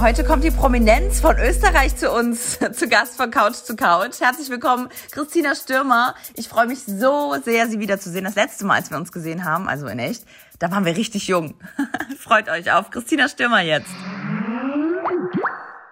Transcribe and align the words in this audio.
Heute 0.00 0.24
kommt 0.24 0.44
die 0.44 0.50
Prominenz 0.50 1.20
von 1.20 1.38
Österreich 1.38 1.96
zu 1.96 2.10
uns, 2.10 2.58
zu 2.72 2.88
Gast 2.88 3.16
von 3.16 3.30
Couch 3.30 3.54
zu 3.54 3.76
Couch. 3.76 4.20
Herzlich 4.20 4.50
willkommen, 4.50 4.88
Christina 5.12 5.54
Stürmer. 5.54 6.14
Ich 6.34 6.48
freue 6.48 6.66
mich 6.66 6.80
so 6.84 7.36
sehr, 7.44 7.68
Sie 7.68 7.78
wiederzusehen. 7.78 8.24
Das 8.24 8.34
letzte 8.34 8.64
Mal, 8.66 8.74
als 8.74 8.90
wir 8.90 8.96
uns 8.96 9.12
gesehen 9.12 9.44
haben, 9.44 9.68
also 9.68 9.86
in 9.86 9.98
echt, 9.98 10.24
da 10.58 10.70
waren 10.70 10.84
wir 10.84 10.96
richtig 10.96 11.28
jung. 11.28 11.54
Freut 12.18 12.48
euch 12.48 12.72
auf 12.72 12.90
Christina 12.90 13.28
Stürmer 13.28 13.60
jetzt. 13.60 13.90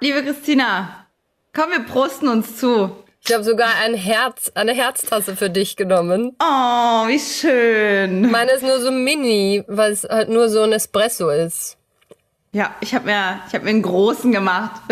Liebe 0.01 0.23
Christina, 0.25 1.07
komm, 1.55 1.71
wir 1.71 1.85
prosten 1.85 2.29
uns 2.29 2.57
zu. 2.57 2.97
Ich 3.25 3.33
habe 3.33 3.45
sogar 3.45 3.69
ein 3.85 3.95
Herz, 3.95 4.51
eine 4.55 4.73
Herztasse 4.73 5.37
für 5.37 5.49
dich 5.49 5.77
genommen. 5.77 6.37
Oh, 6.43 7.07
wie 7.07 7.21
schön. 7.21 8.31
Meine 8.31 8.51
ist 8.53 8.63
nur 8.63 8.81
so 8.81 8.91
mini, 8.91 9.65
weil 9.69 9.93
es 9.93 10.03
halt 10.05 10.29
nur 10.29 10.49
so 10.49 10.63
ein 10.63 10.73
Espresso 10.73 11.31
ist. 11.31 11.79
Ja, 12.55 12.71
ich 12.83 12.95
habe 12.95 13.07
mir, 13.07 13.41
ich 13.49 13.55
habe 13.55 13.65
mir 13.65 13.71
einen 13.71 13.81
großen 13.81 14.31
gemacht. 14.31 14.83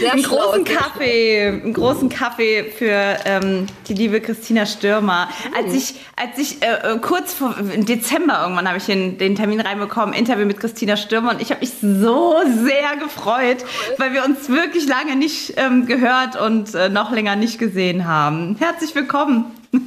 Sehr 0.00 0.12
einen 0.12 0.24
großen 0.24 0.64
Kaffee, 0.64 1.46
einen 1.46 1.72
großen 1.72 2.08
Kaffee 2.08 2.64
für 2.64 3.16
ähm, 3.26 3.66
die 3.86 3.94
liebe 3.94 4.20
Christina 4.20 4.66
Stürmer. 4.66 5.28
Als 5.56 5.72
ich, 5.72 6.00
als 6.16 6.36
ich 6.36 6.60
äh, 6.64 6.94
äh, 6.94 6.98
kurz 6.98 7.32
vor 7.32 7.54
Dezember 7.60 8.40
irgendwann 8.42 8.66
habe 8.66 8.78
ich 8.78 8.86
den, 8.86 9.18
den 9.18 9.36
Termin 9.36 9.60
reinbekommen, 9.60 10.16
Interview 10.16 10.46
mit 10.46 10.58
Christina 10.58 10.96
Stürmer 10.96 11.30
und 11.30 11.40
ich 11.40 11.50
habe 11.50 11.60
mich 11.60 11.74
so 11.80 12.38
sehr 12.44 12.96
gefreut, 12.96 13.64
weil 13.98 14.12
wir 14.12 14.24
uns 14.24 14.48
wirklich 14.48 14.88
lange 14.88 15.14
nicht 15.14 15.54
ähm, 15.58 15.86
gehört 15.86 16.34
und 16.40 16.74
äh, 16.74 16.88
noch 16.88 17.12
länger 17.12 17.36
nicht 17.36 17.60
gesehen 17.60 18.08
haben. 18.08 18.56
Herzlich 18.58 18.96
willkommen. 18.96 19.59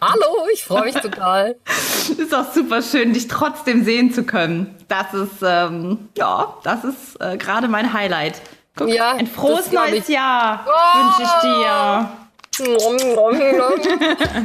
Hallo, 0.00 0.46
ich 0.52 0.64
freue 0.64 0.84
mich 0.84 0.94
total. 0.96 1.56
Ist 2.18 2.34
auch 2.34 2.52
super 2.52 2.82
schön, 2.82 3.12
dich 3.12 3.28
trotzdem 3.28 3.84
sehen 3.84 4.12
zu 4.12 4.24
können. 4.24 4.74
Das 4.88 5.14
ist, 5.14 5.42
ähm, 5.42 6.08
ja, 6.16 6.54
das 6.64 6.82
ist 6.84 7.20
äh, 7.20 7.36
gerade 7.38 7.68
mein 7.68 7.92
Highlight. 7.92 8.40
Guck, 8.76 8.88
Ja, 8.88 9.12
ein 9.12 9.26
frohes 9.26 9.70
neues. 9.72 10.08
Jahr 10.08 10.66
Oh! 10.66 10.98
wünsche 10.98 11.22
ich 11.22 11.30
dir. 11.42 12.10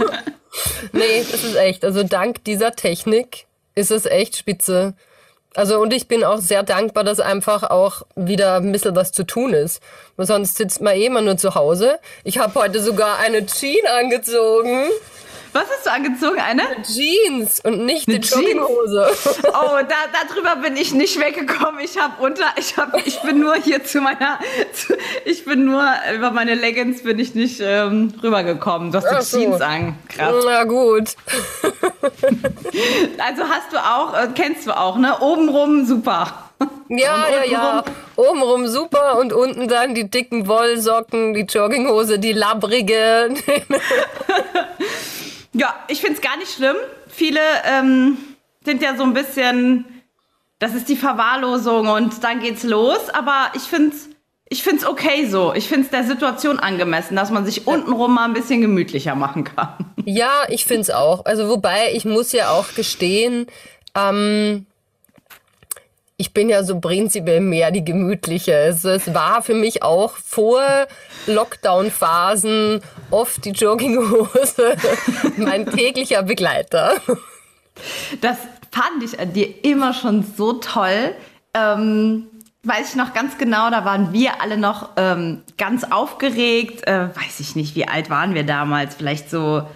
nee, 0.93 1.25
das 1.29 1.43
ist 1.43 1.55
echt. 1.55 1.83
Also 1.83 2.03
dank 2.03 2.43
dieser 2.45 2.71
Technik 2.73 3.45
ist 3.75 3.91
es 3.91 4.05
echt 4.05 4.37
spitze. 4.37 4.95
Also 5.55 5.79
und 5.79 5.93
ich 5.93 6.07
bin 6.07 6.23
auch 6.23 6.37
sehr 6.37 6.63
dankbar, 6.63 7.03
dass 7.03 7.19
einfach 7.19 7.63
auch 7.63 8.03
wieder 8.15 8.57
ein 8.57 8.71
bisschen 8.71 8.95
was 8.95 9.11
zu 9.11 9.23
tun 9.23 9.53
ist. 9.53 9.81
Weil 10.15 10.27
sonst 10.27 10.55
sitzt 10.57 10.81
man 10.81 10.95
eh 10.95 11.05
immer 11.05 11.21
nur 11.21 11.37
zu 11.37 11.55
Hause. 11.55 11.99
Ich 12.23 12.37
habe 12.37 12.53
heute 12.55 12.81
sogar 12.81 13.17
eine 13.17 13.45
Jeans 13.45 13.87
angezogen. 13.89 14.85
Was 15.57 15.65
hast 15.71 15.87
du 15.87 15.91
angezogen? 15.91 16.39
Eine? 16.39 16.61
Jeans 16.83 17.61
und 17.61 17.83
nicht 17.83 18.07
die 18.07 18.17
Eine? 18.17 18.25
Jogginghose. 18.25 19.07
Oh, 19.47 19.79
da, 19.87 19.95
darüber 20.27 20.57
bin 20.57 20.77
ich 20.77 20.93
nicht 20.93 21.19
weggekommen. 21.19 21.79
Ich 21.83 21.97
habe 21.97 22.21
unter, 22.23 22.45
ich 22.57 22.77
habe, 22.77 22.99
ich 23.05 23.19
bin 23.21 23.39
nur 23.39 23.55
hier 23.55 23.83
zu 23.83 24.01
meiner, 24.01 24.37
zu, 24.73 24.95
ich 25.25 25.45
bin 25.45 25.65
nur 25.65 25.83
über 26.13 26.29
meine 26.29 26.53
Leggings 26.53 27.01
bin 27.01 27.17
ich 27.17 27.33
nicht 27.33 27.59
ähm, 27.59 28.13
rübergekommen. 28.21 28.91
Du 28.91 28.97
hast 28.97 29.07
Ach 29.07 29.19
die 29.19 29.25
so. 29.25 29.39
Jeans 29.39 29.61
an. 29.61 29.95
Krass. 30.09 30.35
Na 30.45 30.63
gut. 30.63 31.15
Also 33.17 33.43
hast 33.43 33.73
du 33.73 33.77
auch, 33.77 34.13
äh, 34.13 34.27
kennst 34.35 34.67
du 34.67 34.77
auch, 34.77 34.97
ne? 34.97 35.19
Obenrum 35.19 35.85
super. 35.85 36.49
Ja, 36.89 37.27
ja, 37.29 37.43
ja. 37.43 37.83
Obenrum 38.15 38.67
super 38.67 39.17
und 39.19 39.33
unten 39.33 39.67
dann 39.67 39.95
die 39.95 40.09
dicken 40.09 40.47
Wollsocken, 40.47 41.33
die 41.33 41.41
Jogginghose, 41.41 42.19
die 42.19 42.33
labbrige. 42.33 43.29
Ja, 45.57 45.73
ich 45.87 46.01
find's 46.01 46.21
gar 46.21 46.37
nicht 46.37 46.51
schlimm. 46.51 46.75
Viele 47.07 47.39
ähm, 47.65 48.17
sind 48.63 48.83
ja 48.83 48.95
so 48.95 49.03
ein 49.03 49.13
bisschen, 49.13 49.85
das 50.59 50.75
ist 50.75 50.87
die 50.87 50.95
Verwahrlosung 50.95 51.87
und 51.87 52.23
dann 52.23 52.41
geht's 52.41 52.63
los. 52.63 53.09
Aber 53.09 53.51
ich 53.55 53.63
find's, 53.63 54.07
ich 54.49 54.61
find's 54.61 54.85
okay 54.85 55.25
so. 55.25 55.55
Ich 55.55 55.67
find's 55.67 55.89
der 55.89 56.03
Situation 56.03 56.59
angemessen, 56.59 57.15
dass 57.15 57.31
man 57.31 57.43
sich 57.43 57.65
untenrum 57.65 58.13
mal 58.13 58.25
ein 58.25 58.33
bisschen 58.33 58.61
gemütlicher 58.61 59.15
machen 59.15 59.45
kann. 59.45 59.73
ja, 60.05 60.31
ich 60.49 60.65
find's 60.65 60.91
auch. 60.91 61.25
Also 61.25 61.49
wobei, 61.49 61.91
ich 61.93 62.05
muss 62.05 62.31
ja 62.33 62.51
auch 62.51 62.75
gestehen, 62.75 63.47
ähm, 63.95 64.67
ich 66.17 66.33
bin 66.33 66.49
ja 66.49 66.63
so 66.63 66.79
prinzipiell 66.79 67.41
mehr 67.41 67.69
die 67.71 67.85
gemütliche. 67.85 68.55
Also 68.57 68.89
es 68.89 69.13
war 69.13 69.43
für 69.43 69.53
mich 69.53 69.83
auch 69.83 70.17
vor 70.17 70.87
Lockdown-Phasen 71.27 72.81
oft 73.11 73.45
die 73.45 73.51
Jogginghose 73.51 74.75
mein 75.37 75.67
täglicher 75.67 76.23
Begleiter. 76.23 76.93
Das 78.21 78.37
fand 78.71 79.03
ich 79.03 79.19
an 79.19 79.33
dir 79.33 79.63
immer 79.63 79.93
schon 79.93 80.25
so 80.35 80.53
toll. 80.53 81.13
Ähm, 81.53 82.25
weiß 82.63 82.89
ich 82.89 82.95
noch 82.95 83.13
ganz 83.13 83.37
genau, 83.37 83.69
da 83.69 83.85
waren 83.85 84.11
wir 84.11 84.41
alle 84.41 84.57
noch 84.57 84.89
ähm, 84.97 85.43
ganz 85.59 85.83
aufgeregt. 85.83 86.87
Äh, 86.87 87.15
weiß 87.15 87.39
ich 87.39 87.55
nicht, 87.55 87.75
wie 87.75 87.87
alt 87.87 88.09
waren 88.09 88.33
wir 88.33 88.43
damals? 88.43 88.95
Vielleicht 88.95 89.29
so 89.29 89.67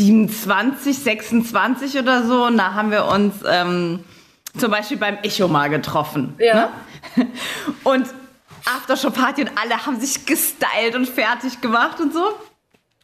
27, 0.00 0.98
26 0.98 1.98
oder 1.98 2.24
so. 2.24 2.46
Und 2.46 2.56
da 2.58 2.74
haben 2.74 2.90
wir 2.90 3.06
uns 3.06 3.34
ähm, 3.46 4.00
zum 4.56 4.70
Beispiel 4.70 4.96
beim 4.96 5.18
Echo 5.22 5.48
mal 5.48 5.68
getroffen. 5.68 6.34
Ja. 6.38 6.70
Ne? 7.16 7.26
Und 7.84 8.06
Aftershow-Party 8.66 9.42
und 9.42 9.50
alle 9.56 9.86
haben 9.86 9.98
sich 9.98 10.26
gestylt 10.26 10.94
und 10.94 11.08
fertig 11.08 11.62
gemacht 11.62 11.98
und 11.98 12.12
so. 12.12 12.22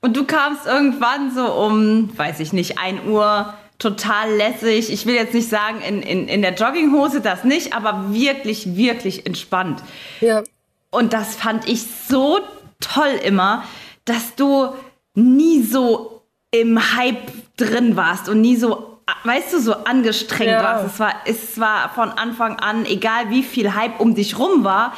Und 0.03 0.15
du 0.15 0.25
kamst 0.25 0.67
irgendwann 0.67 1.35
so 1.35 1.51
um, 1.51 2.17
weiß 2.17 2.41
ich 2.41 2.53
nicht, 2.53 2.79
1 2.79 3.07
Uhr, 3.07 3.55
total 3.79 4.35
lässig. 4.35 4.93
Ich 4.93 5.07
will 5.07 5.15
jetzt 5.15 5.33
nicht 5.33 5.49
sagen, 5.49 5.81
in, 5.81 6.03
in, 6.03 6.29
in 6.29 6.43
der 6.43 6.55
Jogginghose 6.55 7.23
das 7.23 7.43
nicht, 7.43 7.73
aber 7.73 8.13
wirklich, 8.13 8.77
wirklich 8.77 9.25
entspannt. 9.25 9.83
Ja. 10.21 10.43
Und 10.91 11.15
das 11.15 11.35
fand 11.35 11.67
ich 11.67 11.85
so 12.07 12.41
toll 12.81 13.19
immer, 13.25 13.65
dass 14.05 14.35
du 14.35 14.75
nie 15.15 15.63
so 15.63 16.16
im 16.51 16.97
Hype 16.97 17.33
drin 17.57 17.97
warst 17.97 18.29
und 18.29 18.41
nie 18.41 18.57
so, 18.57 18.99
weißt 19.25 19.53
du, 19.55 19.61
so 19.61 19.75
angestrengt 19.75 20.51
Ja. 20.51 20.63
warst. 20.63 20.87
Es 20.95 21.01
war, 21.01 21.13
es 21.27 21.61
war 21.61 21.91
von 21.95 22.11
Anfang 22.11 22.59
an, 22.59 22.87
egal 22.87 23.31
wie 23.31 23.43
viel 23.43 23.75
Hype 23.75 24.01
um 24.01 24.15
dich 24.15 24.39
rum 24.39 24.65
war, 24.65 24.93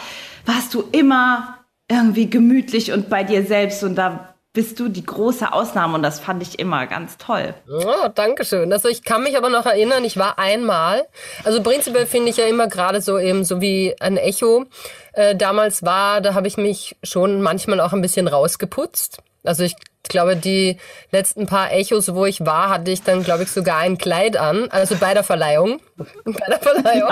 warst 0.47 0.75
du 0.75 0.85
immer 0.93 1.59
irgendwie 1.91 2.29
gemütlich 2.29 2.93
und 2.93 3.09
bei 3.09 3.25
dir 3.25 3.45
selbst 3.45 3.83
und 3.83 3.95
da 3.97 4.35
bist 4.55 4.81
du 4.81 4.89
die 4.89 5.05
große 5.05 5.53
Ausnahme 5.53 5.95
und 5.95 6.03
das 6.03 6.21
fand 6.21 6.43
ich 6.43 6.59
immer 6.59 6.87
ganz 6.87 7.17
toll. 7.17 7.55
Oh, 7.71 8.09
danke 8.15 8.45
schön. 8.45 8.73
Also 8.73 8.89
ich 8.89 9.05
kann 9.05 9.23
mich 9.23 9.37
aber 9.37 9.51
noch 9.51 9.67
erinnern, 9.67 10.05
ich 10.05 10.17
war 10.17 10.39
einmal, 10.39 11.07
also 11.45 11.63
prinzipiell 11.63 12.07
finde 12.07 12.31
ich 12.31 12.39
ja 12.39 12.47
immer 12.47 12.67
gerade 12.67 13.01
so 13.01 13.19
eben 13.19 13.45
so 13.45 13.61
wie 13.61 13.95
ein 14.01 14.17
Echo 14.17 14.65
äh, 15.13 15.37
damals 15.37 15.83
war, 15.85 16.21
da 16.21 16.35
habe 16.35 16.49
ich 16.49 16.57
mich 16.57 16.97
schon 17.03 17.41
manchmal 17.41 17.81
auch 17.81 17.93
ein 17.93 18.01
bisschen 18.03 18.27
rausgeputzt. 18.27 19.19
Also 19.45 19.63
ich 19.63 19.77
glaube, 20.09 20.37
die 20.37 20.79
letzten 21.11 21.47
paar 21.47 21.73
Echos, 21.73 22.15
wo 22.15 22.27
ich 22.27 22.45
war, 22.45 22.71
hatte 22.71 22.91
ich 22.91 23.03
dann, 23.03 23.23
glaube 23.23 23.45
ich, 23.45 23.51
sogar 23.51 23.79
ein 23.79 23.99
Kleid 23.99 24.37
an, 24.37 24.69
also 24.71 24.97
bei 24.97 25.15
der 25.15 25.25
Verleihung. 25.25 25.81
Bei 26.25 26.47
der 26.49 26.61
Verleihung. 26.61 27.11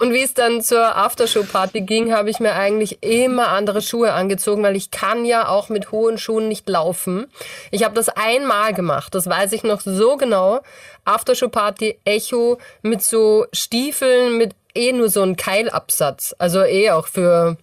Und 0.00 0.12
wie 0.12 0.22
es 0.22 0.34
dann 0.34 0.60
zur 0.62 0.96
Aftershow-Party 0.96 1.82
ging, 1.82 2.12
habe 2.12 2.28
ich 2.28 2.40
mir 2.40 2.54
eigentlich 2.54 3.02
immer 3.02 3.48
andere 3.48 3.82
Schuhe 3.82 4.12
angezogen, 4.12 4.64
weil 4.64 4.74
ich 4.74 4.90
kann 4.90 5.24
ja 5.24 5.48
auch 5.48 5.68
mit 5.68 5.92
hohen 5.92 6.18
Schuhen 6.18 6.48
nicht 6.48 6.68
laufen. 6.68 7.26
Ich 7.70 7.84
habe 7.84 7.94
das 7.94 8.08
einmal 8.08 8.74
gemacht, 8.74 9.14
das 9.14 9.28
weiß 9.28 9.52
ich 9.52 9.62
noch 9.62 9.80
so 9.80 10.16
genau. 10.16 10.60
Aftershow-Party, 11.04 11.98
Echo 12.04 12.58
mit 12.82 13.02
so 13.02 13.46
Stiefeln, 13.52 14.38
mit 14.38 14.54
eh 14.74 14.92
nur 14.92 15.08
so 15.08 15.22
einem 15.22 15.36
Keilabsatz. 15.36 16.34
Also 16.38 16.62
eh 16.64 16.90
auch 16.90 17.06
für 17.06 17.56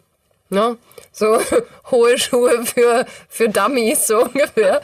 ne? 0.51 0.77
So 1.11 1.39
hohe 1.91 2.17
Schuhe 2.17 2.65
für, 2.65 3.05
für 3.27 3.49
Dummies, 3.49 4.07
so 4.07 4.21
ungefähr. 4.25 4.81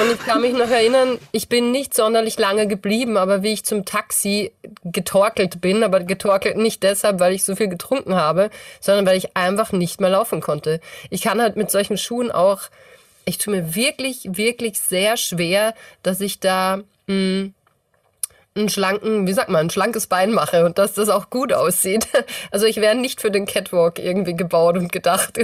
Und 0.00 0.12
ich 0.12 0.18
kann 0.26 0.40
mich 0.40 0.52
noch 0.52 0.68
erinnern, 0.68 1.18
ich 1.32 1.48
bin 1.48 1.70
nicht 1.70 1.94
sonderlich 1.94 2.38
lange 2.38 2.66
geblieben, 2.66 3.16
aber 3.16 3.42
wie 3.42 3.52
ich 3.52 3.64
zum 3.64 3.84
Taxi 3.84 4.52
getorkelt 4.84 5.60
bin, 5.60 5.82
aber 5.82 6.00
getorkelt 6.00 6.56
nicht 6.56 6.82
deshalb, 6.82 7.20
weil 7.20 7.32
ich 7.32 7.44
so 7.44 7.56
viel 7.56 7.68
getrunken 7.68 8.14
habe, 8.14 8.50
sondern 8.80 9.06
weil 9.06 9.16
ich 9.16 9.36
einfach 9.36 9.72
nicht 9.72 10.00
mehr 10.00 10.10
laufen 10.10 10.40
konnte. 10.40 10.80
Ich 11.08 11.22
kann 11.22 11.40
halt 11.40 11.56
mit 11.56 11.70
solchen 11.70 11.96
Schuhen 11.96 12.30
auch, 12.30 12.62
ich 13.24 13.38
tue 13.38 13.54
mir 13.54 13.74
wirklich, 13.74 14.28
wirklich 14.36 14.80
sehr 14.80 15.16
schwer, 15.16 15.74
dass 16.02 16.20
ich 16.20 16.40
da 16.40 16.80
mh, 17.06 17.50
einen 18.56 18.68
schlanken, 18.68 19.26
wie 19.26 19.32
sagt 19.32 19.48
man, 19.48 19.66
ein 19.66 19.70
schlankes 19.70 20.06
Bein 20.06 20.32
mache 20.32 20.64
und 20.64 20.78
dass 20.78 20.94
das 20.94 21.08
auch 21.08 21.30
gut 21.30 21.52
aussieht. 21.52 22.06
Also 22.50 22.66
ich 22.66 22.76
wäre 22.76 22.94
nicht 22.96 23.20
für 23.20 23.30
den 23.30 23.46
Catwalk 23.46 23.98
irgendwie 23.98 24.34
gebaut 24.34 24.76
und 24.76 24.90
gedacht. 24.92 25.38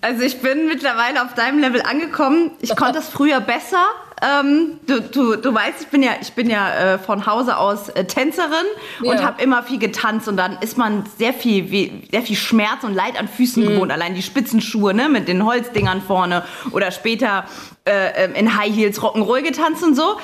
Also 0.00 0.22
ich 0.22 0.40
bin 0.40 0.66
mittlerweile 0.68 1.22
auf 1.22 1.34
deinem 1.34 1.58
Level 1.60 1.82
angekommen. 1.82 2.50
Ich 2.60 2.74
konnte 2.76 2.94
das 2.94 3.08
früher 3.08 3.40
besser. 3.40 3.84
Ähm, 4.22 4.78
du, 4.86 5.00
du, 5.00 5.36
du 5.36 5.54
weißt, 5.54 5.82
ich 5.82 5.86
bin 5.88 6.02
ja, 6.02 6.12
ich 6.20 6.32
bin 6.32 6.48
ja 6.48 6.94
äh, 6.94 6.98
von 6.98 7.26
Hause 7.26 7.56
aus 7.58 7.88
äh, 7.90 8.04
Tänzerin 8.04 8.64
und 9.00 9.16
Ja. 9.18 9.22
habe 9.22 9.42
immer 9.42 9.62
viel 9.62 9.78
getanzt 9.78 10.28
und 10.28 10.36
dann 10.36 10.56
ist 10.60 10.78
man 10.78 11.04
sehr 11.18 11.32
viel, 11.34 11.70
wie, 11.70 12.08
sehr 12.10 12.22
viel 12.22 12.36
Schmerz 12.36 12.84
und 12.84 12.94
Leid 12.94 13.18
an 13.18 13.28
Füßen 13.28 13.62
Mhm. 13.64 13.68
gewohnt. 13.68 13.92
Allein 13.92 14.14
die 14.14 14.22
Spitzenschuhe 14.22 14.94
ne, 14.94 15.08
mit 15.08 15.28
den 15.28 15.44
Holzdingern 15.44 16.00
vorne 16.00 16.44
oder 16.72 16.90
später 16.90 17.44
äh, 17.86 18.24
ähm, 18.24 18.34
in 18.34 18.56
High 18.56 18.74
Heels 18.74 19.00
Rock'n'Roll 19.00 19.42
getanzt 19.42 19.82
und 19.82 19.94
so. 19.94 20.16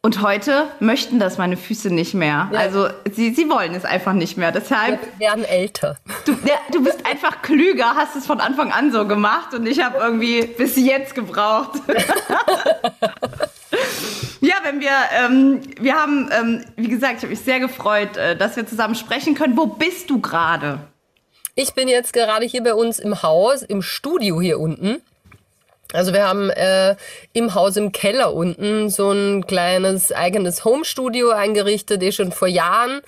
Und 0.00 0.22
heute 0.22 0.68
möchten 0.78 1.18
das 1.18 1.38
meine 1.38 1.56
Füße 1.56 1.90
nicht 1.90 2.14
mehr. 2.14 2.48
Ja. 2.52 2.58
Also 2.58 2.88
sie, 3.10 3.34
sie 3.34 3.50
wollen 3.50 3.74
es 3.74 3.84
einfach 3.84 4.12
nicht 4.12 4.36
mehr. 4.36 4.52
Deshalb 4.52 5.00
Wir 5.18 5.26
werden 5.26 5.44
älter. 5.44 5.96
Du, 6.24 6.32
ja, 6.44 6.54
du 6.72 6.84
bist 6.84 7.04
einfach 7.04 7.42
klüger, 7.42 7.96
hast 7.96 8.14
es 8.14 8.24
von 8.24 8.38
Anfang 8.38 8.70
an 8.70 8.92
so 8.92 9.08
gemacht 9.08 9.54
und 9.54 9.66
ich 9.66 9.82
habe 9.82 9.98
irgendwie 9.98 10.42
bis 10.46 10.76
jetzt 10.76 11.16
gebraucht. 11.16 11.80
ja, 14.40 14.54
wenn 14.62 14.78
wir, 14.80 14.92
ähm, 15.18 15.62
wir 15.80 15.94
haben, 15.96 16.30
ähm, 16.32 16.64
wie 16.76 16.88
gesagt, 16.88 17.14
ich 17.16 17.22
habe 17.22 17.30
mich 17.30 17.40
sehr 17.40 17.58
gefreut, 17.58 18.16
äh, 18.16 18.36
dass 18.36 18.54
wir 18.54 18.64
zusammen 18.68 18.94
sprechen 18.94 19.34
können. 19.34 19.56
Wo 19.56 19.66
bist 19.66 20.10
du 20.10 20.20
gerade? 20.20 20.78
Ich 21.56 21.74
bin 21.74 21.88
jetzt 21.88 22.12
gerade 22.12 22.46
hier 22.46 22.62
bei 22.62 22.74
uns 22.74 23.00
im 23.00 23.24
Haus, 23.24 23.62
im 23.62 23.82
Studio 23.82 24.40
hier 24.40 24.60
unten. 24.60 25.02
Also 25.92 26.12
wir 26.12 26.26
haben 26.26 26.50
äh, 26.50 26.96
im 27.32 27.54
Haus 27.54 27.76
im 27.76 27.92
Keller 27.92 28.34
unten 28.34 28.90
so 28.90 29.10
ein 29.10 29.46
kleines 29.46 30.12
eigenes 30.12 30.64
Home-Studio 30.64 31.30
eingerichtet, 31.30 32.02
eh 32.02 32.12
schon 32.12 32.30
vor 32.30 32.48
Jahren. 32.48 33.00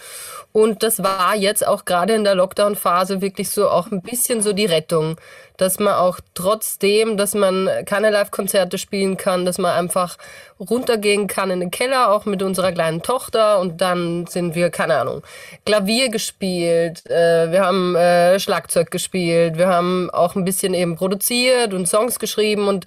Und 0.53 0.82
das 0.82 1.03
war 1.03 1.37
jetzt 1.37 1.65
auch 1.67 1.85
gerade 1.85 2.15
in 2.15 2.25
der 2.25 2.35
Lockdown-Phase 2.35 3.21
wirklich 3.21 3.50
so 3.50 3.69
auch 3.69 3.91
ein 3.91 4.03
bisschen 4.03 4.43
so 4.43 4.53
die 4.53 4.67
Rettung, 4.67 5.17
dass 5.61 5.79
man 5.79 5.95
auch 5.95 6.21
trotzdem, 6.35 7.17
dass 7.17 7.35
man 7.35 7.69
keine 7.85 8.11
Live-Konzerte 8.11 8.79
spielen 8.79 9.17
kann, 9.17 9.45
dass 9.45 9.59
man 9.59 9.73
einfach 9.73 10.17
runtergehen 10.59 11.27
kann 11.27 11.51
in 11.51 11.61
den 11.61 11.71
Keller, 11.71 12.12
auch 12.12 12.25
mit 12.25 12.43
unserer 12.43 12.73
kleinen 12.73 13.03
Tochter. 13.03 13.59
Und 13.61 13.81
dann 13.81 14.27
sind 14.27 14.55
wir, 14.55 14.71
keine 14.71 14.97
Ahnung, 14.97 15.23
Klavier 15.67 16.09
gespielt, 16.09 17.05
äh, 17.11 17.53
wir 17.53 17.65
haben 17.65 17.95
äh, 17.95 18.41
Schlagzeug 18.41 18.91
gespielt, 18.91 19.59
wir 19.59 19.69
haben 19.69 20.11
auch 20.11 20.35
ein 20.35 20.45
bisschen 20.45 20.73
eben 20.73 20.97
produziert 20.97 21.75
und 21.75 21.87
Songs 21.87 22.19
geschrieben 22.19 22.67
und 22.69 22.87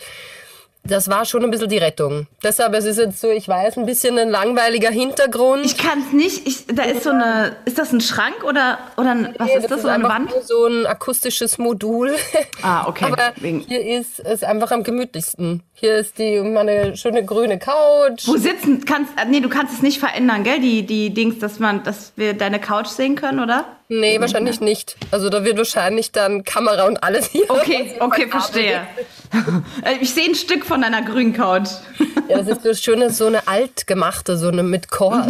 das 0.86 1.10
war 1.10 1.26
schon 1.26 1.44
ein 1.44 1.52
bisschen 1.52 1.70
die 1.70 1.78
Rettung. 1.78 2.28
Deshalb, 2.44 2.74
es 2.74 2.86
ist 2.86 2.98
jetzt 2.98 3.22
so, 3.22 3.30
ich 3.30 3.48
weiß, 3.48 3.78
ein 3.78 3.86
bisschen 3.86 4.18
ein 4.18 4.30
langweiliger 4.30 4.90
Hintergrund. 4.90 5.66
Ich 5.66 5.78
kann 5.78 6.04
es 6.06 6.12
nicht. 6.14 6.48
Ich, 6.48 6.66
da 6.68 6.84
ist 6.84 7.04
so 7.04 7.12
eine. 7.12 7.56
Ist 7.66 7.78
das 7.80 7.92
ein 7.94 8.02
Schrank 8.02 8.44
oder 8.44 8.78
oder 8.98 9.12
ein, 9.12 9.36
was 9.38 9.48
Nee, 9.48 9.58
ist 9.58 9.72
das? 9.72 9.84
Oder 9.86 9.94
eine 9.94 10.04
einfach 10.06 10.16
Wand? 10.20 10.30
nur 10.32 10.42
so 10.44 10.66
ein 10.68 10.86
akustisches 10.86 11.58
Modul. 11.58 12.14
Ah, 12.62 12.88
okay. 12.88 13.06
Aber 13.06 13.32
Wegen- 13.38 13.60
hier 13.62 13.82
ist 14.00 14.20
es 14.20 14.44
einfach 14.44 14.72
am 14.72 14.84
gemütlichsten. 14.84 15.64
Hier 15.74 15.96
ist 15.98 16.18
die 16.18 16.40
meine 16.42 16.96
schöne 16.98 17.26
grüne 17.26 17.60
Couch. 17.60 18.26
Wo 18.28 18.38
sitzen 18.38 18.86
kannst? 18.86 19.12
äh, 19.20 19.26
Nee, 19.26 19.40
du 19.40 19.50
kannst 19.50 19.74
es 19.74 19.82
nicht 19.82 20.00
verändern, 20.00 20.44
gell? 20.44 20.60
Die 20.60 20.86
die 20.86 21.14
Dings, 21.14 21.40
dass 21.40 21.60
man, 21.60 21.84
dass 21.84 22.14
wir 22.16 22.34
deine 22.34 22.60
Couch 22.60 22.88
sehen 22.88 23.16
können, 23.16 23.40
oder? 23.40 23.66
Nee, 23.90 24.20
wahrscheinlich 24.22 24.60
nicht. 24.62 24.96
Also 25.12 25.30
da 25.30 25.44
wird 25.44 25.58
wahrscheinlich 25.58 26.12
dann 26.12 26.44
Kamera 26.44 26.86
und 26.88 27.04
alles 27.04 27.28
hier. 27.28 27.50
Okay, 27.50 27.96
okay, 28.00 28.28
verstehe. 28.28 28.76
Äh, 28.76 28.86
Ich 30.02 30.14
sehe 30.14 30.26
ein 30.30 30.36
Stück 30.36 30.66
von 30.66 30.82
deiner 30.82 31.02
grünen 31.02 31.34
Couch. 31.34 31.70
Ja, 32.30 32.38
das 32.38 32.48
ist 32.48 32.66
das 32.66 32.80
Schöne, 32.82 33.10
so 33.10 33.26
eine 33.28 33.48
altgemachte, 33.50 34.38
so 34.38 34.48
eine 34.48 34.64
mit 34.64 34.90
Kord. 34.90 35.28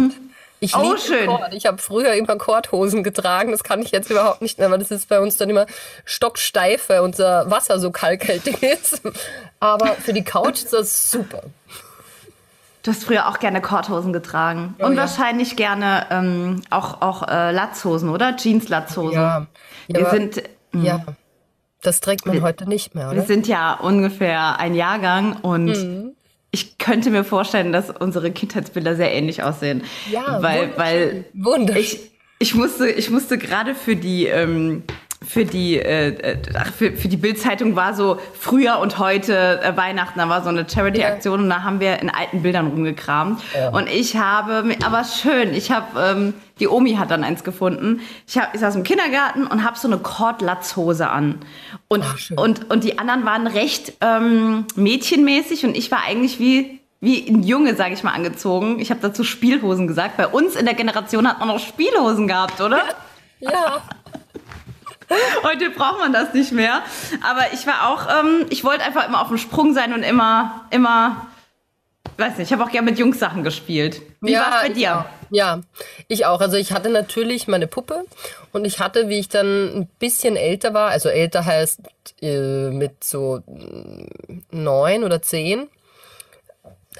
Ich 0.60 0.76
Oh, 0.76 0.82
liebe 0.82 0.98
schön. 0.98 1.26
Kord. 1.26 1.52
Ich 1.52 1.66
habe 1.66 1.78
früher 1.78 2.12
immer 2.14 2.36
Kordhosen 2.36 3.02
getragen. 3.02 3.50
Das 3.50 3.64
kann 3.64 3.82
ich 3.82 3.90
jetzt 3.90 4.10
überhaupt 4.10 4.40
nicht 4.42 4.58
mehr, 4.60 4.70
weil 4.70 4.78
das 4.78 4.92
ist 4.92 5.08
bei 5.08 5.18
uns 5.20 5.36
dann 5.36 5.50
immer 5.50 5.66
stocksteif, 6.04 6.88
weil 6.88 7.00
unser 7.00 7.50
Wasser 7.50 7.80
so 7.80 7.90
kalkhaltig 7.90 8.62
ist. 8.82 9.02
Aber 9.58 9.86
für 9.96 10.12
die 10.12 10.22
Couch 10.22 10.62
ist 10.62 10.72
das 10.72 11.10
super. 11.10 11.42
Du 12.84 12.90
hast 12.92 13.04
früher 13.04 13.28
auch 13.28 13.40
gerne 13.40 13.60
Korthosen 13.60 14.12
getragen. 14.12 14.76
Oh, 14.78 14.86
Und 14.86 14.94
ja. 14.94 15.00
wahrscheinlich 15.00 15.56
gerne 15.56 16.06
ähm, 16.10 16.62
auch, 16.70 17.02
auch 17.02 17.26
äh, 17.26 17.50
Latzhosen, 17.50 18.08
oder? 18.08 18.36
Jeans-Latzhosen. 18.36 19.12
Ja. 19.14 19.46
Ja, 19.88 19.98
Wir 19.98 20.06
aber- 20.06 20.10
sind, 20.16 20.42
Ja. 20.72 21.04
Das 21.84 22.00
trägt 22.00 22.26
man 22.26 22.42
heute 22.42 22.68
nicht 22.68 22.94
mehr, 22.94 23.10
wir 23.10 23.18
oder? 23.18 23.26
sind 23.26 23.46
ja 23.46 23.74
ungefähr 23.74 24.58
ein 24.58 24.74
Jahrgang 24.74 25.36
und 25.42 25.66
Mhm. 25.66 26.12
ich 26.50 26.78
könnte 26.78 27.10
mir 27.10 27.24
vorstellen, 27.24 27.72
dass 27.72 27.90
unsere 27.90 28.30
Kindheitsbilder 28.30 28.96
sehr 28.96 29.12
ähnlich 29.12 29.42
aussehen. 29.42 29.82
Ja, 30.10 30.38
weil, 30.42 30.70
weil 30.76 31.24
Wunderschön. 31.34 31.82
ich, 31.82 32.00
ich 32.38 32.54
musste, 32.54 32.88
ich 32.88 33.10
musste 33.10 33.38
gerade 33.38 33.74
für 33.74 33.96
die, 33.96 34.26
ähm, 34.26 34.82
für 35.26 35.44
die, 35.44 35.78
äh, 35.78 36.36
für, 36.76 36.92
für 36.92 37.08
die 37.08 37.16
Bildzeitung 37.16 37.76
war 37.76 37.94
so 37.94 38.18
früher 38.38 38.78
und 38.78 38.98
heute 38.98 39.60
äh, 39.62 39.76
Weihnachten, 39.76 40.18
da 40.18 40.28
war 40.28 40.42
so 40.42 40.50
eine 40.50 40.68
Charity-Aktion 40.68 41.40
und 41.40 41.48
da 41.48 41.62
haben 41.62 41.80
wir 41.80 42.00
in 42.00 42.10
alten 42.10 42.42
Bildern 42.42 42.66
rumgekramt. 42.68 43.40
Und 43.72 43.88
ich 43.88 44.16
habe, 44.16 44.64
aber 44.84 45.04
schön, 45.04 45.54
ich 45.54 45.70
habe, 45.70 45.86
ähm, 45.98 46.34
die 46.60 46.68
Omi 46.68 46.94
hat 46.94 47.10
dann 47.10 47.24
eins 47.24 47.44
gefunden. 47.44 48.00
Ich, 48.26 48.38
hab, 48.38 48.54
ich 48.54 48.60
saß 48.60 48.76
im 48.76 48.84
Kindergarten 48.84 49.46
und 49.46 49.64
habe 49.64 49.78
so 49.78 49.88
eine 49.88 49.98
Kordlatzhose 49.98 51.08
an. 51.08 51.40
Und, 51.88 52.04
schön. 52.16 52.38
und, 52.38 52.70
und 52.70 52.84
die 52.84 52.98
anderen 52.98 53.24
waren 53.24 53.46
recht 53.46 53.94
ähm, 54.00 54.66
mädchenmäßig 54.76 55.64
und 55.64 55.76
ich 55.76 55.90
war 55.90 56.02
eigentlich 56.04 56.38
wie 56.38 56.80
wie 57.04 57.28
ein 57.28 57.42
Junge, 57.42 57.76
sage 57.76 57.92
ich 57.92 58.02
mal, 58.02 58.12
angezogen. 58.12 58.80
Ich 58.80 58.90
habe 58.90 59.00
dazu 59.02 59.24
Spielhosen 59.24 59.86
gesagt. 59.86 60.16
Bei 60.16 60.26
uns 60.26 60.56
in 60.56 60.64
der 60.64 60.74
Generation 60.74 61.28
hat 61.28 61.38
man 61.38 61.48
noch 61.48 61.58
Spielhosen 61.58 62.26
gehabt, 62.26 62.62
oder? 62.62 62.80
Ja. 63.40 63.82
Heute 65.42 65.68
braucht 65.68 65.98
man 65.98 66.14
das 66.14 66.32
nicht 66.32 66.52
mehr. 66.52 66.80
Aber 67.22 67.52
ich 67.52 67.66
war 67.66 67.88
auch, 67.90 68.06
ähm, 68.08 68.46
ich 68.48 68.64
wollte 68.64 68.84
einfach 68.84 69.06
immer 69.06 69.20
auf 69.20 69.28
dem 69.28 69.36
Sprung 69.36 69.74
sein 69.74 69.92
und 69.92 70.02
immer, 70.02 70.64
immer, 70.70 71.26
weiß 72.18 72.38
nicht, 72.38 72.48
ich 72.48 72.52
habe 72.52 72.64
auch 72.64 72.70
gerne 72.70 72.90
mit 72.90 72.98
Jungs 72.98 73.18
Sachen 73.18 73.44
gespielt. 73.44 74.02
Wie 74.20 74.32
ja, 74.32 74.40
war 74.40 74.56
es 74.56 74.62
bei 74.62 74.68
ich 74.68 74.74
dir? 74.74 74.98
Auch. 74.98 75.04
Ja, 75.30 75.60
ich 76.08 76.26
auch. 76.26 76.40
Also 76.40 76.56
ich 76.56 76.72
hatte 76.72 76.90
natürlich 76.90 77.48
meine 77.48 77.66
Puppe 77.66 78.04
und 78.52 78.64
ich 78.64 78.78
hatte, 78.78 79.08
wie 79.08 79.18
ich 79.18 79.28
dann 79.28 79.76
ein 79.76 79.88
bisschen 79.98 80.36
älter 80.36 80.74
war, 80.74 80.90
also 80.90 81.08
älter 81.08 81.44
heißt 81.44 81.80
äh, 82.20 82.70
mit 82.70 83.02
so 83.02 83.42
neun 84.50 85.04
oder 85.04 85.22
zehn, 85.22 85.68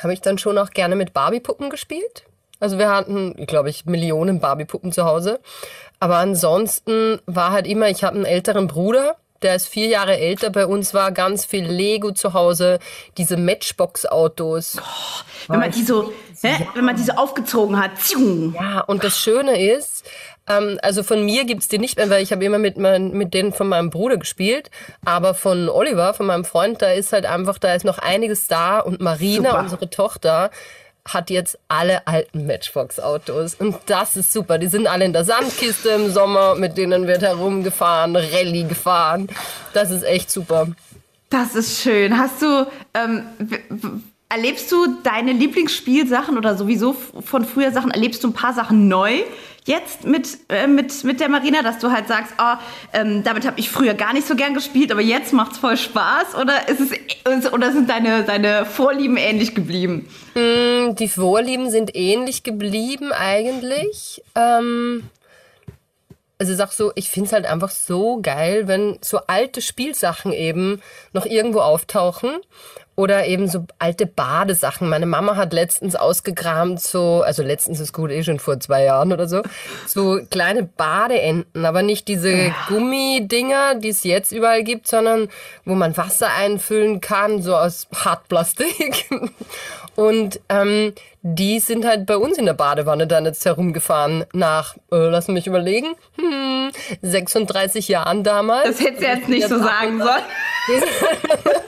habe 0.00 0.12
ich 0.12 0.20
dann 0.20 0.38
schon 0.38 0.58
auch 0.58 0.70
gerne 0.70 0.96
mit 0.96 1.12
Barbie-Puppen 1.12 1.70
gespielt. 1.70 2.25
Also 2.60 2.78
wir 2.78 2.88
hatten, 2.88 3.46
glaube 3.46 3.70
ich, 3.70 3.84
Millionen 3.87 4.40
Barbie-Puppen 4.40 4.93
zu 4.93 5.05
Hause. 5.05 5.40
Aber 6.00 6.17
ansonsten 6.17 7.20
war 7.26 7.52
halt 7.52 7.67
immer, 7.67 7.88
ich 7.88 8.05
habe 8.05 8.17
einen 8.17 8.25
älteren 8.25 8.67
Bruder, 8.67 9.17
der 9.44 9.55
ist 9.55 9.69
vier 9.69 9.87
Jahre 9.87 10.19
älter. 10.19 10.50
Bei 10.50 10.67
uns 10.67 10.94
war 10.94 11.12
ganz 11.12 11.44
viel 11.44 11.64
Lego 11.64 12.12
zu 12.12 12.32
Hause, 12.32 12.79
diese 13.19 13.37
Matchbox-Autos. 13.37 14.79
Wenn 15.48 15.60
man 15.60 15.70
die 15.70 15.82
so, 15.82 16.13
ne, 16.43 16.67
wenn 16.74 16.84
man 16.84 16.96
die 16.96 17.03
so 17.03 17.13
aufgezogen 17.13 17.79
hat. 17.81 17.93
Ja, 18.55 18.81
und 18.81 19.05
das 19.05 19.19
Schöne 19.19 19.60
ist, 19.60 20.05
ähm, 20.46 20.79
also 20.82 21.03
von 21.03 21.24
mir 21.24 21.44
gibt's 21.44 21.69
die 21.69 21.79
nicht 21.79 21.96
mehr, 21.96 22.10
weil 22.10 22.22
ich 22.22 22.32
habe 22.32 22.44
immer 22.44 22.58
mit, 22.58 22.77
mein, 22.77 23.13
mit 23.13 23.34
denen 23.34 23.53
von 23.53 23.69
meinem 23.69 23.91
Bruder 23.91 24.17
gespielt. 24.17 24.70
Aber 25.05 25.34
von 25.34 25.69
Oliver, 25.69 26.15
von 26.15 26.27
meinem 26.27 26.44
Freund, 26.44 26.82
da 26.82 26.91
ist 26.91 27.13
halt 27.13 27.27
einfach, 27.27 27.58
da 27.58 27.74
ist 27.74 27.84
noch 27.84 27.98
einiges 27.98 28.46
da. 28.46 28.81
Und 28.81 29.01
Marina, 29.01 29.51
Super. 29.51 29.63
unsere 29.63 29.91
Tochter, 29.91 30.51
hat 31.06 31.31
jetzt 31.31 31.58
alle 31.69 32.06
alten 32.06 32.46
Matchbox-Autos. 32.46 33.55
Und 33.55 33.77
das 33.87 34.17
ist 34.17 34.32
super. 34.32 34.58
Die 34.58 34.69
sind 34.69 34.87
alle 34.87 35.05
in 35.05 35.13
der 35.13 35.25
Sandkiste 35.25 35.91
im 35.91 36.11
Sommer, 36.11 36.55
mit 36.55 36.79
denen 36.79 37.06
wird 37.06 37.23
herumgefahren, 37.23 38.17
Rallye 38.17 38.65
gefahren. 38.65 39.29
Das 39.73 39.91
ist 39.91 40.03
echt 40.03 40.31
super. 40.31 40.69
Das 41.31 41.55
ist 41.55 41.81
schön. 41.81 42.19
Hast 42.19 42.41
du, 42.43 42.67
ähm, 42.94 43.25
erlebst 44.29 44.70
du 44.73 44.87
deine 45.03 45.32
Lieblingsspielsachen 45.32 46.39
oder 46.39 46.56
sowieso 46.56 46.94
von 46.94 47.44
früher 47.44 47.73
Sachen, 47.73 47.91
erlebst 47.91 48.25
du 48.25 48.29
ein 48.29 48.34
paar 48.34 48.55
Sachen 48.55 48.89
neu 48.89 49.23
jetzt 49.65 50.05
mit, 50.05 50.39
äh, 50.49 50.67
mit, 50.67 51.05
mit 51.05 51.21
der 51.21 51.29
Marina, 51.29 51.63
dass 51.63 51.79
du 51.79 51.91
halt 51.91 52.09
sagst, 52.09 52.35
oh, 52.39 52.56
ähm, 52.93 53.25
damit 53.25 53.47
habe 53.47 53.59
ich 53.59 53.71
früher 53.71 53.94
gar 53.94 54.13
nicht 54.13 54.27
so 54.27 54.37
gern 54.37 54.55
gespielt, 54.55 54.93
aber 54.93 55.01
jetzt 55.01 55.33
macht's 55.33 55.59
voll 55.59 55.77
Spaß 55.77 56.35
oder 56.41 56.69
ist 56.69 56.81
es, 56.81 57.53
oder 57.53 57.73
sind 57.73 57.89
deine, 57.89 58.25
deine 58.25 58.67
Vorlieben 58.67 59.17
ähnlich 59.17 59.55
geblieben? 59.55 60.09
Die 60.37 61.09
Vorlieben 61.09 61.71
sind 61.71 61.94
ähnlich 61.94 62.43
geblieben 62.43 63.13
eigentlich. 63.13 64.23
Ähm, 64.35 65.09
also 66.39 66.53
ich 66.53 66.59
sag 66.59 66.73
so, 66.73 66.93
ich 66.94 67.09
find's 67.09 67.33
halt 67.33 67.47
einfach 67.47 67.71
so 67.71 68.21
geil, 68.21 68.67
wenn 68.67 68.99
so 69.01 69.21
alte 69.29 69.63
Spielsachen 69.63 70.33
eben 70.33 70.83
noch 71.13 71.27
irgendwo 71.27 71.61
auftauchen. 71.61 72.31
Oder 72.96 73.27
eben 73.27 73.48
so 73.48 73.65
alte 73.79 74.06
Badesachen. 74.06 74.89
Meine 74.89 75.06
Mama 75.06 75.36
hat 75.36 75.53
letztens 75.53 75.96
ausgekramt, 75.96 76.81
so, 76.81 77.22
also 77.22 77.43
letztens 77.43 77.81
ist 77.81 77.93
gut, 77.93 78.10
eh 78.10 78.22
schon 78.22 78.39
vor 78.39 78.60
zwei 78.60 78.84
Jahren 78.84 79.13
oder 79.13 79.27
so, 79.27 79.43
so 79.86 80.20
kleine 80.31 80.63
Badeenten, 80.63 81.65
aber 81.65 81.82
nicht 81.82 82.06
diese 82.06 82.53
Gummidinger, 82.69 83.74
die 83.77 83.89
es 83.89 84.05
jetzt 84.05 84.31
überall 84.31 84.63
gibt, 84.63 84.86
sondern 84.86 85.29
wo 85.65 85.74
man 85.74 85.96
Wasser 85.96 86.29
einfüllen 86.32 87.01
kann, 87.01 87.43
so 87.43 87.56
aus 87.56 87.89
Hartplastik. 87.94 89.06
Und 89.96 90.41
ähm, 90.48 90.93
die 91.22 91.60
sind 91.60 91.84
halt 91.84 92.05
bei 92.06 92.17
uns 92.17 92.36
in 92.36 92.46
der 92.46 92.55
Badewanne 92.55 93.06
dann 93.06 93.24
jetzt 93.24 93.44
herumgefahren 93.44 94.24
nach, 94.32 94.77
äh, 94.93 94.96
lass 94.96 95.29
mich 95.29 95.46
überlegen, 95.46 95.94
hm, 96.19 96.70
36 97.01 97.89
Jahren 97.89 98.24
damals. 98.24 98.65
Das 98.65 98.81
hätte 98.81 98.98
sie 99.01 99.06
jetzt 99.06 99.29
nicht 99.29 99.48
so 99.48 99.58
sagen 99.58 99.98
sollen. 99.98 100.22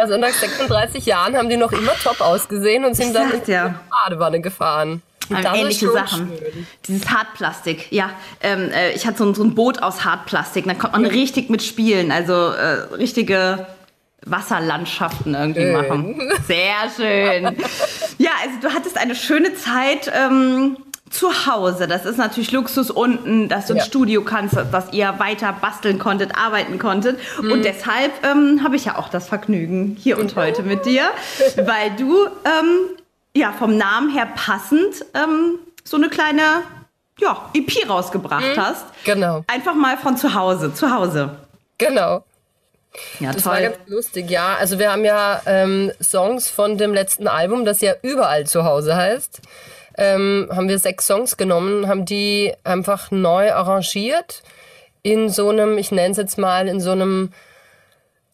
Also 0.00 0.16
nach 0.16 0.30
36 0.32 1.06
Jahren 1.06 1.36
haben 1.36 1.48
die 1.48 1.56
noch 1.56 1.72
immer 1.72 1.92
top 2.02 2.20
ausgesehen 2.20 2.84
und 2.84 2.94
sind 2.94 3.14
dann 3.14 3.30
in 3.30 3.38
sag 3.40 3.48
ja. 3.48 3.68
die 3.68 3.74
Badewanne 3.90 4.40
gefahren. 4.40 5.02
Ist 5.28 5.46
ähnliche 5.54 5.92
Sachen. 5.92 6.28
schön. 6.36 6.66
Dieses 6.88 7.08
Hartplastik, 7.08 7.92
ja. 7.92 8.10
Ähm, 8.42 8.70
äh, 8.72 8.92
ich 8.92 9.06
hatte 9.06 9.18
so, 9.18 9.24
ein- 9.26 9.34
so 9.34 9.44
ein 9.44 9.54
Boot 9.54 9.80
aus 9.80 10.04
Hartplastik, 10.04 10.64
da 10.66 10.74
konnte 10.74 10.98
man 10.98 11.08
richtig 11.08 11.50
mitspielen, 11.50 12.10
also 12.10 12.32
äh, 12.50 12.94
richtige 12.96 13.66
Wasserlandschaften 14.26 15.34
irgendwie 15.34 15.60
Schön. 15.60 15.72
machen. 15.72 16.20
Sehr 16.46 16.74
schön. 16.96 17.56
Ja, 18.18 18.30
also 18.42 18.56
du 18.60 18.74
hattest 18.74 18.98
eine 18.98 19.14
schöne 19.14 19.54
Zeit 19.54 20.10
ähm, 20.14 20.76
zu 21.10 21.46
Hause. 21.46 21.86
Das 21.88 22.04
ist 22.06 22.16
natürlich 22.18 22.52
Luxus 22.52 22.90
unten, 22.90 23.48
dass 23.48 23.66
du 23.66 23.72
Ja. 23.74 23.80
ins 23.80 23.86
Studio 23.86 24.22
kannst, 24.22 24.56
dass 24.72 24.92
ihr 24.92 25.14
weiter 25.18 25.52
basteln 25.60 25.98
konntet, 25.98 26.36
arbeiten 26.36 26.78
konntet. 26.78 27.18
Mhm. 27.42 27.52
Und 27.52 27.64
deshalb 27.64 28.12
ähm, 28.24 28.60
habe 28.64 28.76
ich 28.76 28.84
ja 28.86 28.96
auch 28.96 29.08
das 29.08 29.28
Vergnügen 29.28 29.96
hier 30.00 30.18
und 30.18 30.36
heute 30.36 30.62
mit 30.62 30.86
dir, 30.86 31.02
weil 31.56 31.90
du 31.98 32.26
ähm, 32.26 32.96
ja 33.36 33.52
vom 33.52 33.76
Namen 33.76 34.10
her 34.10 34.28
passend 34.34 35.04
ähm, 35.14 35.58
so 35.84 35.96
eine 35.96 36.08
kleine 36.08 36.42
ja, 37.18 37.50
EP 37.54 37.88
rausgebracht 37.88 38.56
hast. 38.56 38.86
Genau, 39.04 39.44
Einfach 39.46 39.74
mal 39.74 39.98
von 39.98 40.16
zu 40.16 40.32
Hause, 40.34 40.72
zu 40.72 40.90
Hause. 40.94 41.36
genau. 41.76 42.24
Ja, 43.20 43.30
Das 43.32 43.46
war 43.46 43.60
ganz 43.60 43.76
lustig, 43.86 44.30
ja. 44.30 44.56
Also 44.58 44.78
wir 44.80 44.90
haben 44.90 45.04
ja 45.04 45.40
ähm, 45.46 45.92
Songs 46.02 46.48
von 46.48 46.76
dem 46.76 46.92
letzten 46.92 47.28
Album, 47.28 47.64
das 47.64 47.80
ja 47.82 47.92
überall 48.02 48.46
zu 48.46 48.64
Hause 48.64 48.96
heißt. 48.96 49.40
Ähm, 49.96 50.48
haben 50.54 50.68
wir 50.68 50.78
sechs 50.78 51.06
Songs 51.06 51.36
genommen, 51.36 51.88
haben 51.88 52.04
die 52.04 52.52
einfach 52.64 53.10
neu 53.10 53.52
arrangiert 53.52 54.42
in 55.02 55.28
so 55.28 55.48
einem, 55.48 55.78
ich 55.78 55.92
nenne 55.92 56.12
es 56.12 56.16
jetzt 56.16 56.38
mal, 56.38 56.68
in 56.68 56.80
so 56.80 56.92
einem 56.92 57.32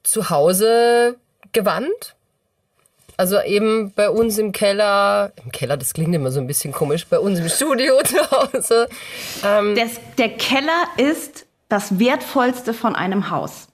Zuhause-Gewand. 0.02 2.14
Also 3.16 3.40
eben 3.40 3.92
bei 3.94 4.10
uns 4.10 4.36
im 4.36 4.52
Keller, 4.52 5.32
im 5.42 5.50
Keller, 5.50 5.78
das 5.78 5.94
klingt 5.94 6.14
immer 6.14 6.30
so 6.30 6.40
ein 6.40 6.46
bisschen 6.46 6.72
komisch, 6.72 7.06
bei 7.06 7.18
uns 7.18 7.38
im 7.38 7.48
Studio 7.48 7.94
zu 8.04 8.18
Hause. 8.30 8.88
Das, 9.74 9.92
der 10.18 10.28
Keller 10.30 10.84
ist 10.98 11.46
das 11.68 11.98
Wertvollste 11.98 12.74
von 12.74 12.94
einem 12.94 13.30
Haus. 13.30 13.65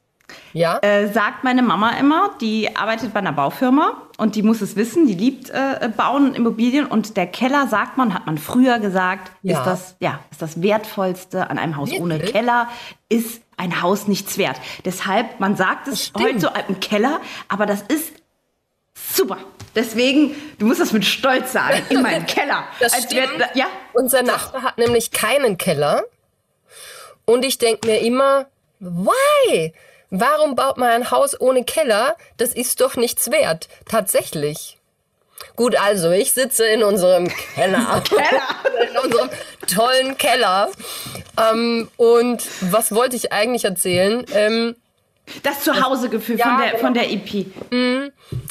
Ja, 0.53 0.79
Äh, 0.83 1.09
sagt 1.13 1.45
meine 1.45 1.63
Mama 1.63 1.91
immer, 1.99 2.31
die 2.41 2.75
arbeitet 2.77 3.13
bei 3.15 3.21
einer 3.21 3.33
Baufirma 3.33 4.03
und 4.19 4.35
die 4.37 4.43
muss 4.43 4.61
es 4.61 4.77
wissen, 4.77 5.07
die 5.07 5.15
liebt 5.15 5.51
äh, 5.51 5.91
Bauen 5.97 6.27
und 6.29 6.35
Immobilien 6.37 6.87
und 6.87 7.17
der 7.17 7.27
Keller, 7.27 7.67
sagt 7.69 7.97
man, 7.97 8.13
hat 8.15 8.27
man 8.27 8.39
früher 8.39 8.79
gesagt, 8.79 9.33
Ja. 9.43 9.59
ist, 9.61 9.67
das, 9.67 9.97
ja, 10.01 10.21
ist 10.31 10.43
das 10.43 10.61
Wertvollste 10.63 11.49
an 11.51 11.59
einem 11.59 11.77
Haus. 11.77 11.91
Ohne 11.93 12.15
Wirklich? 12.15 12.33
Keller 12.33 12.69
ist 13.09 13.43
ein 13.57 13.81
Haus 13.83 14.09
nichts 14.09 14.39
wert. 14.39 14.57
Deshalb, 14.85 15.41
man 15.41 15.57
sagt 15.57 15.89
es 15.89 16.13
heute 16.19 16.41
so 16.41 16.49
im 16.69 16.81
Keller, 16.81 17.21
aber 17.49 17.65
das 17.67 17.83
ist 17.83 18.13
super. 18.95 19.39
Deswegen, 19.75 20.35
du 20.59 20.67
musst 20.67 20.81
das 20.81 20.93
mit 20.93 21.05
Stolz 21.05 21.53
sagen, 21.53 21.81
in 21.89 22.03
meinem 22.03 22.27
Keller. 22.27 22.65
Das 22.81 22.93
Als 22.93 23.05
stimmt. 23.05 23.39
wär- 23.39 23.51
ja, 23.55 23.67
Unser 23.95 24.23
Nachbar 24.23 24.63
hat 24.65 24.79
nämlich 24.79 25.11
keinen 25.13 25.57
Keller. 25.57 26.03
Und 27.25 27.45
ich 27.45 27.57
denke 27.57 27.87
mir 27.87 28.01
immer, 28.01 28.47
why? 28.81 29.73
Warum 30.15 30.57
baut 30.57 30.77
man 30.77 30.91
ein 30.91 31.11
Haus 31.11 31.41
ohne 31.41 31.65
Keller? 31.65 32.17
Das 32.37 32.53
ist 32.53 32.83
doch 32.83 32.97
nichts 32.97 33.31
wert. 33.31 33.69
Tatsächlich. 33.89 34.79
Gut, 35.57 35.75
also 35.75 36.11
ich 36.11 36.35
sitze 36.35 36.67
in 36.67 36.83
unserem 36.83 37.29
Keller. 37.29 38.03
in 38.91 38.99
unserem 38.99 39.31
tollen 39.75 40.19
Keller. 40.19 40.71
Ähm, 41.41 41.89
und 41.97 42.43
was 42.61 42.95
wollte 42.95 43.17
ich 43.17 43.33
eigentlich 43.33 43.65
erzählen? 43.65 44.27
Ähm, 44.35 44.77
das 45.43 45.61
Zuhausegefühl 45.63 46.39
Ja, 46.39 46.45
von, 46.49 46.59
der, 46.59 46.71
genau. 46.71 46.81
von 46.81 46.95
der 46.95 47.11
EP. 47.11 47.47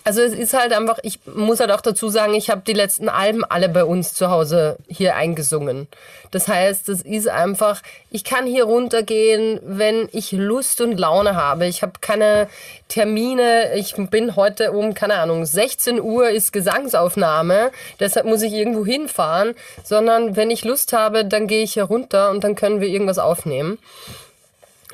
Also 0.03 0.21
es 0.21 0.33
ist 0.33 0.53
halt 0.53 0.73
einfach, 0.73 0.99
ich 1.03 1.19
muss 1.25 1.59
halt 1.59 1.71
auch 1.71 1.81
dazu 1.81 2.09
sagen, 2.09 2.33
ich 2.33 2.49
habe 2.49 2.61
die 2.65 2.73
letzten 2.73 3.09
Alben 3.09 3.43
alle 3.43 3.69
bei 3.69 3.83
uns 3.83 4.13
zu 4.13 4.29
Hause 4.29 4.77
hier 4.87 5.15
eingesungen. 5.15 5.87
Das 6.31 6.47
heißt, 6.47 6.87
es 6.89 7.01
ist 7.01 7.27
einfach, 7.27 7.81
ich 8.09 8.23
kann 8.23 8.45
hier 8.45 8.63
runtergehen, 8.63 9.59
wenn 9.63 10.07
ich 10.13 10.31
Lust 10.31 10.79
und 10.81 10.97
Laune 10.97 11.35
habe. 11.35 11.67
Ich 11.67 11.81
habe 11.81 11.93
keine 11.99 12.47
Termine. 12.87 13.75
Ich 13.75 13.95
bin 13.95 14.35
heute 14.35 14.71
um, 14.71 14.93
keine 14.93 15.15
Ahnung, 15.15 15.45
16 15.45 16.01
Uhr 16.01 16.29
ist 16.29 16.53
Gesangsaufnahme. 16.53 17.71
Deshalb 17.99 18.25
muss 18.25 18.41
ich 18.41 18.53
irgendwo 18.53 18.85
hinfahren. 18.85 19.55
Sondern 19.83 20.35
wenn 20.37 20.49
ich 20.49 20.63
Lust 20.63 20.93
habe, 20.93 21.25
dann 21.25 21.47
gehe 21.47 21.63
ich 21.63 21.73
hier 21.73 21.83
runter 21.83 22.31
und 22.31 22.43
dann 22.43 22.55
können 22.55 22.79
wir 22.79 22.87
irgendwas 22.87 23.19
aufnehmen. 23.19 23.77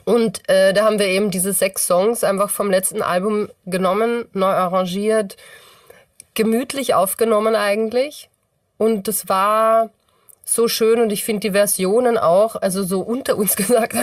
Und 0.07 0.47
äh, 0.47 0.71
da 0.71 0.85
haben 0.85 0.99
wir 0.99 1.07
eben 1.07 1.31
diese 1.31 1.51
sechs 1.51 1.85
Songs 1.85 2.23
einfach 2.23 2.49
vom 2.49 2.71
letzten 2.71 3.01
Album 3.01 3.49
genommen, 3.65 4.23
neu 4.31 4.45
arrangiert, 4.45 5.35
gemütlich 6.33 6.93
aufgenommen 6.93 7.57
eigentlich. 7.57 8.29
Und 8.77 9.09
das 9.09 9.27
war 9.27 9.89
so 10.45 10.69
schön 10.69 11.01
und 11.01 11.11
ich 11.11 11.25
finde 11.25 11.49
die 11.49 11.51
Versionen 11.51 12.17
auch, 12.17 12.55
also 12.55 12.83
so 12.83 13.01
unter 13.01 13.35
uns 13.35 13.55
gesagt, 13.57 13.97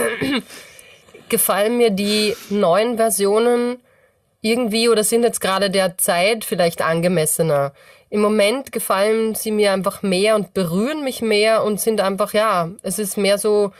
gefallen 1.30 1.78
mir 1.78 1.88
die 1.88 2.36
neuen 2.50 2.98
Versionen 2.98 3.78
irgendwie 4.42 4.90
oder 4.90 5.04
sind 5.04 5.22
jetzt 5.22 5.40
gerade 5.40 5.70
der 5.70 5.96
Zeit 5.96 6.44
vielleicht 6.44 6.82
angemessener. 6.82 7.72
Im 8.10 8.20
Moment 8.20 8.72
gefallen 8.72 9.34
sie 9.34 9.50
mir 9.50 9.72
einfach 9.72 10.02
mehr 10.02 10.34
und 10.34 10.52
berühren 10.52 11.02
mich 11.02 11.22
mehr 11.22 11.64
und 11.64 11.80
sind 11.80 12.02
einfach, 12.02 12.34
ja, 12.34 12.68
es 12.82 12.98
ist 12.98 13.16
mehr 13.16 13.38
so 13.38 13.72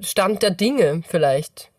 Stand 0.00 0.42
der 0.42 0.50
Dinge 0.50 1.02
vielleicht, 1.08 1.70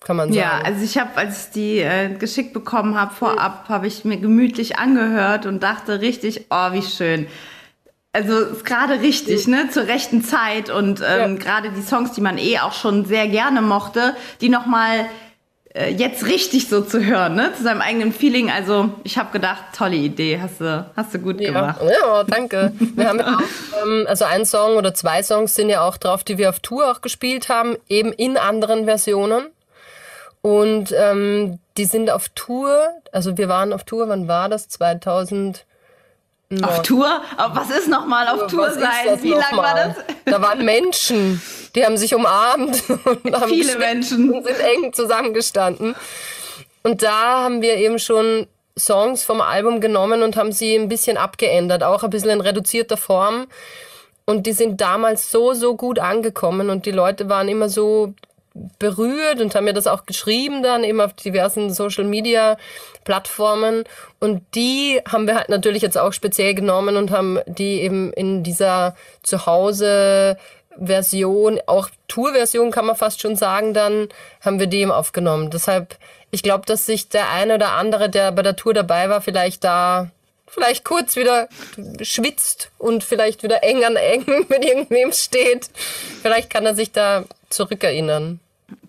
kann 0.00 0.16
man 0.16 0.32
sagen. 0.32 0.40
Ja, 0.40 0.60
also 0.64 0.84
ich 0.84 0.98
habe, 0.98 1.16
als 1.16 1.46
ich 1.46 1.52
die 1.52 1.78
äh, 1.78 2.14
geschickt 2.14 2.52
bekommen 2.52 2.98
habe, 2.98 3.14
vorab, 3.14 3.68
habe 3.68 3.86
ich 3.86 4.04
mir 4.04 4.18
gemütlich 4.18 4.78
angehört 4.78 5.46
und 5.46 5.62
dachte 5.62 6.00
richtig, 6.00 6.46
oh, 6.50 6.72
wie 6.72 6.82
schön. 6.82 7.26
Also 8.12 8.38
ist 8.40 8.64
gerade 8.66 9.00
richtig, 9.00 9.46
ne? 9.46 9.70
Zur 9.70 9.86
rechten 9.86 10.22
Zeit 10.22 10.68
und 10.68 11.02
ähm, 11.06 11.38
gerade 11.38 11.70
die 11.70 11.80
Songs, 11.80 12.12
die 12.12 12.20
man 12.20 12.36
eh 12.36 12.58
auch 12.58 12.74
schon 12.74 13.06
sehr 13.06 13.26
gerne 13.26 13.62
mochte, 13.62 14.14
die 14.42 14.50
nochmal 14.50 14.98
äh, 15.00 15.04
jetzt 15.74 16.26
richtig 16.26 16.68
so 16.68 16.82
zu 16.82 17.04
hören, 17.04 17.34
ne? 17.34 17.52
Zu 17.56 17.62
seinem 17.62 17.80
eigenen 17.80 18.12
Feeling. 18.12 18.50
Also 18.50 18.90
ich 19.04 19.16
habe 19.16 19.32
gedacht, 19.32 19.62
tolle 19.76 19.96
Idee, 19.96 20.38
hast 20.40 20.60
du, 20.60 20.86
hast 20.94 21.14
du 21.14 21.18
gut 21.18 21.38
gemacht. 21.38 21.80
Ja, 21.82 21.90
ja, 21.90 22.24
danke. 22.24 22.72
Wir 22.78 23.08
haben 23.08 23.18
ja 23.18 23.36
auch, 23.38 23.82
ähm, 23.82 24.04
also 24.06 24.26
ein 24.26 24.44
Song 24.44 24.76
oder 24.76 24.92
zwei 24.92 25.22
Songs 25.22 25.54
sind 25.54 25.70
ja 25.70 25.86
auch 25.86 25.96
drauf, 25.96 26.24
die 26.24 26.36
wir 26.36 26.50
auf 26.50 26.60
Tour 26.60 26.90
auch 26.90 27.00
gespielt 27.00 27.48
haben, 27.48 27.76
eben 27.88 28.12
in 28.12 28.36
anderen 28.36 28.84
Versionen. 28.84 29.46
Und 30.42 30.92
ähm, 30.96 31.58
die 31.76 31.84
sind 31.84 32.10
auf 32.10 32.28
Tour, 32.34 32.88
also 33.12 33.38
wir 33.38 33.48
waren 33.48 33.72
auf 33.72 33.84
Tour, 33.84 34.08
wann 34.08 34.28
war 34.28 34.48
das? 34.48 34.68
2000. 34.68 35.64
Auf 36.62 36.82
Tour? 36.82 37.22
Aber 37.36 37.56
was 37.56 37.70
ist 37.70 37.88
nochmal 37.88 38.28
auf 38.28 38.46
Tour 38.48 38.66
Was 38.66 38.74
sein? 38.74 39.22
Wie 39.22 39.30
lang 39.30 39.56
war 39.56 39.74
das? 39.74 39.96
Da 40.24 40.42
waren 40.42 40.64
Menschen, 40.64 41.40
die 41.74 41.84
haben 41.84 41.96
sich 41.96 42.14
umarmt 42.14 42.82
und 43.24 43.40
haben 43.40 43.48
Viele 43.48 43.78
Menschen. 43.78 44.30
und 44.32 44.44
sind 44.44 44.60
eng 44.60 44.92
zusammengestanden. 44.92 45.94
Und 46.82 47.02
da 47.02 47.42
haben 47.44 47.62
wir 47.62 47.76
eben 47.76 47.98
schon 47.98 48.46
Songs 48.78 49.24
vom 49.24 49.40
Album 49.40 49.80
genommen 49.80 50.22
und 50.22 50.36
haben 50.36 50.52
sie 50.52 50.74
ein 50.74 50.88
bisschen 50.88 51.16
abgeändert, 51.16 51.82
auch 51.82 52.02
ein 52.02 52.10
bisschen 52.10 52.30
in 52.30 52.40
reduzierter 52.40 52.96
Form. 52.96 53.46
Und 54.24 54.46
die 54.46 54.52
sind 54.52 54.80
damals 54.80 55.30
so, 55.30 55.52
so 55.52 55.76
gut 55.76 55.98
angekommen 55.98 56.70
und 56.70 56.86
die 56.86 56.90
Leute 56.92 57.28
waren 57.28 57.48
immer 57.48 57.68
so 57.68 58.14
berührt 58.78 59.40
und 59.40 59.54
haben 59.54 59.64
mir 59.64 59.72
das 59.72 59.86
auch 59.86 60.04
geschrieben 60.06 60.62
dann 60.62 60.84
eben 60.84 61.00
auf 61.00 61.14
diversen 61.14 61.72
Social 61.72 62.04
Media 62.04 62.56
Plattformen 63.04 63.84
und 64.20 64.42
die 64.54 65.00
haben 65.10 65.26
wir 65.26 65.36
halt 65.36 65.48
natürlich 65.48 65.82
jetzt 65.82 65.98
auch 65.98 66.12
speziell 66.12 66.54
genommen 66.54 66.96
und 66.96 67.10
haben 67.10 67.38
die 67.46 67.80
eben 67.80 68.12
in 68.12 68.42
dieser 68.42 68.94
Zuhause 69.22 70.36
Version, 70.78 71.60
auch 71.66 71.90
Tour-Version 72.08 72.70
kann 72.70 72.86
man 72.86 72.96
fast 72.96 73.20
schon 73.20 73.36
sagen, 73.36 73.74
dann 73.74 74.08
haben 74.40 74.58
wir 74.58 74.66
die 74.66 74.80
eben 74.80 74.90
aufgenommen. 74.90 75.50
Deshalb, 75.50 75.96
ich 76.30 76.42
glaube, 76.42 76.66
dass 76.66 76.86
sich 76.86 77.08
der 77.08 77.30
eine 77.30 77.56
oder 77.56 77.72
andere, 77.72 78.08
der 78.08 78.32
bei 78.32 78.42
der 78.42 78.56
Tour 78.56 78.74
dabei 78.74 79.08
war, 79.08 79.20
vielleicht 79.20 79.64
da 79.64 80.10
vielleicht 80.46 80.84
kurz 80.84 81.16
wieder 81.16 81.48
schwitzt 82.02 82.70
und 82.78 83.04
vielleicht 83.04 83.42
wieder 83.42 83.62
eng 83.62 83.84
an 83.84 83.96
eng 83.96 84.24
mit 84.48 84.64
irgendwem 84.64 85.12
steht. 85.12 85.70
Vielleicht 86.20 86.50
kann 86.50 86.66
er 86.66 86.74
sich 86.74 86.92
da 86.92 87.24
zurückerinnern. 87.48 88.40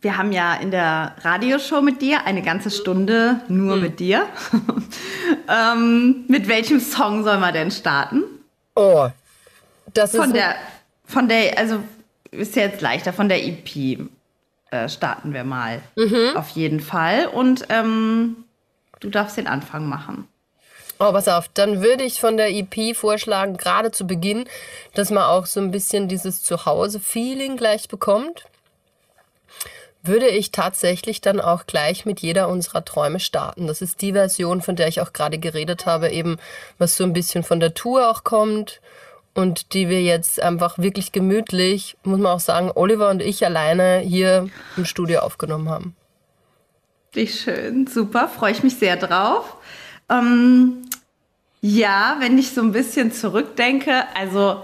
Wir 0.01 0.17
haben 0.17 0.31
ja 0.31 0.55
in 0.55 0.71
der 0.71 1.15
Radioshow 1.21 1.81
mit 1.81 2.01
dir 2.01 2.25
eine 2.25 2.41
ganze 2.41 2.71
Stunde 2.71 3.41
nur 3.47 3.77
mit 3.77 3.99
dir. 3.99 4.27
ähm, 5.49 6.25
mit 6.27 6.47
welchem 6.47 6.79
Song 6.79 7.23
soll 7.23 7.37
man 7.37 7.53
denn 7.53 7.71
starten? 7.71 8.23
Oh, 8.75 9.09
das 9.93 10.15
Von 10.15 10.27
ist 10.27 10.35
der, 10.35 10.55
von 11.05 11.27
der, 11.27 11.57
also 11.57 11.83
ist 12.31 12.55
ja 12.55 12.63
jetzt 12.63 12.81
leichter, 12.81 13.13
von 13.13 13.29
der 13.29 13.45
EP 13.45 13.99
äh, 14.71 14.89
starten 14.89 15.33
wir 15.33 15.43
mal. 15.43 15.81
Auf 16.35 16.49
jeden 16.49 16.79
Fall. 16.79 17.27
Und 17.27 17.65
ähm, 17.69 18.37
du 18.99 19.09
darfst 19.09 19.37
den 19.37 19.47
Anfang 19.47 19.87
machen. 19.87 20.27
Oh, 20.99 21.11
pass 21.11 21.27
auf, 21.27 21.49
dann 21.53 21.81
würde 21.81 22.03
ich 22.03 22.19
von 22.19 22.37
der 22.37 22.49
EP 22.49 22.95
vorschlagen, 22.95 23.57
gerade 23.57 23.91
zu 23.91 24.07
Beginn, 24.07 24.45
dass 24.93 25.09
man 25.09 25.23
auch 25.23 25.45
so 25.47 25.59
ein 25.59 25.71
bisschen 25.71 26.07
dieses 26.07 26.43
Zuhause-Feeling 26.43 27.57
gleich 27.57 27.87
bekommt. 27.87 28.45
Würde 30.05 30.27
ich 30.27 30.51
tatsächlich 30.51 31.21
dann 31.21 31.39
auch 31.39 31.65
gleich 31.65 32.05
mit 32.05 32.19
jeder 32.19 32.49
unserer 32.49 32.83
Träume 32.83 33.21
starten. 33.21 33.67
Das 33.67 33.81
ist 33.81 34.01
die 34.01 34.11
Version, 34.11 34.61
von 34.61 34.75
der 34.75 34.89
ich 34.89 34.99
auch 34.99 35.13
gerade 35.13 35.39
geredet 35.39 35.85
habe, 35.85 36.09
eben 36.09 36.37
was 36.77 36.97
so 36.97 37.05
ein 37.05 37.13
bisschen 37.13 37.43
von 37.43 37.61
der 37.61 37.73
Tour 37.73 38.09
auch 38.09 38.25
kommt 38.25 38.81
und 39.33 39.73
die 39.73 39.89
wir 39.89 40.01
jetzt 40.01 40.41
einfach 40.41 40.77
wirklich 40.77 41.11
gemütlich, 41.11 41.97
muss 42.03 42.19
man 42.19 42.33
auch 42.33 42.39
sagen, 42.39 42.71
Oliver 42.75 43.09
und 43.09 43.21
ich 43.21 43.45
alleine 43.45 43.99
hier 43.99 44.49
im 44.77 44.85
Studio 44.85 45.21
aufgenommen 45.21 45.69
haben. 45.69 45.95
Wie 47.13 47.27
schön, 47.27 47.87
super, 47.87 48.27
freue 48.27 48.51
ich 48.51 48.63
mich 48.63 48.75
sehr 48.75 48.97
drauf. 48.97 49.55
Ähm, 50.09 50.81
ja, 51.61 52.17
wenn 52.19 52.37
ich 52.37 52.51
so 52.51 52.61
ein 52.61 52.71
bisschen 52.71 53.11
zurückdenke, 53.11 54.03
also 54.15 54.63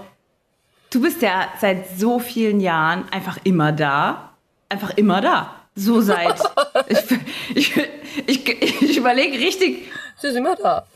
du 0.90 1.00
bist 1.00 1.22
ja 1.22 1.48
seit 1.60 1.98
so 1.98 2.18
vielen 2.18 2.60
Jahren 2.60 3.08
einfach 3.10 3.38
immer 3.44 3.72
da. 3.72 4.29
Einfach 4.70 4.96
immer 4.96 5.20
da. 5.20 5.54
So 5.74 6.00
seit. 6.00 6.40
ich, 6.86 6.98
ich, 7.54 7.76
ich, 8.26 8.82
ich 8.82 8.96
überlege 8.96 9.38
richtig, 9.38 9.90
Sie 10.16 10.28
ist 10.28 10.36
immer 10.36 10.56
da. 10.56 10.86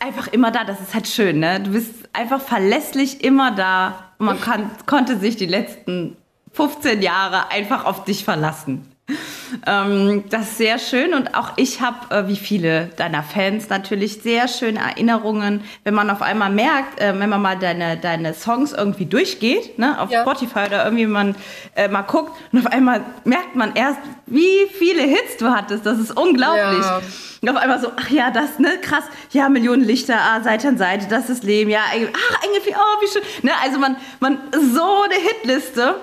einfach 0.00 0.28
immer 0.28 0.50
da. 0.50 0.64
Das 0.64 0.80
ist 0.80 0.94
halt 0.94 1.08
schön, 1.08 1.40
ne? 1.40 1.60
Du 1.60 1.70
bist 1.72 1.90
einfach 2.12 2.40
verlässlich 2.40 3.24
immer 3.24 3.50
da. 3.50 4.12
Und 4.18 4.26
man 4.26 4.40
kann, 4.40 4.70
konnte 4.86 5.18
sich 5.18 5.36
die 5.36 5.46
letzten 5.46 6.16
15 6.52 7.02
Jahre 7.02 7.50
einfach 7.50 7.84
auf 7.84 8.04
dich 8.04 8.24
verlassen. 8.24 8.93
Ähm, 9.66 10.24
das 10.30 10.42
ist 10.52 10.58
sehr 10.58 10.78
schön 10.78 11.12
und 11.12 11.34
auch 11.34 11.52
ich 11.56 11.82
habe, 11.82 12.14
äh, 12.14 12.26
wie 12.26 12.36
viele 12.36 12.86
deiner 12.96 13.22
Fans, 13.22 13.68
natürlich 13.68 14.22
sehr 14.22 14.48
schöne 14.48 14.78
Erinnerungen, 14.80 15.62
wenn 15.84 15.92
man 15.92 16.08
auf 16.08 16.22
einmal 16.22 16.50
merkt, 16.50 17.00
äh, 17.00 17.12
wenn 17.18 17.28
man 17.28 17.42
mal 17.42 17.58
deine, 17.58 17.98
deine 17.98 18.32
Songs 18.32 18.72
irgendwie 18.72 19.04
durchgeht, 19.04 19.78
ne, 19.78 20.00
auf 20.00 20.10
Ja. 20.10 20.22
Spotify 20.22 20.66
oder 20.66 20.84
irgendwie 20.84 21.06
man 21.06 21.34
äh, 21.76 21.88
mal 21.88 22.02
guckt 22.02 22.32
und 22.52 22.60
auf 22.60 22.72
einmal 22.72 23.02
merkt 23.24 23.54
man 23.54 23.74
erst, 23.74 23.98
wie 24.26 24.66
viele 24.72 25.02
Hits 25.02 25.36
du 25.38 25.50
hattest. 25.50 25.84
Das 25.84 25.98
ist 25.98 26.16
unglaublich. 26.16 26.84
Ja. 26.84 27.00
Und 27.42 27.48
auf 27.50 27.56
einmal 27.56 27.80
so, 27.80 27.92
ach 27.94 28.08
ja, 28.08 28.30
das, 28.30 28.58
ne, 28.58 28.78
krass, 28.80 29.04
ja, 29.32 29.50
Millionen 29.50 29.84
Lichter, 29.84 30.16
ah, 30.18 30.40
Seite 30.42 30.68
an 30.68 30.78
Seite, 30.78 31.06
das 31.10 31.28
ist 31.28 31.44
Leben, 31.44 31.70
ja, 31.70 31.80
ach, 31.84 32.44
Engelfee, 32.44 32.74
oh, 32.74 33.02
wie 33.02 33.08
schön. 33.08 33.22
Ne, 33.42 33.52
also 33.62 33.78
man, 33.78 33.96
man, 34.20 34.38
so 34.52 35.02
eine 35.02 35.14
Hitliste. 35.14 35.96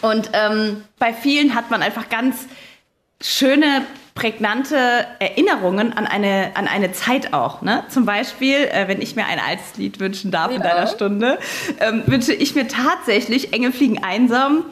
Und 0.00 0.30
ähm, 0.32 0.84
bei 0.98 1.12
vielen 1.12 1.54
hat 1.54 1.70
man 1.70 1.82
einfach 1.82 2.08
ganz 2.08 2.46
schöne, 3.20 3.82
prägnante 4.14 4.76
Erinnerungen 5.20 5.96
an 5.96 6.06
eine, 6.06 6.50
an 6.54 6.68
eine 6.68 6.92
Zeit 6.92 7.32
auch. 7.32 7.62
Ne? 7.62 7.82
Zum 7.88 8.04
Beispiel, 8.04 8.56
äh, 8.56 8.86
wenn 8.86 9.00
ich 9.00 9.16
mir 9.16 9.24
ein 9.24 9.38
altes 9.40 9.76
Lied 9.78 10.00
wünschen 10.00 10.30
darf 10.30 10.50
in 10.50 10.60
Ja. 10.60 10.68
deiner 10.68 10.86
Stunde, 10.86 11.38
ähm, 11.80 12.02
wünsche 12.06 12.34
ich 12.34 12.54
mir 12.54 12.68
tatsächlich 12.68 13.54
Engel 13.54 13.72
fliegen 13.72 14.02
einsam. 14.04 14.64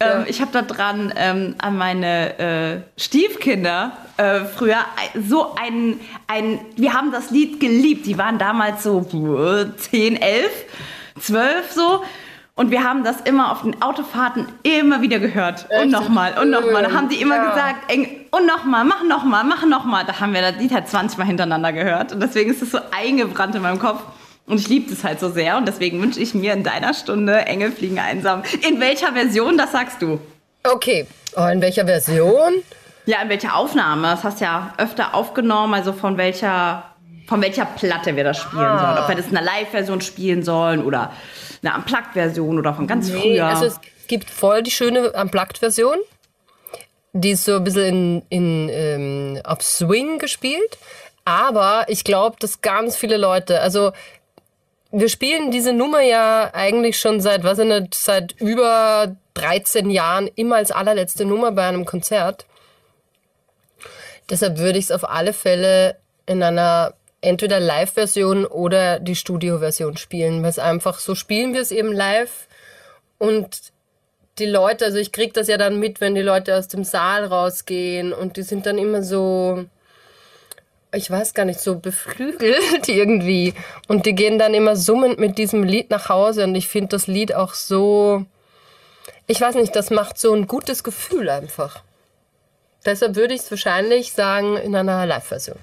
Ähm, 0.00 0.08
Ja. 0.08 0.24
Ich 0.28 0.40
habe 0.40 0.50
da 0.52 0.62
dran 0.62 1.12
ähm, 1.16 1.56
an 1.58 1.76
meine 1.76 2.38
äh, 2.38 3.00
Stiefkinder 3.00 3.92
äh, 4.16 4.40
früher 4.46 4.78
so 5.28 5.54
ein, 5.56 6.00
ein, 6.26 6.60
wir 6.76 6.94
haben 6.94 7.12
das 7.12 7.30
Lied 7.30 7.60
geliebt. 7.60 8.06
Die 8.06 8.16
waren 8.16 8.38
damals 8.38 8.82
so 8.82 9.00
äh, 9.12 9.76
10, 9.76 10.16
11, 10.20 10.50
12 11.20 11.72
so. 11.72 12.02
Und 12.58 12.70
wir 12.70 12.82
haben 12.82 13.04
das 13.04 13.20
immer 13.20 13.52
auf 13.52 13.62
den 13.62 13.82
Autofahrten 13.82 14.48
immer 14.62 15.02
wieder 15.02 15.18
gehört. 15.18 15.66
Und 15.68 15.76
Echt? 15.76 15.90
nochmal 15.90 16.38
und 16.40 16.48
nochmal. 16.50 16.82
Da 16.84 16.92
haben 16.92 17.10
die 17.10 17.20
immer 17.20 17.36
Ja. 17.36 17.50
gesagt, 17.50 17.92
Eng, 17.92 18.08
und 18.30 18.46
nochmal, 18.46 18.82
mach 18.84 19.02
nochmal, 19.04 19.44
mach 19.44 19.66
nochmal. 19.66 20.04
Da 20.06 20.18
haben 20.20 20.32
wir 20.32 20.40
das 20.40 20.56
Lied 20.56 20.72
halt 20.72 20.88
20 20.88 21.18
Mal 21.18 21.26
hintereinander 21.26 21.72
gehört. 21.74 22.12
Und 22.12 22.20
deswegen 22.20 22.50
ist 22.50 22.62
es 22.62 22.70
so 22.70 22.78
eingebrannt 22.96 23.54
in 23.54 23.60
meinem 23.62 23.78
Kopf. 23.78 24.00
Und 24.46 24.58
ich 24.58 24.68
liebe 24.68 24.90
es 24.90 25.04
halt 25.04 25.20
so 25.20 25.28
sehr. 25.28 25.58
Und 25.58 25.68
deswegen 25.68 26.00
wünsche 26.00 26.18
ich 26.18 26.32
mir 26.34 26.54
in 26.54 26.62
deiner 26.62 26.94
Stunde 26.94 27.40
Engel 27.44 27.72
fliegen 27.72 27.98
einsam. 27.98 28.42
In 28.66 28.80
welcher 28.80 29.12
Version, 29.12 29.58
das 29.58 29.72
sagst 29.72 30.00
du? 30.00 30.18
Okay, 30.64 31.06
oh, 31.36 31.44
in 31.52 31.60
welcher 31.60 31.84
Version? 31.84 32.54
Ja, 33.04 33.20
in 33.22 33.28
welcher 33.28 33.54
Aufnahme? 33.54 34.08
Das 34.08 34.24
hast 34.24 34.40
du 34.40 34.46
ja 34.46 34.72
öfter 34.78 35.14
aufgenommen. 35.14 35.74
Also 35.74 35.92
von 35.92 36.16
welcher, 36.16 36.84
von 37.28 37.42
welcher 37.42 37.66
Platte 37.66 38.16
wir 38.16 38.24
das 38.24 38.38
spielen 38.38 38.78
sollen. 38.78 38.96
Ob 38.98 39.08
wir 39.08 39.14
das 39.14 39.26
in 39.28 39.36
einer 39.36 39.44
Live-Version 39.44 40.00
spielen 40.00 40.42
sollen 40.42 40.82
oder 40.82 41.12
eine 41.66 41.76
Unplugged-Version 41.78 42.58
oder 42.58 42.74
von 42.74 42.86
ganz 42.86 43.08
Nee, 43.08 43.20
früher. 43.20 43.46
also 43.46 43.66
es 43.66 43.80
gibt 44.06 44.30
voll 44.30 44.62
die 44.62 44.70
schöne 44.70 45.12
Unplugged-Version. 45.12 45.96
Die 47.12 47.30
ist 47.30 47.44
so 47.44 47.56
ein 47.56 47.64
bisschen 47.64 48.22
in, 48.28 48.68
in, 48.68 48.68
ähm, 48.70 49.40
auf 49.44 49.62
Swing 49.62 50.18
gespielt. 50.18 50.78
Aber 51.24 51.86
ich 51.88 52.04
glaube, 52.04 52.36
dass 52.38 52.60
ganz 52.60 52.94
viele 52.96 53.16
Leute, 53.16 53.60
also 53.60 53.92
wir 54.92 55.08
spielen 55.08 55.50
diese 55.50 55.72
Nummer 55.72 56.00
ja 56.02 56.50
eigentlich 56.54 57.00
schon 57.00 57.20
seit, 57.20 57.42
weiß 57.42 57.58
ich 57.58 57.66
nicht, 57.66 57.94
seit 57.94 58.32
über 58.40 59.16
13 59.34 59.90
Jahren 59.90 60.28
immer 60.36 60.56
als 60.56 60.70
allerletzte 60.70 61.24
Nummer 61.24 61.52
bei 61.52 61.66
einem 61.66 61.84
Konzert. 61.84 62.46
Deshalb 64.30 64.58
würde 64.58 64.78
ich 64.78 64.86
es 64.86 64.90
auf 64.92 65.08
alle 65.08 65.32
Fälle 65.32 65.96
in 66.26 66.42
einer 66.42 66.94
entweder 67.26 67.60
Live-Version 67.60 68.46
oder 68.46 69.00
die 69.00 69.16
Studio-Version 69.16 69.96
spielen, 69.96 70.42
weil 70.42 70.50
es 70.50 70.58
einfach 70.58 70.98
so 70.98 71.14
spielen 71.14 71.54
wir 71.54 71.60
es 71.60 71.72
eben 71.72 71.92
live 71.92 72.46
und 73.18 73.72
die 74.38 74.46
Leute, 74.46 74.84
also 74.84 74.98
ich 74.98 75.12
krieg 75.12 75.34
das 75.34 75.48
ja 75.48 75.56
dann 75.56 75.78
mit, 75.78 76.00
wenn 76.00 76.14
die 76.14 76.22
Leute 76.22 76.56
aus 76.56 76.68
dem 76.68 76.84
Saal 76.84 77.24
rausgehen 77.24 78.12
und 78.12 78.36
die 78.36 78.42
sind 78.42 78.66
dann 78.66 78.78
immer 78.78 79.02
so, 79.02 79.64
ich 80.92 81.10
weiß 81.10 81.34
gar 81.34 81.44
nicht, 81.44 81.60
so 81.60 81.78
beflügelt 81.78 82.86
irgendwie. 82.88 83.54
Und 83.88 84.06
die 84.06 84.14
gehen 84.14 84.38
dann 84.38 84.54
immer 84.54 84.76
summend 84.76 85.18
mit 85.18 85.38
diesem 85.38 85.64
Lied 85.64 85.90
nach 85.90 86.08
Hause 86.08 86.44
und 86.44 86.54
ich 86.54 86.68
finde 86.68 86.88
das 86.88 87.06
Lied 87.06 87.34
auch 87.34 87.54
so, 87.54 88.24
ich 89.26 89.40
weiß 89.40 89.54
nicht, 89.56 89.74
das 89.74 89.90
macht 89.90 90.18
so 90.18 90.32
ein 90.32 90.46
gutes 90.46 90.84
Gefühl 90.84 91.28
einfach. 91.28 91.82
Deshalb 92.84 93.16
würde 93.16 93.34
ich 93.34 93.40
es 93.40 93.50
wahrscheinlich 93.50 94.12
sagen 94.12 94.56
in 94.58 94.76
einer 94.76 95.06
Live-Version. 95.06 95.58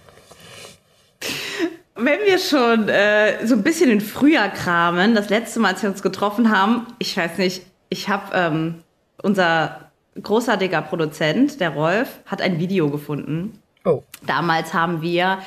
Wenn 1.95 2.19
wir 2.25 2.39
schon 2.39 2.89
äh, 2.89 3.45
so 3.45 3.55
ein 3.55 3.63
bisschen 3.63 3.89
in 3.89 4.01
Frühjahr 4.01 4.49
kramen, 4.49 5.13
das 5.13 5.29
letzte 5.29 5.59
Mal, 5.59 5.73
als 5.73 5.83
wir 5.83 5.89
uns 5.89 6.01
getroffen 6.01 6.49
haben, 6.49 6.87
ich 6.97 7.15
weiß 7.15 7.37
nicht, 7.37 7.63
ich 7.89 8.09
habe 8.09 8.31
ähm, 8.33 8.83
unser 9.21 9.91
großartiger 10.21 10.81
Produzent, 10.81 11.59
der 11.59 11.69
Rolf, 11.69 12.19
hat 12.25 12.41
ein 12.41 12.59
Video 12.59 12.89
gefunden. 12.89 13.59
Oh. 13.85 14.03
Damals 14.25 14.73
haben 14.73 15.01
wir 15.01 15.39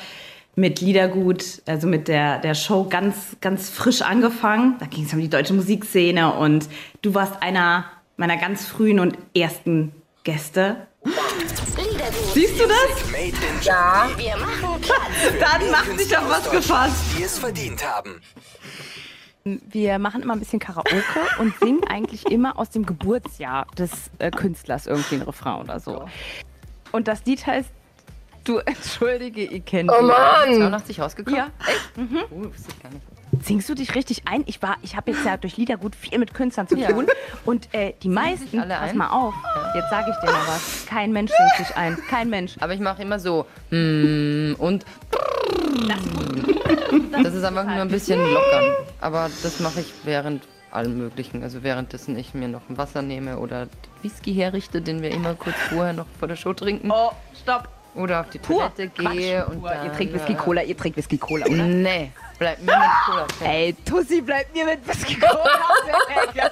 mit 0.55 0.81
Liedergut, 0.81 1.61
also 1.67 1.87
mit 1.87 2.07
der, 2.07 2.39
der 2.39 2.55
Show 2.55 2.87
ganz, 2.89 3.37
ganz 3.41 3.69
frisch 3.69 4.01
angefangen. 4.01 4.75
Da 4.79 4.87
ging 4.87 5.05
es 5.05 5.13
um 5.13 5.19
die 5.19 5.29
deutsche 5.29 5.53
Musikszene 5.53 6.33
und 6.33 6.67
du 7.01 7.13
warst 7.13 7.41
einer 7.41 7.85
meiner 8.17 8.37
ganz 8.37 8.65
frühen 8.65 8.99
und 8.99 9.17
ersten 9.35 9.91
Gäste. 10.23 10.86
Siehst 12.33 12.59
du 12.59 12.67
das? 12.67 13.65
Ja. 13.65 14.09
Wir 14.17 14.37
machen 14.37 14.81
Platz. 14.81 15.39
Dann 15.39 15.71
macht 15.71 15.99
sich 15.99 16.17
auf 16.17 16.29
was 16.29 16.49
gefasst. 16.49 16.95
Die 17.17 17.23
es 17.23 17.37
verdient 17.39 17.83
haben. 17.85 18.21
Wir 19.43 19.97
machen 19.97 20.21
immer 20.21 20.33
ein 20.33 20.39
bisschen 20.39 20.59
Karaoke 20.59 21.01
und 21.39 21.57
singen 21.59 21.83
eigentlich 21.85 22.25
immer 22.29 22.59
aus 22.59 22.69
dem 22.69 22.85
Geburtsjahr 22.85 23.65
des 23.77 23.91
äh, 24.19 24.29
Künstlers 24.29 24.87
irgendwie 24.87 25.15
ein 25.15 25.21
Refrain 25.21 25.61
oder 25.61 25.79
so. 25.79 26.05
Und 26.91 27.07
das 27.07 27.23
Lied 27.25 27.45
heißt 27.45 27.69
Du 28.43 28.59
entschuldige, 28.59 29.43
ihr 29.43 29.59
kennt 29.59 29.89
Oh 29.91 29.99
ihn. 29.99 30.07
Mann! 30.07 30.55
82 30.55 30.99
rausgekommen? 31.01 31.37
Ja. 31.37 31.49
Echt? 31.67 31.97
Mhm. 31.97 32.19
Oh, 32.31 32.43
wusste 32.45 32.69
ich 32.69 32.81
gar 32.83 32.91
nicht. 32.91 33.03
Singst 33.43 33.69
du 33.69 33.75
dich 33.75 33.95
richtig 33.95 34.23
ein? 34.25 34.43
Ich 34.45 34.61
war, 34.61 34.77
ich 34.81 34.95
habe 34.95 35.11
jetzt 35.11 35.25
ja 35.25 35.37
durch 35.37 35.57
Liedergut 35.57 35.95
viel 35.95 36.17
mit 36.19 36.33
Künstlern 36.33 36.67
zu 36.67 36.77
Ja. 36.77 36.91
tun 36.91 37.07
und 37.45 37.73
äh, 37.73 37.93
die 38.03 38.09
meisten, 38.09 38.59
alle 38.59 38.75
pass 38.75 38.89
ein? 38.91 38.97
mal 38.97 39.09
auf, 39.09 39.33
jetzt 39.75 39.89
sage 39.89 40.11
ich 40.11 40.17
dir 40.25 40.31
mal 40.31 40.47
was. 40.47 40.85
Kein 40.85 41.11
Mensch 41.11 41.31
singt 41.31 41.67
sich 41.67 41.75
ein, 41.75 41.97
kein 42.09 42.29
Mensch. 42.29 42.55
Aber 42.59 42.73
ich 42.73 42.79
mache 42.79 43.01
immer 43.01 43.19
so 43.19 43.45
mm, 43.71 44.53
und 44.57 44.85
das 47.23 47.33
ist 47.33 47.43
einfach 47.43 47.63
nur 47.65 47.73
ein 47.81 47.87
bisschen 47.89 48.19
lockern. 48.19 48.65
Aber 49.01 49.29
das 49.43 49.59
mache 49.59 49.81
ich 49.81 49.93
während 50.03 50.43
allem 50.71 50.97
Möglichen. 50.97 51.43
Also 51.43 51.63
währenddessen 51.63 52.17
ich 52.17 52.33
mir 52.33 52.47
noch 52.47 52.61
ein 52.69 52.77
Wasser 52.77 53.01
nehme 53.01 53.37
oder 53.39 53.67
Whisky 54.01 54.33
herrichte, 54.33 54.81
den 54.81 55.01
wir 55.01 55.11
immer 55.11 55.33
kurz 55.35 55.55
vorher 55.69 55.93
noch 55.93 56.05
vor 56.19 56.27
der 56.27 56.35
Show 56.35 56.53
trinken. 56.53 56.91
Oh, 56.91 57.11
stopp. 57.41 57.69
Oder 57.97 58.21
auf 58.21 58.29
die 58.29 58.37
Pur. 58.39 58.71
Toilette 58.75 58.87
gehe 58.89 59.41
Quatsch. 59.41 59.49
und 59.49 59.59
Pur. 59.61 59.69
dann, 59.69 59.85
Ihr 59.85 59.93
trinkt 59.93 60.13
Whisky 60.13 60.33
äh, 60.33 60.35
Cola, 60.35 60.61
ihr 60.63 60.77
trinkt 60.77 60.97
Whisky 60.97 61.17
Cola, 61.17 61.45
oder? 61.47 61.55
Nee, 61.63 62.11
bleib 62.37 62.59
mir 62.61 62.77
mit 62.77 62.87
Cola. 63.05 63.27
Fan. 63.39 63.47
Ey, 63.49 63.73
Tussi, 63.85 64.21
bleibt 64.21 64.53
mir 64.55 64.65
mit 64.65 64.87
Whisky 64.87 65.15
Cola 65.15 65.43
weg. 66.33 66.51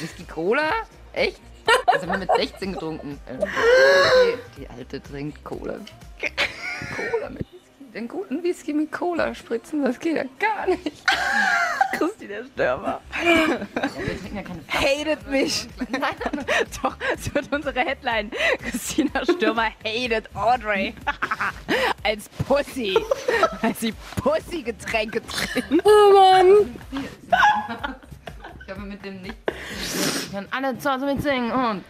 Whisky 0.00 0.24
Cola? 0.24 0.70
Echt? 1.12 1.40
Also 1.86 2.02
haben 2.08 2.12
wir 2.12 2.18
mit 2.18 2.30
16 2.36 2.72
getrunken. 2.72 3.20
Die, 3.28 4.60
die 4.62 4.68
alte 4.68 5.00
trinkt 5.00 5.44
Cola. 5.44 5.74
Cola 6.96 7.30
mit. 7.30 7.46
Den 7.94 8.08
guten 8.08 8.42
Whisky 8.42 8.72
mit 8.72 8.90
Cola 8.90 9.34
spritzen, 9.34 9.84
das 9.84 10.00
geht 10.00 10.16
ja 10.16 10.24
gar 10.38 10.66
nicht. 10.66 11.02
Stürmer. 12.52 13.00
Trinken 13.12 14.36
ja 14.36 14.42
keine 14.42 14.62
Hatet 14.68 15.28
mich. 15.28 15.68
Doch, 16.82 16.96
das 17.10 17.34
wird 17.34 17.52
unsere 17.52 17.80
Headline. 17.80 18.30
Christina 18.58 19.24
Stürmer 19.24 19.70
hated 19.84 20.34
Audrey. 20.34 20.94
Als 22.02 22.28
Pussy. 22.46 22.96
Weil 23.60 23.74
sie 23.74 23.92
Pussy-Getränke 24.16 25.22
trinkt. 25.26 25.84
Oh 25.84 26.12
Mann. 26.12 26.78
Ich 28.64 28.70
habe 28.70 28.80
mit 28.82 29.04
dem 29.04 29.22
nicht. 29.22 29.36
Wir 29.46 30.38
können 30.38 30.48
alle 30.50 30.78
zu 30.78 30.90
Hause 30.90 31.06
mitsingen 31.06 31.52
und. 31.52 31.84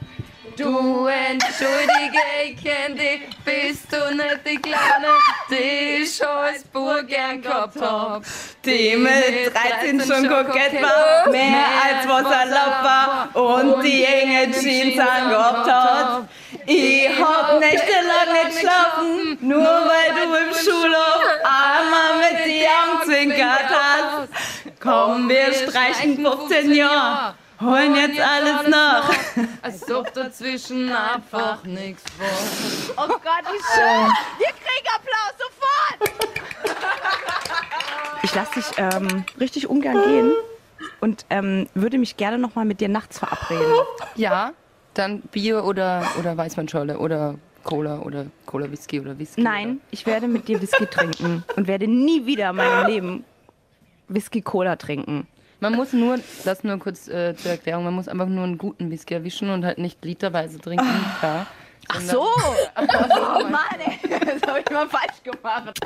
Du 0.56 1.06
entschuldige, 1.06 2.18
ich 2.44 2.62
kenn 2.62 2.96
dich, 2.96 3.20
bist 3.44 3.92
du 3.92 4.12
nicht 4.12 4.40
die 4.44 4.56
Kleine, 4.56 5.12
die 5.48 6.02
ich 6.02 6.26
als 6.26 6.64
Burg 6.64 7.06
gern 7.06 7.40
gehabt 7.40 7.80
hab. 7.80 8.24
Die 8.64 8.96
mit 8.96 9.54
13 9.54 10.00
schon 10.00 10.28
kokett 10.28 10.82
war, 10.82 11.30
mehr 11.30 11.64
als 11.84 12.08
was 12.08 12.24
erlaubt 12.24 12.82
war 12.82 13.28
und 13.34 13.82
die 13.82 14.04
enge 14.04 14.50
Jeans 14.50 14.98
angehabt 14.98 15.70
hat. 15.70 16.28
Ich 16.66 17.08
hab 17.08 17.60
nächtelang 17.60 18.32
nicht 18.32 18.56
geschlafen, 18.56 19.38
nur 19.42 19.62
weil 19.62 20.12
du 20.12 20.34
im 20.34 20.54
Schulhof 20.54 21.22
einmal 21.44 22.18
mit 22.18 22.46
die 22.46 22.66
Augen 22.66 23.04
zwinkert 23.04 23.68
hast. 23.70 24.28
Komm, 24.80 25.28
wir 25.28 25.52
streichen 25.54 26.16
15 26.16 26.74
Jahre, 26.74 27.34
holen 27.62 27.94
jetzt 27.94 28.20
alles 28.20 28.68
nach. 28.68 29.10
Als 29.62 29.90
ob 29.94 30.12
dazwischen 30.12 30.92
einfach 30.92 31.64
nichts 31.64 32.04
war. 32.18 33.04
Oh 33.04 33.08
Gott, 33.08 33.44
wie 33.52 33.62
schön! 33.74 34.10
Wir 34.38 34.48
kriegen 34.48 34.88
Applaus 34.96 35.34
sofort! 35.38 36.12
Ich 38.22 38.34
lasse 38.34 38.54
dich 38.54 38.66
ähm, 38.76 39.24
richtig 39.40 39.68
ungern 39.68 40.02
gehen 40.04 40.32
und 41.00 41.26
ähm, 41.30 41.68
würde 41.74 41.98
mich 41.98 42.16
gerne 42.16 42.38
noch 42.38 42.54
mal 42.54 42.64
mit 42.64 42.80
dir 42.80 42.88
nachts 42.88 43.18
verabreden. 43.18 43.74
Ja, 44.14 44.52
dann 44.94 45.20
Bier 45.22 45.64
oder, 45.64 46.06
oder 46.18 46.36
Weißweinschorle 46.36 46.98
oder 46.98 47.36
Cola 47.64 48.00
oder 48.00 48.26
Cola 48.46 48.70
Whisky 48.70 49.00
oder 49.00 49.18
Whisky. 49.18 49.40
Nein, 49.40 49.80
ich 49.90 50.06
werde 50.06 50.28
mit 50.28 50.48
dir 50.48 50.60
Whisky 50.60 50.86
trinken 50.86 51.44
und 51.56 51.66
werde 51.66 51.86
nie 51.88 52.26
wieder 52.26 52.50
in 52.50 52.56
meinem 52.56 52.86
Leben 52.86 53.24
Whisky-Cola 54.08 54.76
trinken. 54.76 55.26
Man 55.62 55.76
muss 55.76 55.92
nur, 55.92 56.18
das 56.44 56.64
nur 56.64 56.76
kurz 56.80 57.06
äh, 57.06 57.36
zur 57.36 57.52
Erklärung, 57.52 57.84
man 57.84 57.94
muss 57.94 58.08
einfach 58.08 58.26
nur 58.26 58.42
einen 58.42 58.58
guten 58.58 58.90
Whisky 58.90 59.14
erwischen 59.14 59.48
und 59.48 59.64
halt 59.64 59.78
nicht 59.78 60.04
literweise 60.04 60.58
trinken. 60.58 60.84
Ja. 61.22 61.46
Ach 61.88 62.00
so! 62.00 62.26
Oh 62.74 63.44
Mann, 63.44 63.78
ey, 63.78 63.98
das 64.08 64.42
habe 64.48 64.58
ich 64.58 64.70
mal 64.72 64.88
falsch 64.88 65.22
gemacht. 65.22 65.78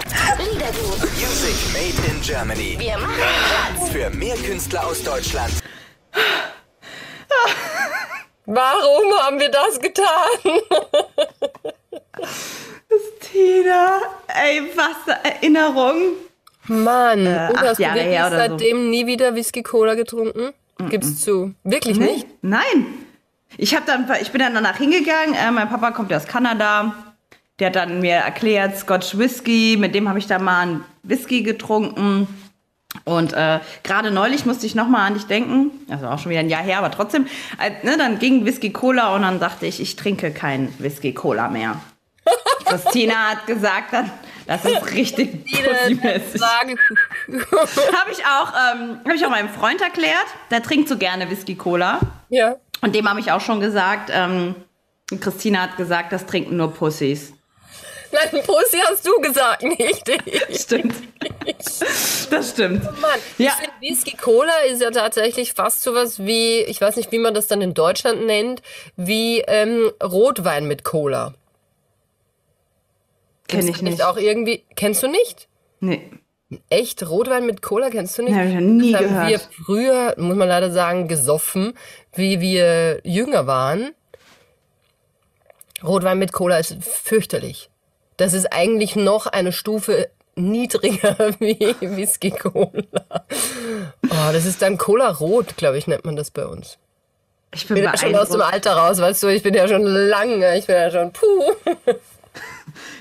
Music 1.15 1.75
Made 1.75 2.11
in 2.11 2.23
Germany. 2.23 2.77
Wir 2.79 2.97
machen 2.97 3.15
Platz. 3.77 3.91
Für 3.91 4.09
mehr 4.11 4.37
Künstler 4.37 4.87
aus 4.87 5.03
Deutschland. 5.05 5.53
Warum 8.47 9.13
haben 9.21 9.39
wir 9.39 9.51
das 9.51 9.79
getan? 9.79 10.07
Tina, 13.21 14.01
ey, 14.29 14.71
was 14.75 15.07
eine 15.07 15.35
Erinnerung. 15.35 16.17
Mann, 16.69 17.27
und 17.27 17.57
acht 17.57 17.63
hast 17.63 17.79
du 17.79 17.83
Jahre 17.83 17.97
wirklich 17.97 18.19
oder 18.19 18.31
so. 18.31 18.37
seitdem 18.37 18.91
nie 18.91 19.07
wieder 19.07 19.35
Whisky 19.35 19.63
Cola 19.63 19.95
getrunken? 19.95 20.53
Gib's 20.91 21.21
zu. 21.21 21.55
Wirklich 21.65 21.99
nicht? 21.99 22.27
Nein. 22.43 22.87
Ich, 23.57 23.75
hab 23.75 23.87
dann, 23.87 24.07
ich 24.21 24.31
bin 24.31 24.41
dann 24.41 24.55
danach 24.55 24.77
hingegangen. 24.77 25.35
Äh, 25.35 25.51
mein 25.51 25.69
Papa 25.69 25.91
kommt 25.93 26.11
ja 26.11 26.19
aus 26.19 26.27
Kanada. 26.27 26.95
Der 27.59 27.69
hat 27.69 27.77
dann 27.77 28.01
mir 28.01 28.17
erklärt, 28.17 28.77
Scotch 28.77 29.17
Whisky. 29.17 29.77
Mit 29.79 29.95
dem 29.95 30.09
habe 30.09 30.19
ich 30.19 30.27
da 30.27 30.39
mal 30.39 30.61
einen 30.61 30.85
Whisky 31.03 31.43
getrunken. 31.43 32.29
Und 33.05 33.33
äh, 33.33 33.61
gerade 33.83 34.11
neulich 34.11 34.45
musste 34.47 34.67
ich 34.67 34.75
nochmal 34.75 35.07
an 35.07 35.15
dich 35.15 35.27
denken. 35.27 35.71
Also 35.89 36.07
auch 36.07 36.19
schon 36.19 36.31
wieder 36.31 36.41
ein 36.41 36.49
Jahr 36.49 36.63
her, 36.63 36.79
aber 36.79 36.91
trotzdem. 36.91 37.27
Äh, 37.59 37.87
ne, 37.87 37.97
dann 37.97 38.19
ging 38.19 38.45
Whisky 38.45 38.71
Cola 38.71 39.15
und 39.15 39.23
dann 39.23 39.41
dachte 39.41 39.67
ich, 39.67 39.81
ich 39.81 39.97
trinke 39.97 40.31
kein 40.31 40.73
Whisky 40.79 41.13
Cola 41.13 41.49
mehr. 41.49 41.81
Christina 42.67 43.15
hat 43.31 43.47
gesagt, 43.47 43.93
dann, 43.93 44.11
das 44.47 44.65
ist 44.65 44.93
richtig 44.93 45.45
pussymäßig. 45.53 46.41
Habe 46.43 48.11
ich 48.13 48.25
auch, 48.25 48.53
ähm, 48.75 49.01
habe 49.05 49.15
ich 49.15 49.25
auch 49.27 49.31
meinem 49.31 49.49
Freund 49.49 49.81
erklärt. 49.81 50.27
Der 50.51 50.63
trinkt 50.63 50.89
so 50.89 50.97
gerne 50.97 51.31
Whisky 51.31 51.55
Cola. 51.57 52.01
ja. 52.29 52.57
Und 52.83 52.95
dem 52.95 53.09
habe 53.09 53.21
ich 53.21 53.33
auch 53.33 53.41
schon 53.41 53.59
gesagt, 53.61 54.11
ähm, 54.13 54.55
Christina 55.21 55.61
hat 55.63 55.79
gesagt, 55.79 56.13
das 56.13 56.27
trinken 56.27 56.57
nur 56.59 56.75
Pussys. 56.75 57.33
Nein, 58.13 58.43
Pussy 58.45 58.79
hast 58.87 59.07
du 59.07 59.19
gesagt, 59.21 59.63
nicht 59.63 60.09
ich. 60.27 60.61
Stimmt. 60.61 60.95
Das 62.31 62.51
stimmt. 62.51 62.85
Mann, 63.01 63.19
Ja. 63.39 63.49
ich 63.49 63.53
finde 63.55 63.73
Whisky 63.81 64.17
Cola 64.17 64.53
ist 64.71 64.83
ja 64.83 64.91
tatsächlich 64.91 65.55
fast 65.55 65.83
sowas 65.83 66.19
wie, 66.25 66.61
ich 66.61 66.81
weiß 66.81 66.97
nicht, 66.97 67.11
wie 67.13 67.19
man 67.19 67.33
das 67.35 67.47
dann 67.47 67.63
in 67.63 67.73
Deutschland 67.73 68.27
nennt, 68.27 68.61
wie 68.97 69.41
ähm, 69.47 69.91
Rotwein 70.03 70.67
mit 70.69 70.85
Cola. 70.85 71.33
Kenn 73.49 73.67
ich 73.69 73.83
nicht. 73.83 74.03
Auch 74.03 74.17
irgendwie, 74.17 74.65
kennst 74.75 75.03
du 75.03 75.09
nicht? 75.09 75.49
Nee. 75.81 76.11
Echt? 76.71 77.09
Rotwein 77.09 77.47
mit 77.47 77.61
Cola 77.63 77.91
kennst 77.91 78.19
du 78.19 78.23
nicht? 78.23 78.33
Nee, 78.33 78.39
hab 78.39 78.47
ich 78.49 78.55
noch 78.55 78.61
nie 78.61 78.93
das 78.93 79.01
haben 79.01 79.09
gehört. 79.09 79.29
wir 79.31 79.41
früher, 79.41 80.15
muss 80.17 80.37
man 80.37 80.49
leider 80.49 80.71
sagen, 80.71 81.09
gesoffen, 81.09 81.75
wie 82.15 82.41
wir 82.41 83.01
jünger 83.05 83.47
waren. 83.47 83.93
Rotwein 85.83 86.19
mit 86.19 86.33
Cola 86.33 86.59
ist 86.59 86.77
fürchterlich. 86.83 87.71
Das 88.17 88.33
ist 88.33 88.53
eigentlich 88.53 88.97
noch 88.97 89.27
eine 89.27 89.53
Stufe 89.53 90.09
niedriger 90.37 91.17
wie 91.39 91.59
Whisky 91.81 92.31
Cola. 92.31 93.27
Oh, 94.05 94.33
das 94.33 94.47
ist 94.47 94.63
dann 94.63 94.79
Cola 94.79 95.11
Rot, 95.11 95.57
glaube 95.57 95.79
ich, 95.79 95.87
nennt 95.87 96.05
man 96.05 96.17
das 96.17 96.31
bei 96.31 96.47
uns. 96.47 96.79
Ich 97.53 97.67
bin 97.67 97.77
Ich 97.79 97.83
bin 97.83 97.93
ja 97.93 97.99
schon 97.99 98.15
aus 98.15 98.29
dem. 98.29 98.41
Alter 98.41 98.75
raus, 98.75 98.99
weißt 98.99 99.23
du, 99.23 99.29
ich 99.29 99.43
bin 99.43 99.55
ja 99.55 99.67
schon 99.67 99.83
lange, 99.83 100.59
ich 100.59 100.67
bin 100.67 100.77
ja 100.77 100.91
schon 100.91 101.13
puh. 101.13 101.55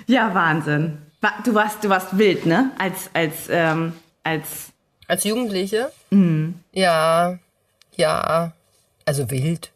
Ja, 0.08 0.34
Wahnsinn. 0.34 0.98
Wa- 1.22 1.34
Du 1.44 1.54
warst, 1.54 1.84
du 1.84 1.90
warst 1.90 2.18
wild, 2.18 2.46
ne? 2.46 2.72
Als, 2.78 3.10
als, 3.14 3.48
ähm, 3.50 3.94
als. 4.24 4.68
Als 5.08 5.24
Jugendliche? 5.24 5.92
Ja, 6.72 7.38
ja. 7.96 8.52
Also 9.06 9.30
wild. 9.30 9.72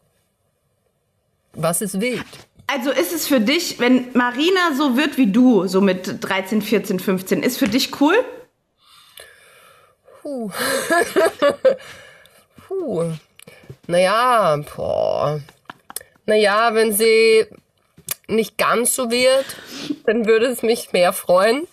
Was 1.53 1.81
ist 1.81 1.99
wild? 2.01 2.25
Also 2.67 2.91
ist 2.91 3.11
es 3.13 3.27
für 3.27 3.39
dich, 3.39 3.79
wenn 3.79 4.11
Marina 4.13 4.73
so 4.77 4.95
wird 4.95 5.17
wie 5.17 5.27
du, 5.31 5.67
so 5.67 5.81
mit 5.81 6.17
13, 6.23 6.61
14, 6.61 6.99
15, 6.99 7.41
ist 7.43 7.57
für 7.57 7.67
dich 7.67 7.99
cool? 7.99 8.13
Puh. 10.21 10.51
Puh. 12.67 13.11
Naja, 13.87 14.57
boah. 14.75 15.39
Naja, 16.25 16.73
wenn 16.75 16.93
sie 16.93 17.47
nicht 18.29 18.57
ganz 18.57 18.95
so 18.95 19.11
wird, 19.11 19.45
dann 20.05 20.25
würde 20.25 20.47
es 20.47 20.63
mich 20.63 20.91
mehr 20.93 21.13
freuen. 21.13 21.67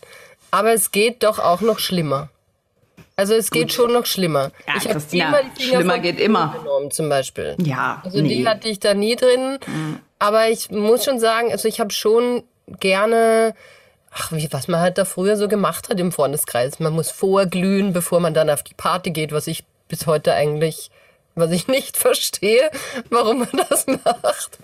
Aber 0.51 0.73
es 0.73 0.91
geht 0.91 1.23
doch 1.23 1.39
auch 1.39 1.61
noch 1.61 1.79
schlimmer. 1.79 2.29
Also 3.17 3.35
es 3.35 3.51
geht 3.51 3.73
schon 3.73 3.93
noch 3.93 4.05
schlimmer. 4.05 4.53
Ja, 4.67 4.75
ich 4.77 4.89
habe 4.89 5.01
immer 5.11 5.43
die 5.43 5.63
Finger 5.63 5.79
schlimmer 5.79 5.99
geht 5.99 6.21
immer. 6.21 6.55
genommen 6.59 6.91
zum 6.91 7.09
Beispiel. 7.09 7.57
Ja. 7.59 8.03
Also 8.05 8.21
die 8.21 8.47
hatte 8.47 8.69
ich 8.69 8.79
da 8.79 8.93
nie 8.93 9.17
drin. 9.17 9.59
Aber 10.19 10.49
ich 10.49 10.71
muss 10.71 11.05
schon 11.05 11.19
sagen, 11.19 11.51
also 11.51 11.67
ich 11.67 11.81
habe 11.81 11.93
schon 11.93 12.45
gerne, 12.81 13.55
ach, 14.11 14.33
wie, 14.33 14.49
was 14.53 14.69
man 14.69 14.81
halt 14.81 14.99
da 14.99 15.07
früher 15.07 15.37
so 15.39 15.49
gemacht 15.49 15.89
hat 15.89 15.99
im 15.99 16.13
Freundeskreis. 16.13 16.79
Man 16.79 16.93
muss 16.93 17.11
vorglühen, 17.11 17.95
bevor 17.95 18.21
man 18.21 18.35
dann 18.35 18.51
auf 18.51 18.63
die 18.63 18.75
Party 18.75 19.11
geht, 19.11 19.33
was 19.33 19.47
ich 19.47 19.65
bis 19.89 20.07
heute 20.07 20.35
eigentlich, 20.35 20.91
was 21.35 21.51
ich 21.53 21.69
nicht 21.69 21.97
verstehe, 21.97 22.71
warum 23.09 23.41
man 23.41 23.65
das 23.69 23.87
macht. 23.87 24.59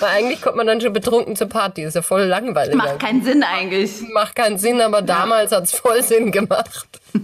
Weil 0.00 0.08
eigentlich 0.10 0.42
kommt 0.42 0.56
man 0.56 0.66
dann 0.66 0.80
schon 0.80 0.92
betrunken 0.92 1.36
zur 1.36 1.48
Party. 1.48 1.82
Ist 1.82 1.94
ja 1.94 2.02
voll 2.02 2.24
langweilig. 2.24 2.74
Macht 2.74 3.00
keinen 3.00 3.24
Sinn 3.24 3.42
eigentlich. 3.42 4.02
Macht 4.12 4.34
keinen 4.36 4.58
Sinn, 4.58 4.80
aber 4.80 5.02
damals 5.02 5.52
hat's 5.52 5.72
voll 5.72 6.02
Sinn 6.02 6.30
gemacht. 6.30 7.00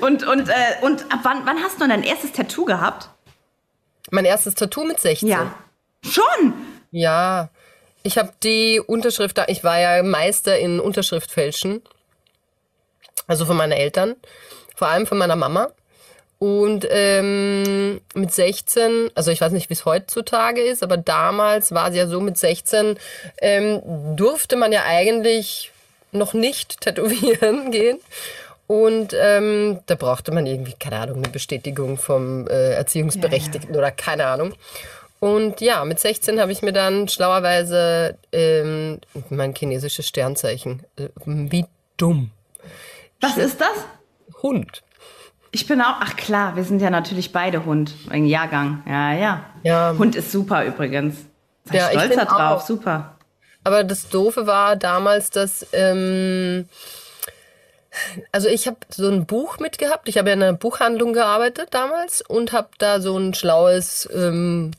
Und, 0.00 0.26
und, 0.26 0.48
äh, 0.48 0.52
und 0.82 1.02
ab 1.12 1.20
wann, 1.22 1.46
wann 1.46 1.62
hast 1.62 1.80
du 1.80 1.86
dein 1.86 2.02
erstes 2.02 2.32
Tattoo 2.32 2.64
gehabt? 2.64 3.08
Mein 4.10 4.24
erstes 4.24 4.54
Tattoo 4.54 4.84
mit 4.84 4.98
16. 4.98 5.28
Ja. 5.28 5.54
Schon? 6.02 6.54
Ja, 6.90 7.48
ich 8.02 8.18
habe 8.18 8.32
die 8.42 8.80
Unterschrift, 8.80 9.38
da 9.38 9.44
ich 9.46 9.62
war 9.62 9.78
ja 9.78 10.02
Meister 10.02 10.58
in 10.58 10.80
Unterschriftfälschen. 10.80 11.82
Also 13.28 13.46
von 13.46 13.56
meinen 13.56 13.72
Eltern, 13.72 14.16
vor 14.74 14.88
allem 14.88 15.06
von 15.06 15.16
meiner 15.16 15.36
Mama. 15.36 15.68
Und 16.42 16.88
ähm, 16.90 18.00
mit 18.14 18.32
16, 18.32 19.10
also 19.14 19.30
ich 19.30 19.40
weiß 19.40 19.52
nicht, 19.52 19.70
wie 19.70 19.74
es 19.74 19.84
heutzutage 19.84 20.60
ist, 20.60 20.82
aber 20.82 20.96
damals 20.96 21.70
war 21.70 21.90
es 21.90 21.94
ja 21.94 22.08
so, 22.08 22.20
mit 22.20 22.36
16 22.36 22.98
ähm, 23.40 23.80
durfte 24.16 24.56
man 24.56 24.72
ja 24.72 24.82
eigentlich 24.84 25.70
noch 26.10 26.34
nicht 26.34 26.80
tätowieren 26.80 27.70
gehen. 27.70 28.00
Und 28.66 29.14
ähm, 29.16 29.78
da 29.86 29.94
brauchte 29.94 30.32
man 30.32 30.44
irgendwie, 30.44 30.74
keine 30.76 30.98
Ahnung, 30.98 31.18
eine 31.18 31.28
Bestätigung 31.28 31.96
vom 31.96 32.48
äh, 32.48 32.72
Erziehungsberechtigten 32.72 33.76
oder 33.76 33.92
keine 33.92 34.26
Ahnung. 34.26 34.52
Und 35.20 35.60
ja, 35.60 35.84
mit 35.84 36.00
16 36.00 36.40
habe 36.40 36.50
ich 36.50 36.60
mir 36.60 36.72
dann 36.72 37.06
schlauerweise 37.06 38.18
ähm, 38.32 38.98
mein 39.30 39.54
chinesisches 39.54 40.08
Sternzeichen. 40.08 40.82
Äh, 40.96 41.10
wie 41.24 41.66
dumm. 41.96 42.32
Was 43.20 43.36
ist 43.36 43.60
das? 43.60 43.86
Hund. 44.42 44.82
Ich 45.54 45.66
bin 45.66 45.80
auch, 45.82 45.96
ach 46.00 46.16
klar, 46.16 46.56
wir 46.56 46.64
sind 46.64 46.80
ja 46.80 46.88
natürlich 46.90 47.30
beide 47.30 47.66
Hund, 47.66 47.94
ein 48.08 48.24
Jahrgang. 48.24 48.82
Ja, 48.86 49.12
ja. 49.12 49.44
Ja. 49.62 49.94
Hund 49.98 50.16
ist 50.16 50.32
super 50.32 50.64
übrigens. 50.64 51.16
Sei 51.64 51.76
Ja, 51.76 51.90
ich 51.92 52.00
stolz 52.00 52.16
drauf, 52.28 52.62
auch. 52.62 52.66
super. 52.66 53.16
Aber 53.62 53.84
das 53.84 54.08
Doofe 54.08 54.46
war 54.46 54.76
damals, 54.76 55.30
dass. 55.30 55.66
Ähm, 55.72 56.68
also 58.32 58.48
ich 58.48 58.66
habe 58.66 58.78
so 58.88 59.08
ein 59.08 59.26
Buch 59.26 59.58
mitgehabt. 59.58 60.08
Ich 60.08 60.16
habe 60.16 60.30
ja 60.30 60.34
in 60.34 60.42
einer 60.42 60.54
Buchhandlung 60.54 61.12
gearbeitet 61.12 61.68
damals 61.72 62.22
und 62.22 62.52
habe 62.52 62.68
da 62.78 63.00
so 63.00 63.16
ein 63.18 63.34
schlaues 63.34 64.08
ähm, 64.14 64.70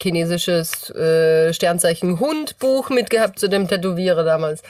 chinesisches 0.00 0.90
äh, 0.90 1.52
Sternzeichen 1.52 2.20
Hund-Buch 2.20 2.90
mitgehabt 2.90 3.38
zu 3.38 3.48
dem 3.48 3.68
Tätowierer 3.68 4.24
damals. 4.24 4.62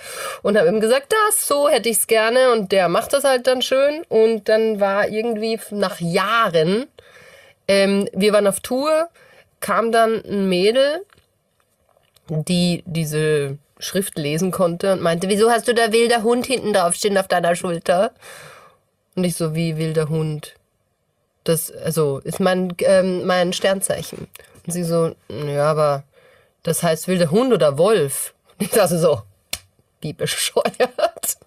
Und 0.42 0.58
habe 0.58 0.68
ihm 0.68 0.80
gesagt, 0.80 1.12
das, 1.12 1.46
so 1.46 1.68
hätte 1.68 1.88
ich's 1.88 2.06
gerne. 2.06 2.52
Und 2.52 2.72
der 2.72 2.88
macht 2.88 3.12
das 3.12 3.24
halt 3.24 3.46
dann 3.46 3.62
schön. 3.62 4.02
Und 4.08 4.48
dann 4.48 4.80
war 4.80 5.08
irgendwie 5.08 5.58
nach 5.70 6.00
Jahren, 6.00 6.86
ähm, 7.68 8.08
wir 8.12 8.32
waren 8.32 8.46
auf 8.46 8.60
Tour, 8.60 9.08
kam 9.60 9.92
dann 9.92 10.24
ein 10.24 10.48
Mädel, 10.48 11.04
die 12.28 12.82
diese 12.86 13.58
Schrift 13.78 14.18
lesen 14.18 14.50
konnte 14.50 14.92
und 14.92 15.02
meinte, 15.02 15.28
wieso 15.28 15.50
hast 15.50 15.68
du 15.68 15.74
da 15.74 15.92
wilder 15.92 16.22
Hund 16.22 16.46
hinten 16.46 16.72
drauf 16.72 16.94
stehen 16.94 17.18
auf 17.18 17.28
deiner 17.28 17.56
Schulter? 17.56 18.12
Und 19.16 19.24
ich 19.24 19.36
so, 19.36 19.54
wie 19.54 19.76
wilder 19.76 20.08
Hund? 20.08 20.54
Das, 21.44 21.72
also, 21.72 22.18
ist 22.18 22.38
mein, 22.38 22.74
ähm, 22.80 23.26
mein 23.26 23.52
Sternzeichen. 23.52 24.28
Und 24.66 24.72
sie 24.72 24.84
so, 24.84 25.14
ja, 25.28 25.70
aber 25.70 26.04
das 26.62 26.82
heißt 26.82 27.08
wilder 27.08 27.30
Hund 27.30 27.52
oder 27.52 27.78
Wolf? 27.78 28.34
Ich 28.58 28.70
dachte 28.70 28.98
so, 28.98 29.22
wie 30.00 30.12
bescheuert. 30.12 31.38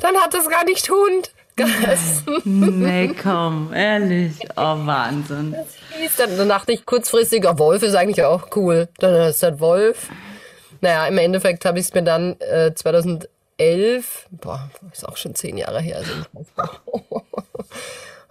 Dann 0.00 0.16
hat 0.16 0.34
es 0.34 0.48
gar 0.48 0.64
nicht 0.64 0.88
Hund 0.90 1.32
geheißen. 1.56 2.42
Nee, 2.44 3.14
komm, 3.20 3.72
ehrlich. 3.74 4.32
Oh, 4.56 4.76
Wahnsinn. 4.86 5.56
Dann, 6.16 6.36
dann 6.36 6.48
dachte 6.48 6.72
ich 6.72 6.86
kurzfristig, 6.86 7.44
ja, 7.44 7.58
Wolf 7.58 7.82
ist 7.82 7.94
eigentlich 7.94 8.24
auch 8.24 8.48
cool. 8.56 8.88
Dann 8.98 9.14
ist 9.28 9.42
das 9.42 9.58
Wolf. 9.60 10.08
Naja, 10.80 11.06
im 11.06 11.18
Endeffekt 11.18 11.64
habe 11.64 11.78
ich 11.80 11.86
es 11.86 11.94
mir 11.94 12.04
dann 12.04 12.40
äh, 12.40 12.72
2011, 12.72 14.28
boah, 14.30 14.70
ist 14.92 15.06
auch 15.06 15.16
schon 15.16 15.34
zehn 15.34 15.58
Jahre 15.58 15.80
her. 15.80 15.98
Also 15.98 16.12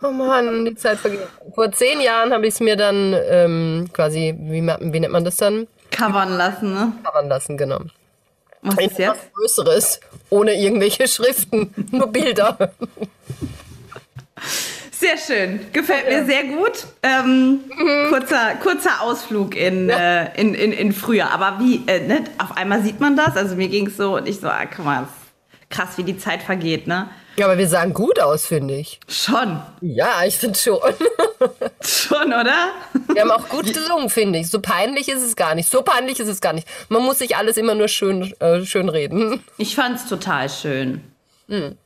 oh 0.01 0.11
Mann, 0.11 0.65
die 0.65 0.75
Zeit 0.75 0.97
vergeht. 0.99 1.19
Vor 1.55 1.71
zehn 1.71 2.01
Jahren 2.01 2.31
habe 2.33 2.47
ich 2.47 2.53
es 2.55 2.59
mir 2.59 2.75
dann 2.75 3.15
ähm, 3.29 3.89
quasi, 3.93 4.35
wie, 4.37 4.61
wie 4.61 4.99
nennt 4.99 5.11
man 5.13 5.23
das 5.25 5.37
dann? 5.37 5.67
Covern 5.91 6.37
lassen, 6.37 6.73
ne? 6.73 6.93
Covern 7.03 7.27
lassen, 7.29 7.57
genau. 7.57 7.79
Was 8.61 8.77
ist 8.79 8.99
jetzt? 8.99 9.33
Größeres, 9.33 9.99
ohne 10.29 10.53
irgendwelche 10.53 11.07
Schriften, 11.07 11.73
nur 11.91 12.07
Bilder. 12.07 12.57
Sehr 14.91 15.17
schön. 15.17 15.59
Gefällt 15.73 16.09
mir 16.09 16.25
sehr 16.25 16.43
gut. 16.45 16.85
Ähm, 17.03 17.61
Mhm. 17.69 18.09
kurzer, 18.09 18.55
kurzer 18.61 19.01
Ausflug 19.01 19.55
in, 19.55 19.89
äh, 19.89 20.33
in, 20.39 20.53
in, 20.55 20.71
in 20.73 20.91
früher. 20.91 21.29
Aber 21.31 21.59
wie, 21.59 21.83
äh, 21.87 22.05
ne? 22.07 22.23
auf 22.39 22.57
einmal 22.57 22.81
sieht 22.81 22.99
man 22.99 23.15
das. 23.15 23.37
Also 23.37 23.55
mir 23.55 23.67
ging 23.67 23.87
es 23.87 23.97
so 23.97 24.15
und 24.17 24.27
ich 24.27 24.39
so, 24.39 24.47
ah, 24.47 24.65
guck 24.65 24.85
mal, 24.85 25.03
ist 25.03 25.69
krass, 25.69 25.97
wie 25.97 26.03
die 26.03 26.17
Zeit 26.17 26.41
vergeht, 26.41 26.87
ne? 26.87 27.09
Ja, 27.37 27.45
aber 27.45 27.59
wir 27.59 27.67
sahen 27.67 27.93
gut 27.93 28.19
aus, 28.19 28.47
finde 28.47 28.75
ich. 28.75 28.99
Schon. 29.07 29.61
Ja, 29.81 30.23
ich 30.25 30.37
finde 30.37 30.57
schon. 30.57 30.79
Schon, 31.81 32.27
oder? 32.27 32.71
Wir 33.13 33.21
haben 33.21 33.31
auch 33.31 33.47
gut 33.47 33.71
gesungen, 33.71 34.09
finde 34.09 34.39
ich. 34.39 34.49
So 34.49 34.59
peinlich 34.59 35.07
ist 35.07 35.21
es 35.21 35.35
gar 35.35 35.53
nicht. 35.53 35.69
So 35.69 35.83
peinlich 35.83 36.19
ist 36.19 36.27
es 36.27 36.41
gar 36.41 36.51
nicht. 36.51 36.67
Man 36.89 37.03
muss 37.03 37.19
sich 37.19 37.35
alles 37.35 37.57
immer 37.57 37.75
nur 37.75 37.87
schön, 37.87 38.33
äh, 38.39 38.65
schön 38.65 38.89
reden. 38.89 39.43
Ich 39.57 39.75
fand's 39.75 40.07
total 40.07 40.49
schön. 40.49 41.01
Mhm. 41.47 41.77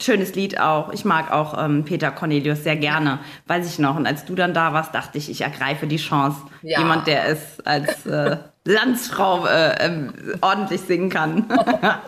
Schönes 0.00 0.34
Lied 0.34 0.58
auch. 0.58 0.92
Ich 0.92 1.04
mag 1.04 1.30
auch 1.30 1.62
ähm, 1.62 1.84
Peter 1.84 2.10
Cornelius 2.10 2.64
sehr 2.64 2.76
gerne. 2.76 3.20
Weiß 3.46 3.66
ich 3.66 3.78
noch. 3.78 3.96
Und 3.96 4.06
als 4.06 4.24
du 4.24 4.34
dann 4.34 4.52
da 4.52 4.72
warst, 4.72 4.94
dachte 4.94 5.18
ich, 5.18 5.30
ich 5.30 5.42
ergreife 5.42 5.86
die 5.86 5.98
Chance. 5.98 6.40
Ja. 6.62 6.80
Jemand, 6.80 7.06
der 7.06 7.28
es 7.28 7.60
als 7.64 8.04
äh, 8.06 8.38
Landsfrau 8.64 9.46
äh, 9.46 9.76
ähm, 9.84 10.12
ordentlich 10.40 10.80
singen 10.80 11.10
kann. 11.10 11.48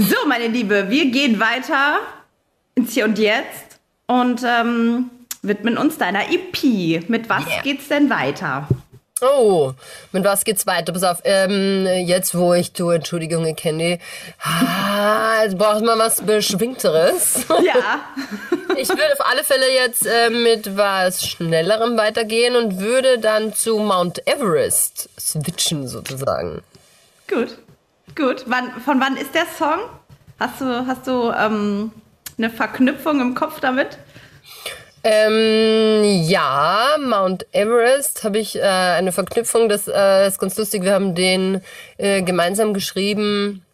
so, 0.00 0.16
meine 0.26 0.46
Liebe, 0.46 0.88
wir 0.88 1.10
gehen 1.10 1.40
weiter 1.40 1.98
ins 2.74 2.94
Hier 2.94 3.04
und 3.04 3.18
Jetzt 3.18 3.78
und 4.06 4.42
ähm, 4.44 5.10
widmen 5.42 5.76
uns 5.76 5.98
deiner 5.98 6.30
EP. 6.30 7.08
Mit 7.08 7.28
was 7.28 7.44
geht's 7.62 7.88
denn 7.88 8.08
weiter? 8.08 8.66
Oh, 9.20 9.74
mit 10.12 10.24
was 10.24 10.44
geht's 10.44 10.66
weiter? 10.66 10.94
Pass 10.94 11.02
auf, 11.02 11.20
ähm, 11.24 11.86
jetzt 12.06 12.34
wo 12.34 12.54
ich, 12.54 12.72
du, 12.72 12.88
Entschuldigung, 12.88 13.54
kenne 13.54 13.98
ah, 14.42 15.42
jetzt 15.44 15.58
braucht 15.58 15.84
man 15.84 15.98
was 15.98 16.22
Beschwingteres. 16.22 17.44
Ja. 17.62 18.00
Ich 18.78 18.88
würde 18.88 19.12
auf 19.12 19.26
alle 19.30 19.44
Fälle 19.44 19.70
jetzt 19.70 20.06
äh, 20.06 20.30
mit 20.30 20.78
was 20.78 21.26
Schnellerem 21.26 21.98
weitergehen 21.98 22.56
und 22.56 22.80
würde 22.80 23.18
dann 23.18 23.52
zu 23.52 23.78
Mount 23.78 24.26
Everest 24.26 25.10
switchen, 25.18 25.86
sozusagen. 25.86 26.62
Gut, 27.28 27.58
gut. 28.16 28.44
Wann, 28.46 28.70
von 28.80 29.00
wann 29.00 29.16
ist 29.16 29.34
der 29.34 29.46
Song? 29.58 29.80
Hast 30.38 30.60
du, 30.60 30.86
hast 30.86 31.06
du 31.06 31.30
ähm, 31.30 31.92
eine 32.38 32.50
Verknüpfung 32.50 33.20
im 33.20 33.34
Kopf 33.34 33.60
damit? 33.60 33.98
Ähm, 35.02 36.02
ja, 36.04 36.96
Mount 37.00 37.46
Everest 37.52 38.22
habe 38.22 38.38
ich 38.38 38.56
äh, 38.56 38.62
eine 38.62 39.12
Verknüpfung, 39.12 39.68
das 39.68 39.88
äh, 39.88 40.28
ist 40.28 40.38
ganz 40.38 40.58
lustig. 40.58 40.82
Wir 40.82 40.92
haben 40.92 41.14
den 41.14 41.62
äh, 41.96 42.20
gemeinsam 42.22 42.74
geschrieben, 42.74 43.64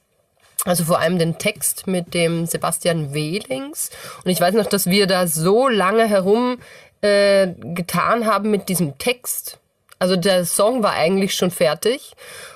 also 0.65 0.85
vor 0.85 1.01
allem 1.01 1.19
den 1.19 1.39
Text 1.39 1.89
mit 1.89 2.15
dem 2.15 2.47
Sebastian 2.47 3.13
Wehlings. 3.13 3.91
Und 4.25 4.31
ich 4.31 4.41
weiß 4.41 4.55
noch, 4.55 4.67
dass 4.67 4.87
wir 4.87 5.09
da 5.09 5.27
so 5.27 5.69
lange 5.69 6.09
herum 6.09 6.59
äh, 7.01 7.49
getan 7.75 8.27
haben 8.27 8.51
mit 8.51 8.69
diesem 8.69 8.97
Text. 8.99 9.59
Also 9.99 10.17
der 10.17 10.45
Song 10.45 10.83
war 10.83 10.93
eigentlich 10.93 11.35
schon 11.35 11.51
fertig. 11.51 12.13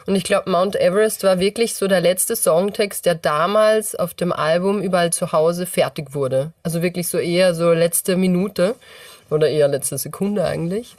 Und 0.07 0.15
ich 0.15 0.25
glaube, 0.25 0.51
Mount 0.51 0.77
Everest 0.77 1.23
war 1.25 1.39
wirklich 1.39 1.75
so 1.75 1.89
der 1.89 2.01
letzte 2.01 2.37
Songtext, 2.37 3.07
der 3.07 3.15
damals 3.15 3.95
auf 3.95 4.13
dem 4.13 4.33
Album 4.33 4.83
überall 4.83 5.13
zu 5.13 5.33
Hause 5.33 5.67
fertig 5.67 6.15
wurde. 6.15 6.53
Also 6.63 6.83
wirklich 6.83 7.09
so 7.09 7.19
eher 7.19 7.55
so 7.55 7.73
letzte 7.73 8.17
Minute 8.17 8.75
oder 9.31 9.49
eher 9.49 9.69
letzte 9.69 9.97
Sekunde 9.97 10.45
eigentlich. 10.45 10.97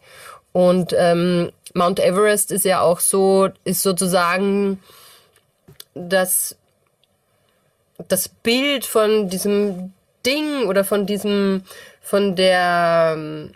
Und 0.51 0.93
ähm, 0.97 1.51
Mount 1.73 1.99
Everest 1.99 2.51
ist 2.51 2.65
ja 2.65 2.81
auch 2.81 2.99
so, 2.99 3.49
ist 3.63 3.83
sozusagen 3.83 4.81
das, 5.93 6.55
das 8.07 8.27
Bild 8.29 8.85
von 8.85 9.29
diesem 9.29 9.93
Ding 10.25 10.65
oder 10.67 10.83
von 10.83 11.05
diesem, 11.05 11.63
von 12.01 12.35
der, 12.35 13.13
ähm, 13.15 13.51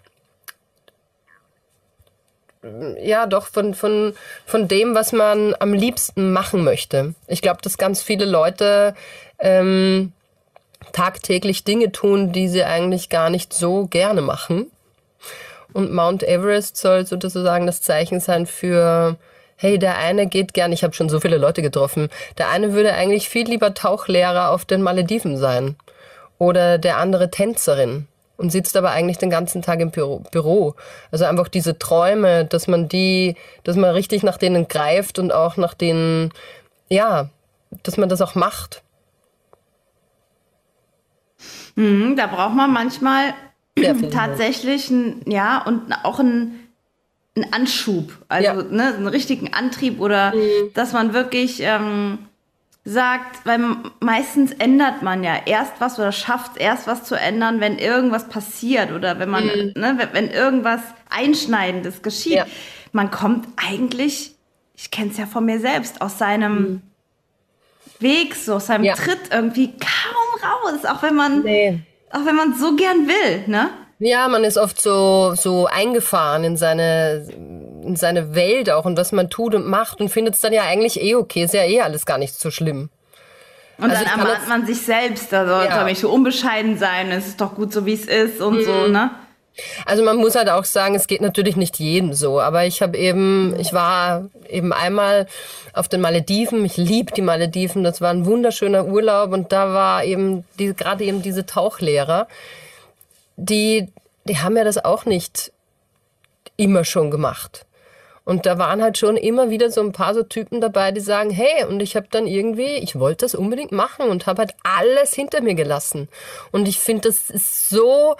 ja, 3.01 3.25
doch, 3.27 3.47
von, 3.47 3.73
von, 3.73 4.13
von 4.45 4.67
dem, 4.67 4.95
was 4.95 5.11
man 5.11 5.55
am 5.59 5.73
liebsten 5.73 6.33
machen 6.33 6.63
möchte. 6.63 7.13
Ich 7.27 7.41
glaube, 7.41 7.61
dass 7.61 7.77
ganz 7.77 8.01
viele 8.01 8.25
Leute 8.25 8.95
ähm, 9.39 10.11
tagtäglich 10.91 11.63
Dinge 11.63 11.91
tun, 11.91 12.31
die 12.31 12.47
sie 12.47 12.63
eigentlich 12.63 13.09
gar 13.09 13.29
nicht 13.29 13.53
so 13.53 13.85
gerne 13.85 14.21
machen. 14.21 14.71
Und 15.73 15.93
Mount 15.93 16.23
Everest 16.23 16.77
soll 16.77 17.05
sozusagen 17.05 17.67
das 17.67 17.81
Zeichen 17.81 18.19
sein 18.19 18.45
für, 18.45 19.17
hey, 19.57 19.77
der 19.77 19.97
eine 19.97 20.27
geht 20.27 20.53
gern, 20.53 20.71
ich 20.71 20.83
habe 20.83 20.93
schon 20.93 21.09
so 21.09 21.19
viele 21.19 21.37
Leute 21.37 21.61
getroffen, 21.61 22.09
der 22.37 22.49
eine 22.49 22.73
würde 22.73 22.93
eigentlich 22.93 23.27
viel 23.29 23.47
lieber 23.47 23.73
Tauchlehrer 23.73 24.51
auf 24.51 24.65
den 24.65 24.81
Malediven 24.81 25.37
sein. 25.37 25.75
Oder 26.37 26.77
der 26.77 26.97
andere 26.97 27.29
Tänzerin 27.29 28.07
und 28.37 28.51
sitzt 28.51 28.75
aber 28.77 28.91
eigentlich 28.91 29.17
den 29.17 29.29
ganzen 29.29 29.61
Tag 29.61 29.79
im 29.79 29.91
Büro. 29.91 30.75
Also 31.11 31.25
einfach 31.25 31.47
diese 31.47 31.77
Träume, 31.79 32.45
dass 32.45 32.67
man 32.67 32.87
die, 32.87 33.35
dass 33.63 33.75
man 33.75 33.91
richtig 33.91 34.23
nach 34.23 34.37
denen 34.37 34.67
greift 34.67 35.19
und 35.19 35.31
auch 35.31 35.57
nach 35.57 35.73
denen, 35.73 36.31
ja, 36.89 37.29
dass 37.83 37.97
man 37.97 38.09
das 38.09 38.21
auch 38.21 38.35
macht. 38.35 38.83
Mhm, 41.75 42.15
da 42.15 42.27
braucht 42.27 42.55
man 42.55 42.71
manchmal 42.71 43.33
tatsächlich 44.11 44.89
ein, 44.89 45.21
ja, 45.25 45.61
und 45.65 45.91
auch 46.03 46.19
ein, 46.19 46.59
einen 47.35 47.53
Anschub. 47.53 48.11
Also 48.29 48.45
Ja. 48.47 48.53
Mhm. 48.53 48.75
ne, 48.75 48.93
einen 48.95 49.07
richtigen 49.07 49.53
Antrieb 49.53 49.99
oder 49.99 50.33
dass 50.73 50.93
man 50.93 51.13
wirklich 51.13 51.59
ähm, 51.61 52.19
sagt, 52.87 53.45
weil 53.45 53.59
meistens 53.99 54.51
ändert 54.51 55.01
man 55.01 55.23
ja 55.23 55.33
erst 55.45 55.73
was 55.79 55.97
oder 55.97 56.11
schafft 56.11 56.57
erst 56.57 56.85
was 56.85 57.03
zu 57.03 57.15
ändern, 57.15 57.59
wenn 57.59 57.79
irgendwas 57.79 58.29
passiert 58.29 58.91
oder 58.91 59.17
wenn 59.17 59.29
man, 59.29 59.45
ne, 59.75 60.07
wenn, 60.11 60.29
irgendwas 60.29 60.81
Einschneidendes 61.09 62.03
geschieht. 62.03 62.33
Ja. 62.33 62.45
Man 62.91 63.09
kommt 63.09 63.47
eigentlich, 63.57 64.35
ich 64.75 64.91
kenne 64.91 65.09
es 65.09 65.17
ja 65.17 65.25
von 65.25 65.45
mir 65.45 65.59
selbst, 65.59 65.99
aus 66.01 66.19
seinem 66.19 66.83
Weg, 67.99 68.35
so 68.35 68.55
aus 68.55 68.67
seinem 68.67 68.81
Mhm. 68.81 68.87
Ja. 68.87 68.93
Tritt 68.95 69.31
irgendwie 69.31 69.73
kaum 69.73 70.73
raus, 70.73 70.85
auch 70.85 71.01
wenn 71.01 71.15
man, 71.15 71.41
Nee. 71.41 71.79
auch 72.11 72.23
wenn 72.25 72.35
man 72.35 72.53
so 72.53 72.75
gern 72.75 73.07
will, 73.07 73.45
ne? 73.47 73.69
Ja, 73.97 74.27
man 74.27 74.43
ist 74.43 74.57
oft 74.57 74.79
so, 74.79 75.33
so 75.35 75.65
eingefahren 75.67 76.43
in 76.43 76.57
seine, 76.57 77.25
in 77.29 77.54
seine 77.95 78.33
Welt 78.35 78.69
auch 78.69 78.85
und 78.85 78.97
was 78.97 79.11
man 79.11 79.29
tut 79.29 79.53
und 79.53 79.67
macht 79.67 80.01
und 80.01 80.09
findet 80.09 80.35
es 80.35 80.41
dann 80.41 80.53
ja 80.53 80.63
eigentlich 80.63 81.01
eh 81.01 81.15
okay. 81.15 81.43
Ist 81.43 81.53
ja 81.53 81.63
eh 81.63 81.81
alles 81.81 82.05
gar 82.05 82.17
nicht 82.17 82.33
so 82.39 82.49
schlimm. 82.51 82.89
Und 83.77 83.91
Also 83.91 84.03
dann 84.03 84.19
ermahnt 84.19 84.47
man 84.47 84.65
sich 84.65 84.81
selbst, 84.81 85.33
also 85.33 85.51
Ja. 85.53 85.75
soll 85.75 85.85
nicht 85.85 85.99
so 85.99 86.09
unbescheiden 86.09 86.77
sein, 86.77 87.11
es 87.11 87.27
ist 87.27 87.41
doch 87.41 87.55
gut 87.55 87.73
so, 87.73 87.85
wie 87.85 87.93
es 87.93 88.05
ist 88.05 88.39
und 88.41 88.63
so, 88.63 88.87
ne? 88.87 89.11
Also 89.85 90.03
man 90.03 90.17
muss 90.17 90.35
halt 90.35 90.49
auch 90.49 90.65
sagen, 90.65 90.95
es 90.95 91.07
geht 91.07 91.21
natürlich 91.21 91.55
nicht 91.55 91.79
jedem 91.79 92.13
so, 92.13 92.41
aber 92.41 92.65
ich 92.65 92.81
habe 92.81 92.97
eben, 92.97 93.55
ich 93.57 93.71
war 93.71 94.25
eben 94.49 94.73
einmal 94.73 95.27
auf 95.73 95.87
den 95.87 96.01
Malediven, 96.01 96.65
ich 96.65 96.75
liebe 96.75 97.13
die 97.13 97.21
Malediven, 97.21 97.83
das 97.83 98.01
war 98.01 98.11
ein 98.11 98.25
wunderschöner 98.25 98.85
Urlaub 98.85 99.31
und 99.31 99.51
da 99.53 99.73
war 99.73 100.03
eben 100.03 100.43
die, 100.59 100.73
gerade 100.73 101.05
eben 101.05 101.21
diese 101.21 101.45
Tauchlehrer, 101.45 102.27
die, 103.37 103.87
die 104.25 104.39
haben 104.39 104.57
ja 104.57 104.63
das 104.63 104.83
auch 104.83 105.05
nicht 105.05 105.51
immer 106.57 106.83
schon 106.83 107.11
gemacht. 107.11 107.65
Und 108.25 108.45
da 108.45 108.57
waren 108.57 108.81
halt 108.81 108.97
schon 108.97 109.17
immer 109.17 109.49
wieder 109.51 109.69
so 109.69 109.81
ein 109.81 109.91
paar 109.91 110.13
so 110.15 110.23
Typen 110.23 110.59
dabei, 110.59 110.91
die 110.91 110.99
sagen, 110.99 111.29
hey, 111.29 111.63
und 111.65 111.79
ich 111.79 111.95
habe 111.95 112.07
dann 112.09 112.25
irgendwie, 112.27 112.77
ich 112.77 112.99
wollte 112.99 113.25
das 113.25 113.35
unbedingt 113.35 113.71
machen 113.71 114.09
und 114.09 114.25
habe 114.25 114.39
halt 114.39 114.55
alles 114.63 115.13
hinter 115.13 115.41
mir 115.41 115.53
gelassen. 115.53 116.09
Und 116.51 116.67
ich 116.67 116.79
finde, 116.79 117.09
das 117.09 117.29
ist 117.29 117.69
so 117.69 118.15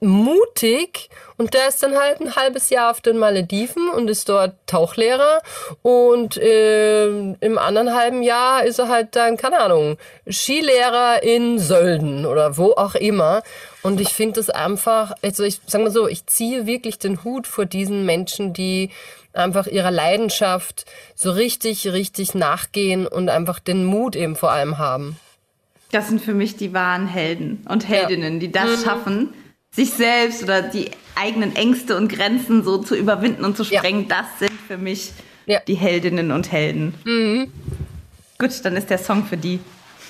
mutig 0.00 1.08
und 1.36 1.54
der 1.54 1.68
ist 1.68 1.82
dann 1.82 1.96
halt 1.96 2.20
ein 2.20 2.34
halbes 2.36 2.70
Jahr 2.70 2.90
auf 2.90 3.00
den 3.00 3.18
Malediven 3.18 3.88
und 3.90 4.08
ist 4.08 4.28
dort 4.28 4.54
Tauchlehrer 4.66 5.40
und 5.82 6.36
äh, 6.36 7.06
im 7.08 7.58
anderen 7.58 7.94
halben 7.94 8.22
Jahr 8.22 8.64
ist 8.64 8.78
er 8.78 8.88
halt 8.88 9.16
dann, 9.16 9.36
keine 9.36 9.60
Ahnung, 9.60 9.96
Skilehrer 10.30 11.22
in 11.22 11.58
Sölden 11.58 12.26
oder 12.26 12.56
wo 12.56 12.72
auch 12.72 12.94
immer. 12.94 13.42
Und 13.82 14.00
ich 14.00 14.08
finde 14.10 14.40
das 14.40 14.50
einfach, 14.50 15.12
also 15.22 15.44
ich 15.44 15.60
sag 15.66 15.80
mal 15.82 15.90
so, 15.90 16.08
ich 16.08 16.26
ziehe 16.26 16.66
wirklich 16.66 16.98
den 16.98 17.22
Hut 17.24 17.46
vor 17.46 17.66
diesen 17.66 18.04
Menschen, 18.04 18.52
die 18.52 18.90
einfach 19.32 19.66
ihrer 19.66 19.90
Leidenschaft 19.90 20.86
so 21.14 21.30
richtig, 21.30 21.86
richtig 21.88 22.34
nachgehen 22.34 23.06
und 23.06 23.28
einfach 23.28 23.58
den 23.60 23.84
Mut 23.84 24.16
eben 24.16 24.34
vor 24.34 24.50
allem 24.50 24.78
haben. 24.78 25.18
Das 25.92 26.08
sind 26.08 26.20
für 26.20 26.34
mich 26.34 26.56
die 26.56 26.72
wahren 26.74 27.06
Helden 27.06 27.64
und 27.68 27.86
Heldinnen, 27.88 28.40
die 28.40 28.48
Mhm. 28.48 28.52
das 28.52 28.82
schaffen, 28.82 29.34
sich 29.76 29.90
selbst 29.92 30.42
oder 30.42 30.62
die 30.62 30.90
eigenen 31.14 31.54
Ängste 31.54 31.96
und 31.96 32.08
Grenzen 32.08 32.64
so 32.64 32.78
zu 32.78 32.96
überwinden 32.96 33.44
und 33.44 33.56
zu 33.56 33.62
Ja. 33.62 33.78
sprengen. 33.78 34.08
Das 34.08 34.26
sind 34.38 34.52
für 34.66 34.78
mich 34.78 35.12
Ja. 35.44 35.60
die 35.60 35.74
Heldinnen 35.74 36.32
und 36.32 36.50
Helden. 36.50 36.94
Gut, 38.38 38.64
dann 38.64 38.76
ist 38.76 38.90
der 38.90 38.98
Song 38.98 39.24
für 39.26 39.36
die. 39.36 39.60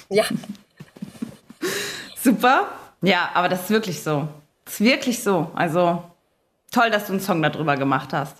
Ja. 0.09 0.25
Super. 2.23 2.69
Ja, 3.03 3.31
aber 3.35 3.49
das 3.49 3.63
ist 3.65 3.71
wirklich 3.71 4.03
so. 4.03 4.29
Das 4.65 4.75
ist 4.75 4.81
wirklich 4.81 5.23
so. 5.23 5.51
Also 5.55 6.03
toll, 6.73 6.91
dass 6.91 7.07
du 7.07 7.13
einen 7.13 7.21
Song 7.21 7.43
darüber 7.43 7.77
gemacht 7.77 8.13
hast. 8.13 8.37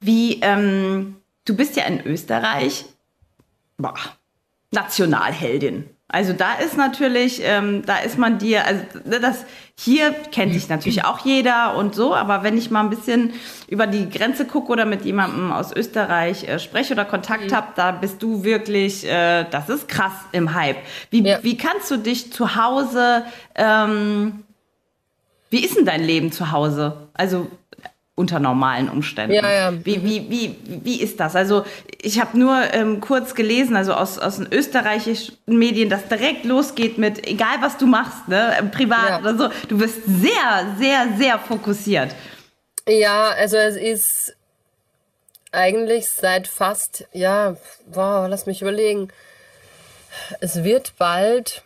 Wie, 0.00 0.40
ähm, 0.42 1.16
du 1.44 1.54
bist 1.56 1.76
ja 1.76 1.84
in 1.84 2.04
Österreich 2.06 2.84
boah, 3.78 3.94
Nationalheldin. 4.70 5.88
Also 6.08 6.32
da 6.34 6.54
ist 6.54 6.76
natürlich, 6.76 7.40
ähm, 7.42 7.82
da 7.86 7.98
ist 7.98 8.18
man 8.18 8.38
dir, 8.38 8.66
also 8.66 8.82
das 9.20 9.46
hier 9.76 10.12
kennt 10.12 10.54
dich 10.54 10.68
natürlich 10.68 11.04
auch 11.04 11.24
jeder 11.24 11.76
und 11.76 11.94
so, 11.94 12.14
aber 12.14 12.42
wenn 12.42 12.58
ich 12.58 12.70
mal 12.70 12.80
ein 12.82 12.90
bisschen 12.90 13.32
über 13.68 13.86
die 13.86 14.08
Grenze 14.10 14.44
gucke 14.44 14.70
oder 14.70 14.84
mit 14.84 15.04
jemandem 15.04 15.50
aus 15.50 15.72
Österreich 15.74 16.46
äh, 16.46 16.58
spreche 16.58 16.92
oder 16.92 17.06
Kontakt 17.06 17.52
habe, 17.52 17.68
da 17.74 17.90
bist 17.90 18.22
du 18.22 18.44
wirklich, 18.44 19.04
äh, 19.08 19.44
das 19.50 19.68
ist 19.70 19.88
krass 19.88 20.12
im 20.32 20.54
Hype. 20.54 20.76
Wie, 21.10 21.22
Ja. 21.26 21.38
wie 21.42 21.56
kannst 21.56 21.90
du 21.90 21.96
dich 21.96 22.32
zu 22.32 22.54
Hause, 22.54 23.24
ähm, 23.54 24.44
wie 25.50 25.64
ist 25.64 25.76
denn 25.76 25.86
dein 25.86 26.04
Leben 26.04 26.32
zu 26.32 26.52
Hause? 26.52 27.08
Also 27.14 27.48
unter 28.16 28.38
normalen 28.38 28.88
Umständen. 28.88 29.34
Ja, 29.34 29.50
ja. 29.50 29.84
Wie, 29.84 30.04
wie, 30.04 30.30
wie, 30.30 30.56
wie 30.84 31.00
ist 31.02 31.18
das? 31.18 31.34
Also 31.34 31.64
ich 32.00 32.20
habe 32.20 32.38
nur 32.38 32.56
ähm, 32.72 33.00
kurz 33.00 33.34
gelesen, 33.34 33.74
also 33.74 33.92
aus, 33.94 34.18
aus 34.18 34.36
den 34.36 34.52
österreichischen 34.52 35.36
Medien, 35.46 35.90
dass 35.90 36.06
direkt 36.06 36.44
losgeht 36.44 36.96
mit, 36.96 37.26
egal 37.26 37.56
was 37.60 37.76
du 37.76 37.86
machst, 37.86 38.28
ne, 38.28 38.70
privat 38.72 39.08
Ja. 39.10 39.18
oder 39.18 39.36
so, 39.36 39.48
du 39.68 39.78
bist 39.78 40.02
sehr, 40.06 40.76
sehr, 40.78 41.08
sehr 41.18 41.38
fokussiert. 41.40 42.14
Ja, 42.88 43.30
also 43.30 43.56
es 43.56 43.76
ist 43.76 44.36
eigentlich 45.50 46.08
seit 46.08 46.46
fast, 46.46 47.06
ja, 47.12 47.56
wow, 47.86 48.26
lass 48.28 48.46
mich 48.46 48.62
überlegen. 48.62 49.08
Es 50.40 50.62
wird 50.62 50.94
bald, 50.98 51.62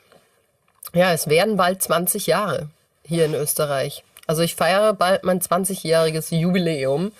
ja, 0.94 1.12
es 1.12 1.28
werden 1.28 1.56
bald 1.58 1.82
20 1.82 2.26
Jahre 2.26 2.68
hier 3.04 3.26
in 3.26 3.34
Österreich. 3.34 4.02
Also 4.28 4.42
ich 4.42 4.54
feiere 4.54 4.92
bald 4.92 5.24
mein 5.24 5.40
20-jähriges 5.40 6.34
Jubiläum 6.36 7.12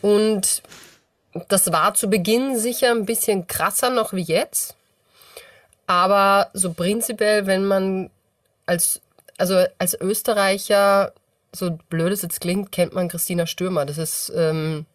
und 0.00 0.62
das 1.48 1.72
war 1.72 1.92
zu 1.94 2.08
Beginn 2.08 2.56
sicher 2.56 2.92
ein 2.92 3.04
bisschen 3.04 3.48
krasser 3.48 3.90
noch 3.90 4.12
wie 4.12 4.22
jetzt. 4.22 4.76
Aber 5.88 6.48
so 6.52 6.72
prinzipiell, 6.72 7.46
wenn 7.46 7.66
man 7.66 8.10
als, 8.64 9.00
also 9.38 9.64
als 9.78 10.00
Österreicher, 10.00 11.12
so 11.52 11.78
blöd 11.88 12.12
es 12.12 12.22
jetzt 12.22 12.40
klingt, 12.40 12.70
kennt 12.70 12.94
man 12.94 13.08
Christina 13.08 13.46
Stürmer. 13.46 13.84
Das 13.84 13.98
ist, 13.98 14.32
ähm, 14.34 14.86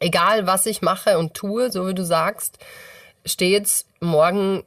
egal 0.00 0.48
was 0.48 0.66
ich 0.66 0.82
mache 0.82 1.16
und 1.16 1.34
tue, 1.34 1.70
so 1.70 1.86
wie 1.86 1.94
du 1.94 2.04
sagst, 2.04 2.58
steht's 3.24 3.86
morgen 4.00 4.64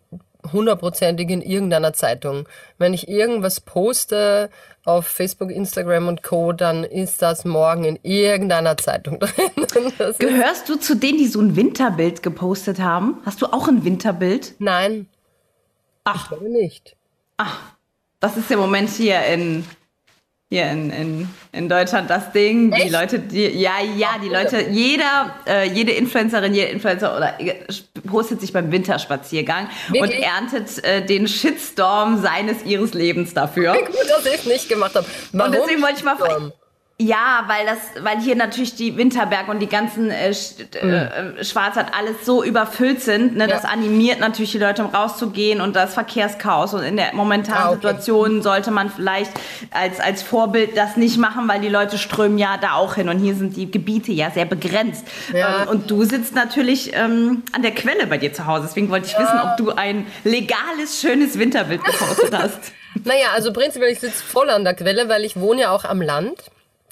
hundertprozentig 0.52 1.30
in 1.30 1.42
irgendeiner 1.42 1.94
Zeitung. 1.94 2.48
Wenn 2.78 2.94
ich 2.94 3.08
irgendwas 3.08 3.60
poste 3.60 4.50
auf 4.86 5.06
Facebook, 5.06 5.52
Instagram 5.52 6.08
und 6.08 6.24
Co., 6.24 6.54
dann 6.54 6.84
ist 6.84 7.22
das 7.22 7.46
morgen 7.46 7.84
in 7.84 8.00
irgendeiner 8.04 8.78
Zeitung 8.78 9.20
drin. 9.68 9.94
Das 9.98 10.18
Gehörst 10.18 10.70
du 10.70 10.76
zu 10.78 10.96
denen, 10.96 11.18
die 11.18 11.28
so 11.28 11.42
ein 11.42 11.56
Winterbild 11.56 12.24
gepostet 12.24 12.80
haben? 12.80 13.20
Hast 13.26 13.42
du 13.42 13.48
auch 13.48 13.68
ein 13.68 13.84
Winterbild? 13.84 14.56
nein, 14.60 15.08
Ach, 16.06 16.24
ich 16.24 16.28
glaube 16.30 16.50
nicht. 16.50 16.96
das 18.20 18.38
ist 18.38 18.50
im 18.50 18.60
Moment 18.60 18.90
hier 18.90 19.24
in 19.26 19.66
hier 20.50 20.72
in, 20.72 20.90
in, 20.90 21.30
in 21.52 21.70
Deutschland 21.70 22.10
das 22.10 22.32
Ding. 22.32 22.72
Die 22.72 22.82
Echt? 22.82 22.92
Leute, 22.92 23.20
die, 23.20 23.46
ja, 23.50 23.74
ja, 23.96 24.18
die 24.22 24.30
Leute, 24.30 24.62
jeder, 24.70 25.36
äh, 25.46 25.70
jede 25.70 25.92
Influencerin, 25.92 26.56
jeder 26.56 26.72
Influencer 26.72 27.16
oder 27.16 27.40
äh, 27.40 27.54
postet 28.08 28.42
sich 28.42 28.52
beim 28.52 28.72
Winterspaziergang 28.72 29.70
und 29.90 29.94
Wirklich? 29.94 30.24
erntet 30.24 30.84
äh, 30.84 31.06
den 31.06 31.28
Shitstorm 31.28 32.20
seines 32.20 32.66
ihres 32.66 32.96
Lebens 32.96 33.36
dafür. 33.36 33.74
Gut, 33.74 34.10
dass 34.10 34.26
ich 34.26 34.40
es 34.40 34.46
nicht 34.46 34.70
gemacht 34.70 34.96
habe. 34.96 35.06
Warum? 35.34 35.54
Und 35.54 35.60
deswegen 35.60 35.84
wollte 35.84 35.98
ich 35.98 36.04
mal 36.04 36.18
fragen. 36.18 36.52
Ja, 37.02 37.46
weil 37.48 37.66
das, 37.66 38.04
weil 38.04 38.20
hier 38.20 38.36
natürlich 38.36 38.76
die 38.76 38.98
Winterberg 38.98 39.48
und 39.48 39.60
die 39.60 39.68
ganzen 39.68 40.12
äh, 40.12 40.32
äh, 40.32 41.44
Schwarzwald 41.46 41.88
alles 41.98 42.26
so 42.26 42.44
überfüllt 42.44 43.02
sind. 43.02 43.38
Ne? 43.38 43.48
Das 43.48 43.64
Ja. 43.64 43.70
animiert 43.70 44.20
natürlich 44.20 44.52
die 44.52 44.58
Leute, 44.58 44.84
um 44.84 44.94
rauszugehen 44.94 45.62
und 45.62 45.78
das 45.78 45.94
Verkehrschaos. 45.94 46.74
Und 46.74 46.84
in 46.84 46.98
der 46.98 47.16
momentanen 47.16 47.62
Ah, 47.62 47.68
okay. 47.70 47.76
Situation 47.76 48.42
sollte 48.42 48.72
man 48.72 48.90
vielleicht 48.90 49.32
als, 49.72 50.02
als 50.02 50.24
Vorbild 50.24 50.76
das 50.76 50.98
nicht 50.98 51.18
machen, 51.18 51.48
weil 51.48 51.62
die 51.62 51.70
Leute 51.70 51.98
strömen 51.98 52.38
ja 52.38 52.58
da 52.58 52.74
auch 52.74 52.96
hin. 52.96 53.08
Und 53.08 53.20
hier 53.20 53.34
sind 53.34 53.56
die 53.56 53.72
Gebiete 53.72 54.12
ja 54.12 54.30
sehr 54.32 54.44
begrenzt. 54.46 55.08
Ja. 55.34 55.64
Ähm, 55.64 55.70
und 55.70 55.90
du 55.90 56.04
sitzt 56.04 56.36
natürlich 56.36 56.92
ähm, 56.96 57.44
an 57.54 57.62
der 57.62 57.72
Quelle 57.74 58.08
bei 58.08 58.18
dir 58.18 58.34
zu 58.34 58.46
Hause. 58.46 58.66
Deswegen 58.68 58.90
wollte 58.90 59.08
ich 59.08 59.18
wissen, 59.18 59.40
ob 59.42 59.56
du 59.56 59.72
ein 59.72 60.06
legales, 60.26 61.00
schönes 61.00 61.40
Winterbild 61.40 61.82
gepostet 61.84 62.34
hast. 62.38 62.60
Naja, 63.06 63.28
also 63.36 63.54
prinzipiell, 63.54 63.92
ich 63.92 64.00
sitze 64.00 64.22
voll 64.22 64.50
an 64.50 64.64
der 64.64 64.74
Quelle, 64.74 65.08
weil 65.08 65.24
ich 65.24 65.40
wohne 65.40 65.62
ja 65.62 65.70
auch 65.72 65.86
am 65.86 66.02
Land. 66.02 66.34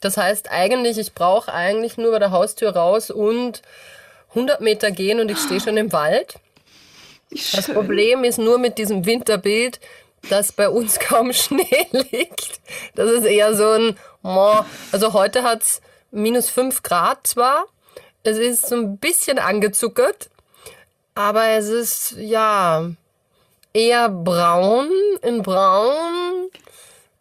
Das 0.02 0.18
heißt 0.18 0.52
eigentlich, 0.52 0.98
ich 0.98 1.14
brauche 1.14 1.54
eigentlich 1.54 1.98
nur 1.98 2.12
bei 2.12 2.20
der 2.20 2.32
Haustür 2.32 2.76
raus 2.76 3.10
und 3.10 3.62
100 4.30 4.62
Meter 4.62 4.92
gehen 4.92 5.20
und 5.20 5.30
ich 5.32 5.40
stehe 5.40 5.60
schon 5.60 5.78
im 5.78 5.92
Wald. 5.92 6.36
Das 7.54 7.68
Problem 7.68 8.24
ist 8.24 8.38
nur 8.38 8.58
mit 8.58 8.78
diesem 8.78 9.06
Winterbild, 9.06 9.80
dass 10.30 10.52
bei 10.52 10.70
uns 10.70 11.00
kaum 11.00 11.34
Schnee 11.34 11.88
liegt. 11.92 12.60
Das 12.96 13.10
ist 13.12 13.26
eher 13.26 13.56
so 13.56 13.70
ein, 13.72 13.98
mo. 14.22 14.66
also 14.92 15.14
heute 15.14 15.44
hat's 15.44 15.82
minus 16.12 16.50
5 16.50 16.84
Grad 16.84 17.28
zwar, 17.28 17.66
es 18.24 18.38
ist 18.38 18.68
so 18.68 18.76
ein 18.76 18.98
bisschen 18.98 19.40
angezuckert, 19.40 20.30
aber 21.16 21.48
es 21.50 21.68
ist, 21.70 22.16
ja, 22.18 22.90
eher 23.74 24.10
braun, 24.10 24.90
in 25.22 25.42
braun. 25.44 26.50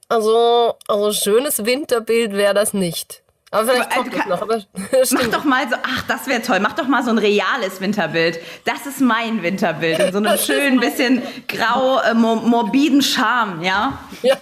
Also, 0.09 0.75
also 0.89 1.13
schönes 1.13 1.65
Winterbild 1.65 2.33
wäre 2.33 2.55
das 2.55 2.73
nicht. 2.73 3.23
Aber 3.51 3.67
vielleicht 3.73 3.91
äh, 3.91 3.95
kommt 3.95 4.13
kann- 4.13 4.29
noch. 4.29 4.43
Aber 4.43 4.57
Mach 5.11 5.27
doch 5.29 5.45
mal 5.45 5.69
so, 5.69 5.77
ach, 5.83 6.03
das 6.09 6.27
wäre 6.27 6.43
toll. 6.43 6.61
Mach 6.61 6.75
doch 6.75 6.87
mal 6.87 7.03
so 7.03 7.11
ein 7.11 7.19
reales 7.19 7.81
Winterbild. 7.81 8.39
Das 8.65 8.87
ist 8.87 9.01
mein 9.01 9.43
Winterbild. 9.43 9.99
In 9.99 10.13
so 10.13 10.19
einem 10.19 10.39
schönen, 10.39 10.81
bisschen 10.81 11.23
grau, 11.49 12.01
äh, 12.01 12.15
mo 12.15 12.37
morbiden 12.37 13.03
Charme, 13.03 13.63
ja? 13.63 13.99
Ja. 14.23 14.37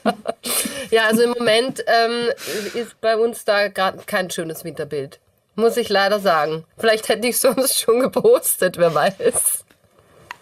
ja, 0.91 1.05
also 1.07 1.23
im 1.23 1.31
Moment 1.31 1.85
ähm, 1.87 2.29
ist 2.75 3.01
bei 3.01 3.17
uns 3.17 3.45
da 3.45 3.69
gerade 3.69 3.99
kein 4.07 4.31
schönes 4.31 4.65
Winterbild. 4.65 5.21
Muss 5.55 5.77
ich 5.77 5.89
leider 5.89 6.19
sagen. 6.19 6.65
Vielleicht 6.79 7.09
hätte 7.09 7.29
ich 7.29 7.39
sonst 7.39 7.79
schon 7.79 8.01
gepostet, 8.01 8.77
wer 8.79 8.93
weiß. 8.95 9.64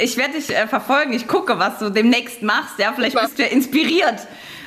Ich 0.02 0.16
werde 0.16 0.34
dich 0.34 0.50
äh, 0.50 0.66
verfolgen. 0.66 1.12
Ich 1.12 1.26
gucke, 1.28 1.58
was 1.58 1.78
du 1.78 1.90
demnächst 1.90 2.42
machst. 2.42 2.78
Ja, 2.78 2.92
vielleicht 2.94 3.18
bist 3.18 3.38
du 3.38 3.42
ja 3.42 3.48
inspiriert. 3.48 4.26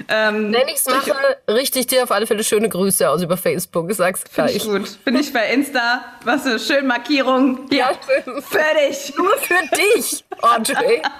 Ähm, 0.10 0.54
Wenn 0.54 0.68
ich's 0.68 0.86
mache, 0.86 1.14
richte 1.50 1.80
ich 1.80 1.88
dir 1.88 2.04
auf 2.04 2.12
alle 2.12 2.28
Fälle 2.28 2.44
schöne 2.44 2.68
Grüße 2.70 3.10
aus 3.10 3.22
über 3.24 3.38
Facebook. 3.38 3.90
Ich 3.90 3.98
sag's 3.98 4.24
Finde 4.30 4.52
gleich. 4.52 4.56
ich 4.58 4.64
gut. 4.70 5.00
Finde 5.04 5.22
ich 5.22 5.32
bei 5.34 5.52
Insta. 5.54 6.04
Was 6.26 6.44
so 6.44 6.60
schön 6.60 6.86
Markierung. 6.86 7.68
Ja, 7.72 7.92
schön. 8.24 8.42
fertig. 8.42 9.14
Nur 9.18 9.36
für 9.38 9.76
dich, 9.76 10.24
Audrey. 10.42 11.02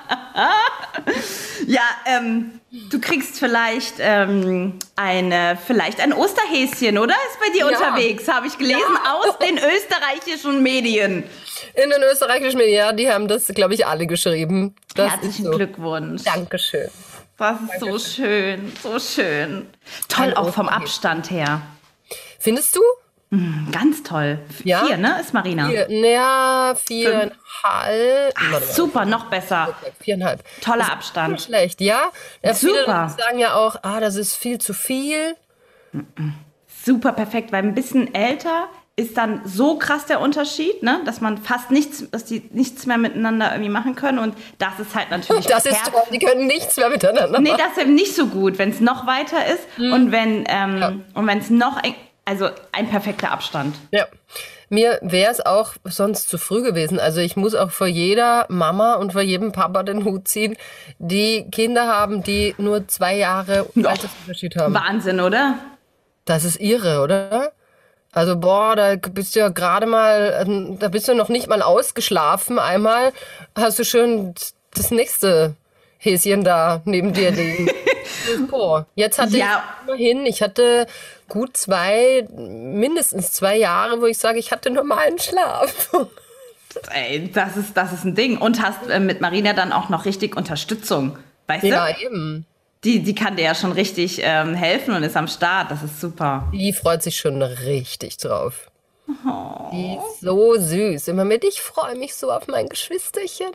Ja, 1.68 1.82
ähm, 2.06 2.60
du 2.92 3.00
kriegst 3.00 3.40
vielleicht 3.40 3.96
ähm, 4.00 4.78
eine, 4.96 5.58
vielleicht 5.66 6.00
ein 6.02 6.14
Osterhäschen, 6.14 6.98
oder? 6.98 7.14
Ist 7.32 7.40
bei 7.40 7.50
dir 7.54 7.70
Ja. 7.72 7.78
unterwegs, 7.78 8.28
habe 8.28 8.48
ich 8.48 8.58
gelesen, 8.58 8.82
aus 9.08 9.38
den 9.40 9.58
österreichischen 9.58 10.62
Medien. 10.62 11.24
In 11.74 11.90
den 11.90 12.02
österreichischen 12.12 12.58
Medien, 12.58 12.76
ja, 12.76 12.92
die 12.94 13.10
haben 13.10 13.28
das, 13.28 13.48
glaube 13.48 13.74
ich, 13.74 13.86
alle 13.86 14.08
geschrieben. 14.08 14.76
Das 14.96 15.12
Herzlichen 15.12 15.46
so. 15.46 15.52
Glückwunsch. 15.52 16.24
Dankeschön. 16.24 16.90
Das 17.38 17.58
ist 17.60 17.80
so 17.82 18.00
schön, 18.00 18.72
so 18.82 19.00
schön. 19.00 19.68
Toll, 20.08 20.28
Ein 20.28 20.38
auch 20.38 20.54
vom 20.54 20.68
Osterhäschen. 20.68 20.84
Abstand 20.84 21.32
her. 21.32 21.62
Findest 22.40 22.76
du? 22.76 22.82
Ganz 23.72 24.04
toll. 24.04 24.40
Ja? 24.64 24.86
Vier, 24.86 24.98
ne? 24.98 25.20
Ist 25.20 25.34
Marina. 25.34 25.68
Vier, 25.68 25.90
ja, 25.90 26.76
viereinhalb. 26.76 27.34
Mal. 27.64 28.62
Super, 28.62 29.06
noch 29.06 29.26
besser. 29.26 29.76
Viereinhalb. 30.00 30.44
Toller 30.62 30.92
Abstand. 30.92 31.42
Schlecht, 31.42 31.82
ja? 31.82 32.12
ja 32.42 32.54
viele 32.54 32.80
Super. 32.82 33.10
sagen 33.10 33.40
ja 33.40 33.56
auch, 33.56 33.78
ah, 33.82 34.00
das 34.00 34.16
ist 34.16 34.36
viel 34.36 34.60
zu 34.60 34.74
viel. 34.74 35.36
Super 36.86 37.14
perfekt, 37.14 37.52
weil 37.52 37.64
ein 37.64 37.76
bisschen 37.76 38.14
älter 38.14 38.70
ist 38.98 39.18
dann 39.18 39.42
so 39.46 39.78
krass 39.78 40.06
der 40.06 40.22
Unterschied, 40.22 40.82
ne? 40.82 41.02
dass 41.06 41.20
man 41.20 41.38
fast 41.38 41.70
nichts, 41.70 42.10
dass 42.12 42.24
die 42.24 42.48
nichts 42.54 42.86
mehr 42.86 42.98
miteinander 42.98 43.52
irgendwie 43.52 43.70
machen 43.70 43.96
können 43.96 44.20
und 44.20 44.36
das 44.58 44.80
ist 44.80 44.96
halt 44.96 45.12
natürlich 45.12 45.46
Das 45.50 45.66
ist 45.66 45.84
toll, 45.92 46.02
die 46.14 46.20
können 46.20 46.48
nichts 46.48 46.78
mehr 46.78 46.90
miteinander 46.90 47.40
Nee, 47.42 47.50
machen. 47.52 47.62
das 47.62 47.76
ist 47.78 47.84
eben 47.84 47.94
nicht 47.96 48.16
so 48.16 48.28
gut, 48.28 48.58
wenn 48.58 48.70
es 48.70 48.80
noch 48.80 49.06
weiter 49.06 49.46
ist 49.48 49.60
Hm. 49.76 49.92
und 49.92 50.12
wenn 50.14 50.46
ähm, 50.48 51.04
und 51.14 51.28
wenn 51.28 51.40
es 51.40 51.50
noch 51.50 51.84
eng, 51.84 51.96
also 52.24 52.48
ein 52.72 52.90
perfekter 52.90 53.32
Abstand. 53.32 53.76
Ja. 53.92 54.06
Mir 54.70 54.98
wäre 55.04 55.32
es 55.32 55.46
auch 55.46 55.74
sonst 55.84 56.28
zu 56.30 56.40
früh 56.40 56.64
gewesen. 56.64 57.00
Also 57.00 57.20
ich 57.20 57.36
muss 57.36 57.54
auch 57.54 57.70
vor 57.70 57.86
jeder 57.86 58.46
Mama 58.50 58.96
und 58.96 59.12
vor 59.14 59.22
jedem 59.22 59.52
Papa 59.52 59.84
den 59.84 60.06
Hut 60.06 60.28
ziehen, 60.28 60.56
die 60.98 61.48
Kinder 61.52 61.86
haben, 61.88 62.24
die 62.24 62.56
nur 62.58 62.88
zwei 62.88 63.16
Jahre 63.16 63.68
Altersunterschied 63.76 64.56
haben. 64.56 64.74
Wahnsinn, 64.74 65.20
oder? 65.20 65.60
Das 66.26 66.46
ist 66.46 66.60
irre, 66.60 67.02
oder? 67.02 67.52
Also 68.16 68.38
boah, 68.38 68.76
da 68.78 68.96
bist 68.96 69.36
du 69.36 69.42
ja 69.42 69.50
gerade 69.50 69.86
mal, 69.86 70.42
ähm, 70.42 70.80
da 70.80 70.88
bist 70.88 71.08
du 71.10 71.14
noch 71.14 71.28
nicht 71.28 71.48
mal 71.48 71.62
ausgeschlafen. 71.62 72.60
Einmal 72.60 73.12
hast 73.56 73.78
du 73.78 73.84
schön 73.84 74.34
das 74.74 74.90
nächste 74.90 75.56
Häschen 75.98 76.44
da 76.46 76.82
neben 76.86 77.12
dir 77.12 77.32
liegen. 77.32 77.70
boah, 78.50 78.86
jetzt 78.96 79.20
hatte 79.20 79.38
Ja. 79.38 79.64
ich 79.84 79.88
immerhin, 79.90 80.26
ich 80.26 80.42
hatte 80.42 80.88
gut 81.28 81.58
zwei, 81.58 82.26
mindestens 82.32 83.34
zwei 83.34 83.58
Jahre, 83.58 84.00
wo 84.02 84.06
ich 84.06 84.18
sage, 84.18 84.40
ich 84.40 84.52
hatte 84.52 84.70
normalen 84.70 85.20
Schlaf. 85.20 85.92
Ey, 86.94 87.30
das 87.32 87.58
ist 87.58 87.76
das 87.76 87.92
ist 87.94 88.06
ein 88.06 88.16
Ding 88.16 88.38
und 88.38 88.62
hast 88.62 88.90
äh, 88.90 89.00
mit 89.02 89.20
Marina 89.22 89.52
dann 89.54 89.72
auch 89.74 89.90
noch 89.90 90.06
richtig 90.06 90.36
Unterstützung, 90.38 91.18
weißt 91.48 91.64
ja, 91.66 91.88
du? 91.92 92.02
eben. 92.06 92.46
Die 92.86 93.00
die 93.00 93.16
kann 93.16 93.36
dir 93.36 93.44
ja 93.44 93.56
schon 93.56 93.72
richtig 93.72 94.22
ähm, 94.22 94.54
helfen 94.54 94.94
und 94.94 95.04
ist 95.04 95.18
am 95.18 95.28
Start. 95.28 95.72
Das 95.72 95.84
ist 95.84 96.00
super. 96.00 96.48
Die 96.54 96.72
freut 96.72 97.04
sich 97.04 97.18
schon 97.18 97.42
richtig 97.42 98.18
drauf. 98.18 98.72
Die 99.72 99.98
ist 99.98 100.22
so 100.22 100.56
süß. 100.56 101.08
Immer 101.10 101.26
mit, 101.26 101.44
ich 101.44 101.62
freue 101.62 101.96
mich 101.96 102.16
so 102.16 102.32
auf 102.32 102.48
mein 102.48 102.70
Geschwisterchen. 102.70 103.52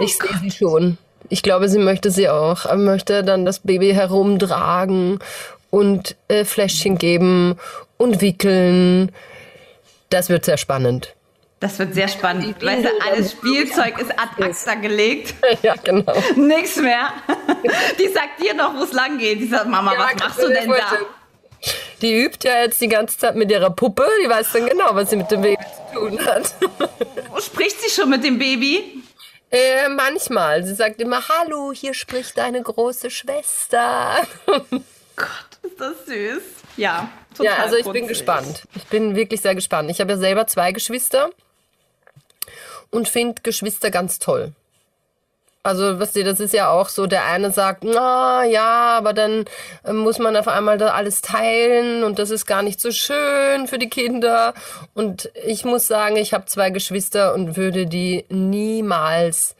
Ich 0.00 0.16
sehe 0.16 0.38
sie 0.40 0.50
schon. 0.50 0.98
Ich 1.28 1.42
glaube, 1.42 1.68
sie 1.68 1.78
möchte 1.78 2.10
sie 2.10 2.28
auch. 2.28 2.64
Er 2.64 2.76
möchte 2.76 3.22
dann 3.22 3.44
das 3.44 3.60
Baby 3.60 3.92
herumtragen 3.92 5.18
und 5.70 6.16
äh, 6.28 6.44
Fläschchen 6.44 6.98
geben 6.98 7.56
und 7.96 8.20
wickeln. 8.20 9.12
Das 10.10 10.28
wird 10.28 10.44
sehr 10.44 10.58
spannend. 10.58 11.14
Das 11.62 11.78
wird 11.78 11.94
sehr 11.94 12.08
spannend. 12.08 12.60
Weißt 12.60 12.84
du, 12.84 12.88
alles 13.08 13.30
Spielzeug 13.30 13.96
ist 14.00 14.10
ad 14.18 14.42
acta 14.42 14.74
gelegt. 14.74 15.34
ja, 15.62 15.76
genau. 15.76 16.12
Nichts 16.34 16.76
mehr. 16.76 17.12
Die 18.00 18.08
sagt 18.08 18.42
dir 18.42 18.52
noch, 18.52 18.76
wo 18.76 18.82
es 18.82 18.92
lang 18.92 19.16
geht. 19.16 19.38
Die 19.38 19.46
sagt, 19.46 19.68
Mama, 19.68 19.94
was 19.96 20.18
machst 20.18 20.42
du 20.42 20.48
denn 20.48 20.68
da? 20.68 20.98
Die 22.00 22.24
übt 22.24 22.48
ja 22.48 22.62
jetzt 22.62 22.80
die 22.80 22.88
ganze 22.88 23.16
Zeit 23.16 23.36
mit 23.36 23.48
ihrer 23.48 23.70
Puppe. 23.70 24.04
Die 24.24 24.28
weiß 24.28 24.50
dann 24.50 24.66
genau, 24.66 24.92
was 24.96 25.10
sie 25.10 25.16
mit 25.16 25.30
dem 25.30 25.40
Baby 25.40 25.62
zu 25.92 26.00
tun 26.00 26.26
hat. 26.26 26.52
Spricht 27.40 27.80
sie 27.80 27.90
schon 27.90 28.10
mit 28.10 28.24
dem 28.24 28.40
Baby? 28.40 29.04
Äh, 29.52 29.88
manchmal. 29.88 30.64
Sie 30.64 30.74
sagt 30.74 31.00
immer, 31.00 31.22
hallo, 31.28 31.72
hier 31.72 31.94
spricht 31.94 32.38
deine 32.38 32.60
große 32.60 33.08
Schwester. 33.08 34.16
Gott, 34.46 35.58
ist 35.62 35.78
das 35.80 36.06
süß. 36.06 36.42
Ja, 36.76 37.08
total 37.36 37.46
Ja, 37.46 37.62
also 37.62 37.76
ich 37.76 37.86
bin 37.86 38.08
gespannt. 38.08 38.64
Ich 38.74 38.86
bin 38.86 39.14
wirklich 39.14 39.42
sehr 39.42 39.54
gespannt. 39.54 39.92
Ich 39.92 40.00
habe 40.00 40.10
ja 40.10 40.18
selber 40.18 40.48
zwei 40.48 40.72
Geschwister 40.72 41.30
und 42.92 43.08
finde 43.08 43.42
Geschwister 43.42 43.90
ganz 43.90 44.20
toll. 44.20 44.52
Also, 45.64 46.00
was 46.00 46.16
ihr, 46.16 46.24
das 46.24 46.40
ist 46.40 46.52
ja 46.54 46.70
auch 46.70 46.88
so, 46.88 47.06
der 47.06 47.24
eine 47.26 47.52
sagt, 47.52 47.84
na 47.84 48.44
ja, 48.44 48.98
aber 48.98 49.12
dann 49.12 49.44
äh, 49.84 49.92
muss 49.92 50.18
man 50.18 50.36
auf 50.36 50.48
einmal 50.48 50.76
da 50.76 50.88
alles 50.88 51.20
teilen 51.22 52.02
und 52.02 52.18
das 52.18 52.30
ist 52.30 52.46
gar 52.46 52.62
nicht 52.62 52.80
so 52.80 52.90
schön 52.90 53.68
für 53.68 53.78
die 53.78 53.88
Kinder. 53.88 54.54
Und 54.94 55.30
ich 55.46 55.64
muss 55.64 55.86
sagen, 55.86 56.16
ich 56.16 56.34
habe 56.34 56.46
zwei 56.46 56.70
Geschwister 56.70 57.32
und 57.32 57.56
würde 57.56 57.86
die 57.86 58.24
niemals 58.28 59.54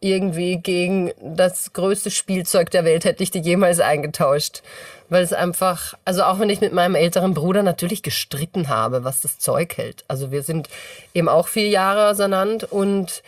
irgendwie 0.00 0.56
gegen 0.58 1.12
das 1.22 1.72
größte 1.72 2.10
Spielzeug 2.10 2.70
der 2.70 2.84
Welt 2.84 3.04
hätte 3.04 3.22
ich 3.22 3.30
die 3.30 3.38
jemals 3.38 3.78
eingetauscht. 3.78 4.62
Weil 5.08 5.22
es 5.22 5.32
einfach, 5.32 5.94
also 6.04 6.24
auch 6.24 6.38
wenn 6.38 6.50
ich 6.50 6.60
mit 6.60 6.72
meinem 6.72 6.94
älteren 6.94 7.34
Bruder 7.34 7.62
natürlich 7.62 8.02
gestritten 8.02 8.68
habe, 8.68 9.04
was 9.04 9.20
das 9.20 9.38
Zeug 9.38 9.76
hält. 9.76 10.04
Also 10.08 10.30
wir 10.30 10.42
sind 10.42 10.68
eben 11.12 11.28
auch 11.28 11.48
vier 11.48 11.68
Jahre 11.68 12.08
auseinander 12.08 12.72
und 12.72 13.22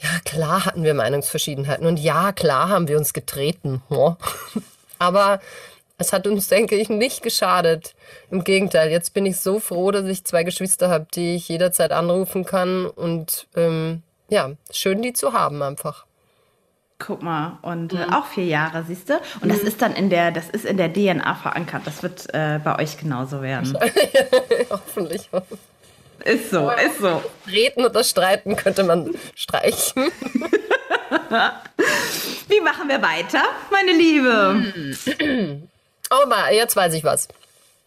ja, 0.00 0.08
klar 0.24 0.64
hatten 0.64 0.82
wir 0.82 0.94
Meinungsverschiedenheiten 0.94 1.86
und 1.86 1.98
ja, 1.98 2.32
klar 2.32 2.68
haben 2.68 2.88
wir 2.88 2.98
uns 2.98 3.12
getreten. 3.12 3.82
Ja. 3.90 4.16
Aber 4.98 5.40
es 5.98 6.12
hat 6.12 6.26
uns, 6.26 6.48
denke 6.48 6.74
ich, 6.76 6.88
nicht 6.88 7.22
geschadet. 7.22 7.94
Im 8.30 8.44
Gegenteil, 8.44 8.90
jetzt 8.90 9.14
bin 9.14 9.26
ich 9.26 9.38
so 9.38 9.60
froh, 9.60 9.90
dass 9.90 10.06
ich 10.06 10.24
zwei 10.24 10.42
Geschwister 10.42 10.90
habe, 10.90 11.06
die 11.14 11.36
ich 11.36 11.48
jederzeit 11.48 11.92
anrufen 11.92 12.44
kann 12.44 12.86
und 12.86 13.46
ähm, 13.56 14.02
ja, 14.28 14.52
schön 14.70 15.02
die 15.02 15.12
zu 15.12 15.32
haben 15.32 15.62
einfach. 15.62 16.06
Guck 17.04 17.20
mal, 17.22 17.58
und 17.62 17.92
Mhm. 17.92 17.98
äh, 17.98 18.14
auch 18.14 18.26
vier 18.26 18.44
Jahre, 18.44 18.84
siehst 18.86 19.08
du? 19.08 19.14
Und 19.40 19.50
das 19.50 19.58
ist 19.60 19.82
dann 19.82 19.92
in 19.94 20.08
der, 20.08 20.30
das 20.30 20.48
ist 20.48 20.64
in 20.64 20.76
der 20.76 20.92
DNA 20.92 21.34
verankert. 21.34 21.82
Das 21.84 22.02
wird 22.04 22.32
äh, 22.32 22.60
bei 22.62 22.78
euch 22.78 22.96
genauso 22.96 23.42
werden. 23.42 23.76
Hoffentlich. 24.70 25.28
Ist 26.24 26.50
so, 26.50 26.70
ist 26.70 26.98
so. 27.00 27.20
Reden 27.50 27.84
oder 27.84 28.04
streiten 28.04 28.54
könnte 28.54 28.84
man 28.84 29.10
streichen. 29.34 30.04
Wie 32.48 32.60
machen 32.60 32.88
wir 32.88 33.02
weiter, 33.02 33.42
meine 33.70 33.92
Liebe? 33.92 35.62
Oh, 36.14 36.26
mal, 36.28 36.52
jetzt 36.52 36.76
weiß 36.76 36.92
ich 36.92 37.04
was. 37.04 37.26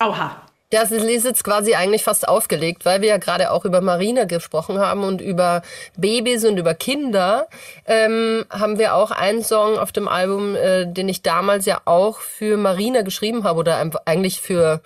Oha. 0.03 0.41
Das 0.71 0.91
ist 0.91 1.23
jetzt 1.23 1.43
quasi 1.43 1.75
eigentlich 1.75 2.03
fast 2.03 2.27
aufgelegt, 2.27 2.85
weil 2.85 3.01
wir 3.01 3.09
ja 3.09 3.17
gerade 3.17 3.51
auch 3.51 3.65
über 3.65 3.81
Marine 3.81 4.25
gesprochen 4.25 4.79
haben 4.79 5.03
und 5.03 5.21
über 5.21 5.61
Babys 5.95 6.43
und 6.43 6.57
über 6.57 6.73
Kinder. 6.73 7.47
Ähm, 7.85 8.45
haben 8.49 8.79
wir 8.79 8.95
auch 8.95 9.11
einen 9.11 9.43
Song 9.43 9.77
auf 9.77 9.91
dem 9.91 10.07
Album, 10.07 10.55
äh, 10.55 10.85
den 10.85 11.07
ich 11.07 11.21
damals 11.21 11.65
ja 11.65 11.81
auch 11.85 12.19
für 12.19 12.57
Marina 12.57 13.03
geschrieben 13.03 13.43
habe 13.43 13.59
oder 13.59 13.91
eigentlich 14.05 14.41
für 14.41 14.81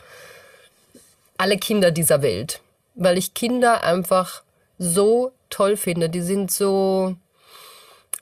alle 1.37 1.57
Kinder 1.57 1.91
dieser 1.91 2.21
Welt. 2.21 2.59
Weil 2.95 3.17
ich 3.17 3.33
Kinder 3.33 3.83
einfach 3.83 4.43
so 4.77 5.31
toll 5.49 5.77
finde. 5.77 6.09
Die 6.09 6.21
sind 6.21 6.51
so 6.51 7.15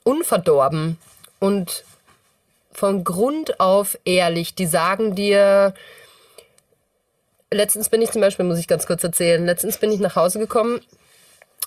unverdorben 0.04 0.96
und 1.40 1.84
von 2.72 3.02
Grund 3.02 3.58
auf 3.58 3.98
ehrlich. 4.04 4.54
Die 4.54 4.66
sagen 4.66 5.16
dir, 5.16 5.74
letztens 7.50 7.88
bin 7.88 8.02
ich 8.02 8.10
zum 8.10 8.20
Beispiel, 8.20 8.44
muss 8.44 8.58
ich 8.58 8.68
ganz 8.68 8.86
kurz 8.86 9.02
erzählen, 9.04 9.44
letztens 9.44 9.78
bin 9.78 9.92
ich 9.92 10.00
nach 10.00 10.16
Hause 10.16 10.38
gekommen. 10.38 10.80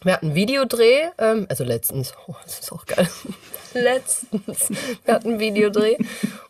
Wir 0.03 0.13
hatten 0.13 0.33
Videodreh, 0.33 1.09
ähm, 1.19 1.45
also 1.49 1.63
letztens, 1.63 2.13
oh, 2.27 2.35
das 2.43 2.59
ist 2.59 2.71
auch 2.71 2.85
geil. 2.85 3.07
letztens, 3.73 4.71
wir 5.05 5.13
hatten 5.13 5.39
Videodreh 5.39 5.97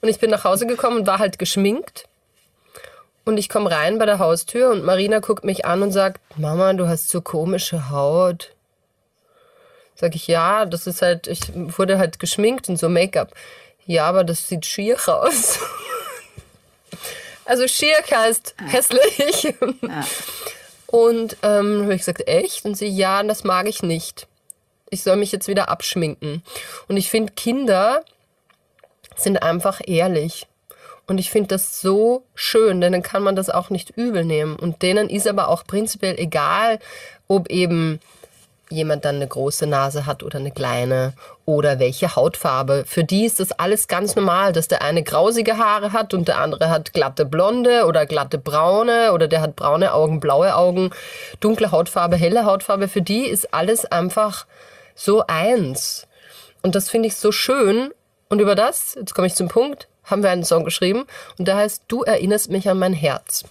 und 0.01 0.09
ich 0.09 0.19
bin 0.19 0.29
nach 0.29 0.45
Hause 0.45 0.65
gekommen 0.65 0.99
und 0.99 1.07
war 1.07 1.19
halt 1.19 1.37
geschminkt. 1.37 2.07
Und 3.23 3.37
ich 3.37 3.49
komme 3.49 3.69
rein 3.69 3.99
bei 3.99 4.05
der 4.05 4.19
Haustür 4.19 4.71
und 4.71 4.83
Marina 4.83 5.19
guckt 5.19 5.43
mich 5.43 5.65
an 5.65 5.83
und 5.83 5.91
sagt, 5.91 6.21
Mama, 6.37 6.73
du 6.73 6.87
hast 6.87 7.09
so 7.09 7.21
komische 7.21 7.89
Haut. 7.91 8.55
Sag 9.93 10.15
ich, 10.15 10.25
ja, 10.25 10.65
das 10.65 10.87
ist 10.87 11.03
halt, 11.03 11.27
ich 11.27 11.41
wurde 11.53 11.99
halt 11.99 12.19
geschminkt 12.19 12.67
und 12.69 12.77
so 12.77 12.89
Make-up. 12.89 13.33
Ja, 13.85 14.05
aber 14.05 14.23
das 14.23 14.47
sieht 14.47 14.65
schier 14.65 14.97
aus. 15.05 15.59
Also 17.51 17.67
schier 17.67 17.97
heißt 18.09 18.55
hässlich. 18.65 19.55
Und 20.87 21.35
ähm, 21.43 21.81
habe 21.81 21.93
ich 21.93 21.99
gesagt, 21.99 22.25
echt? 22.25 22.63
Und 22.63 22.75
sie, 22.75 22.87
ja, 22.87 23.21
das 23.23 23.43
mag 23.43 23.67
ich 23.67 23.83
nicht. 23.83 24.25
ich 24.89 25.03
soll 25.03 25.17
mich 25.17 25.33
jetzt 25.33 25.49
wieder 25.49 25.67
abschminken. 25.67 26.43
Und 26.87 26.95
ich 26.95 27.09
finde, 27.09 27.33
Kinder 27.33 28.05
sind 29.17 29.43
einfach 29.43 29.81
ehrlich. 29.85 30.47
Und 31.07 31.17
ich 31.17 31.29
finde 31.29 31.49
das 31.49 31.81
so 31.81 32.23
schön, 32.35 32.79
denn 32.79 32.93
dann 32.93 33.03
kann 33.03 33.21
man 33.21 33.35
das 33.35 33.49
auch 33.49 33.69
nicht 33.69 33.89
übel 33.97 34.23
nehmen. 34.23 34.55
Und 34.55 34.81
denen 34.81 35.09
ist 35.09 35.27
aber 35.27 35.49
auch 35.49 35.65
prinzipiell 35.65 36.17
egal, 36.17 36.79
ob 37.27 37.49
eben 37.49 37.99
jemand 38.71 39.05
dann 39.05 39.15
eine 39.15 39.27
große 39.27 39.67
Nase 39.67 40.05
hat 40.05 40.23
oder 40.23 40.39
eine 40.39 40.51
kleine 40.51 41.13
oder 41.45 41.79
welche 41.79 42.15
Hautfarbe. 42.15 42.83
Für 42.87 43.03
die 43.03 43.25
ist 43.25 43.39
das 43.39 43.51
alles 43.51 43.87
ganz 43.87 44.15
normal, 44.15 44.53
dass 44.53 44.67
der 44.67 44.81
eine 44.81 45.03
grausige 45.03 45.57
Haare 45.57 45.93
hat 45.93 46.13
und 46.13 46.27
der 46.27 46.39
andere 46.39 46.69
hat 46.69 46.93
glatte 46.93 47.25
blonde 47.25 47.85
oder 47.85 48.05
glatte 48.05 48.37
braune 48.37 49.13
oder 49.13 49.27
der 49.27 49.41
hat 49.41 49.55
braune 49.55 49.93
Augen, 49.93 50.19
blaue 50.19 50.55
Augen, 50.55 50.91
dunkle 51.39 51.71
Hautfarbe, 51.71 52.15
helle 52.15 52.45
Hautfarbe. 52.45 52.87
Für 52.87 53.01
die 53.01 53.25
ist 53.25 53.53
alles 53.53 53.85
einfach 53.85 54.45
so 54.95 55.23
eins. 55.27 56.07
Und 56.61 56.75
das 56.75 56.89
finde 56.89 57.07
ich 57.07 57.15
so 57.15 57.31
schön. 57.31 57.91
Und 58.29 58.39
über 58.39 58.55
das, 58.55 58.95
jetzt 58.95 59.13
komme 59.13 59.27
ich 59.27 59.35
zum 59.35 59.47
Punkt, 59.47 59.87
haben 60.03 60.23
wir 60.23 60.29
einen 60.29 60.45
Song 60.45 60.63
geschrieben 60.63 61.05
und 61.37 61.47
der 61.47 61.57
heißt 61.57 61.83
Du 61.87 62.03
erinnerst 62.03 62.49
mich 62.49 62.69
an 62.69 62.79
mein 62.79 62.93
Herz. 62.93 63.43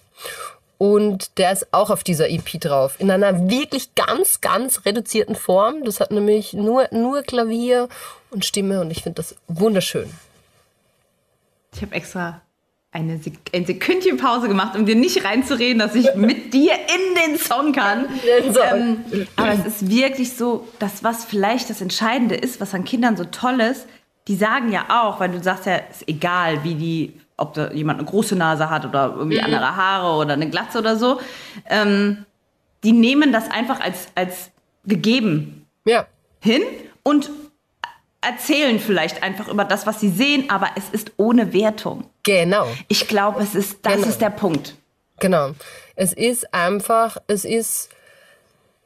Und 0.80 1.36
der 1.36 1.52
ist 1.52 1.74
auch 1.74 1.90
auf 1.90 2.02
dieser 2.02 2.30
EP 2.30 2.58
drauf. 2.58 2.96
In 2.98 3.10
einer 3.10 3.50
wirklich 3.50 3.94
ganz, 3.94 4.40
ganz 4.40 4.86
reduzierten 4.86 5.34
Form. 5.34 5.84
Das 5.84 6.00
hat 6.00 6.10
nämlich 6.10 6.54
nur, 6.54 6.88
nur 6.90 7.20
Klavier 7.22 7.90
und 8.30 8.46
Stimme 8.46 8.80
und 8.80 8.90
ich 8.90 9.02
finde 9.02 9.16
das 9.16 9.36
wunderschön. 9.46 10.08
Ich 11.74 11.82
habe 11.82 11.94
extra 11.94 12.40
eine 12.92 13.18
Sek 13.18 13.34
ein 13.54 13.66
Sekündchen 13.66 14.16
Pause 14.16 14.48
gemacht, 14.48 14.74
um 14.74 14.86
dir 14.86 14.96
nicht 14.96 15.22
reinzureden, 15.22 15.80
dass 15.80 15.94
ich 15.94 16.14
mit 16.14 16.54
dir 16.54 16.72
in 16.72 17.14
den 17.14 17.38
Song 17.38 17.72
kann. 17.72 18.06
Den 18.24 18.54
Song. 18.54 18.64
Ähm, 18.72 19.26
aber 19.36 19.52
es 19.52 19.66
ist 19.66 19.90
wirklich 19.90 20.34
so, 20.34 20.66
das, 20.78 21.04
was 21.04 21.26
vielleicht 21.26 21.68
das 21.68 21.82
Entscheidende 21.82 22.36
ist, 22.36 22.58
was 22.58 22.72
an 22.72 22.86
Kindern 22.86 23.18
so 23.18 23.24
toll 23.24 23.60
ist, 23.60 23.86
die 24.28 24.34
sagen 24.34 24.72
ja 24.72 24.86
auch, 25.02 25.20
weil 25.20 25.28
du 25.28 25.42
sagst 25.42 25.66
ja, 25.66 25.76
ist 25.76 26.08
egal, 26.08 26.64
wie 26.64 26.74
die, 26.74 27.20
ob 27.40 27.54
da 27.54 27.70
jemand 27.72 27.98
eine 28.00 28.08
große 28.08 28.36
Nase 28.36 28.70
hat 28.70 28.84
oder 28.84 29.14
irgendwie 29.16 29.40
andere 29.40 29.76
Haare 29.76 30.16
oder 30.20 30.34
eine 30.34 30.48
Glatze 30.50 30.78
oder 30.78 30.96
so, 30.96 31.20
ähm, 31.68 32.24
die 32.84 32.92
nehmen 32.92 33.32
das 33.32 33.50
einfach 33.50 33.80
als, 33.80 34.08
als 34.14 34.50
gegeben 34.84 35.66
Ja, 35.84 36.06
hin 36.40 36.62
und 37.02 37.30
erzählen 38.22 38.78
vielleicht 38.78 39.22
einfach 39.22 39.48
über 39.48 39.64
das, 39.64 39.86
was 39.86 40.00
sie 40.00 40.10
sehen, 40.10 40.50
aber 40.50 40.68
es 40.76 40.88
ist 40.90 41.12
ohne 41.16 41.52
Wertung. 41.52 42.04
genau. 42.22 42.66
Ich 42.88 43.08
glaube, 43.08 43.42
es 43.42 43.54
ist, 43.54 43.78
das 43.84 43.94
Genau. 43.94 44.06
ist 44.08 44.20
der 44.20 44.30
Punkt. 44.30 44.74
Genau. 45.20 45.50
Es 45.96 46.12
ist 46.12 46.52
einfach, 46.54 47.16
es 47.26 47.44
ist 47.44 47.88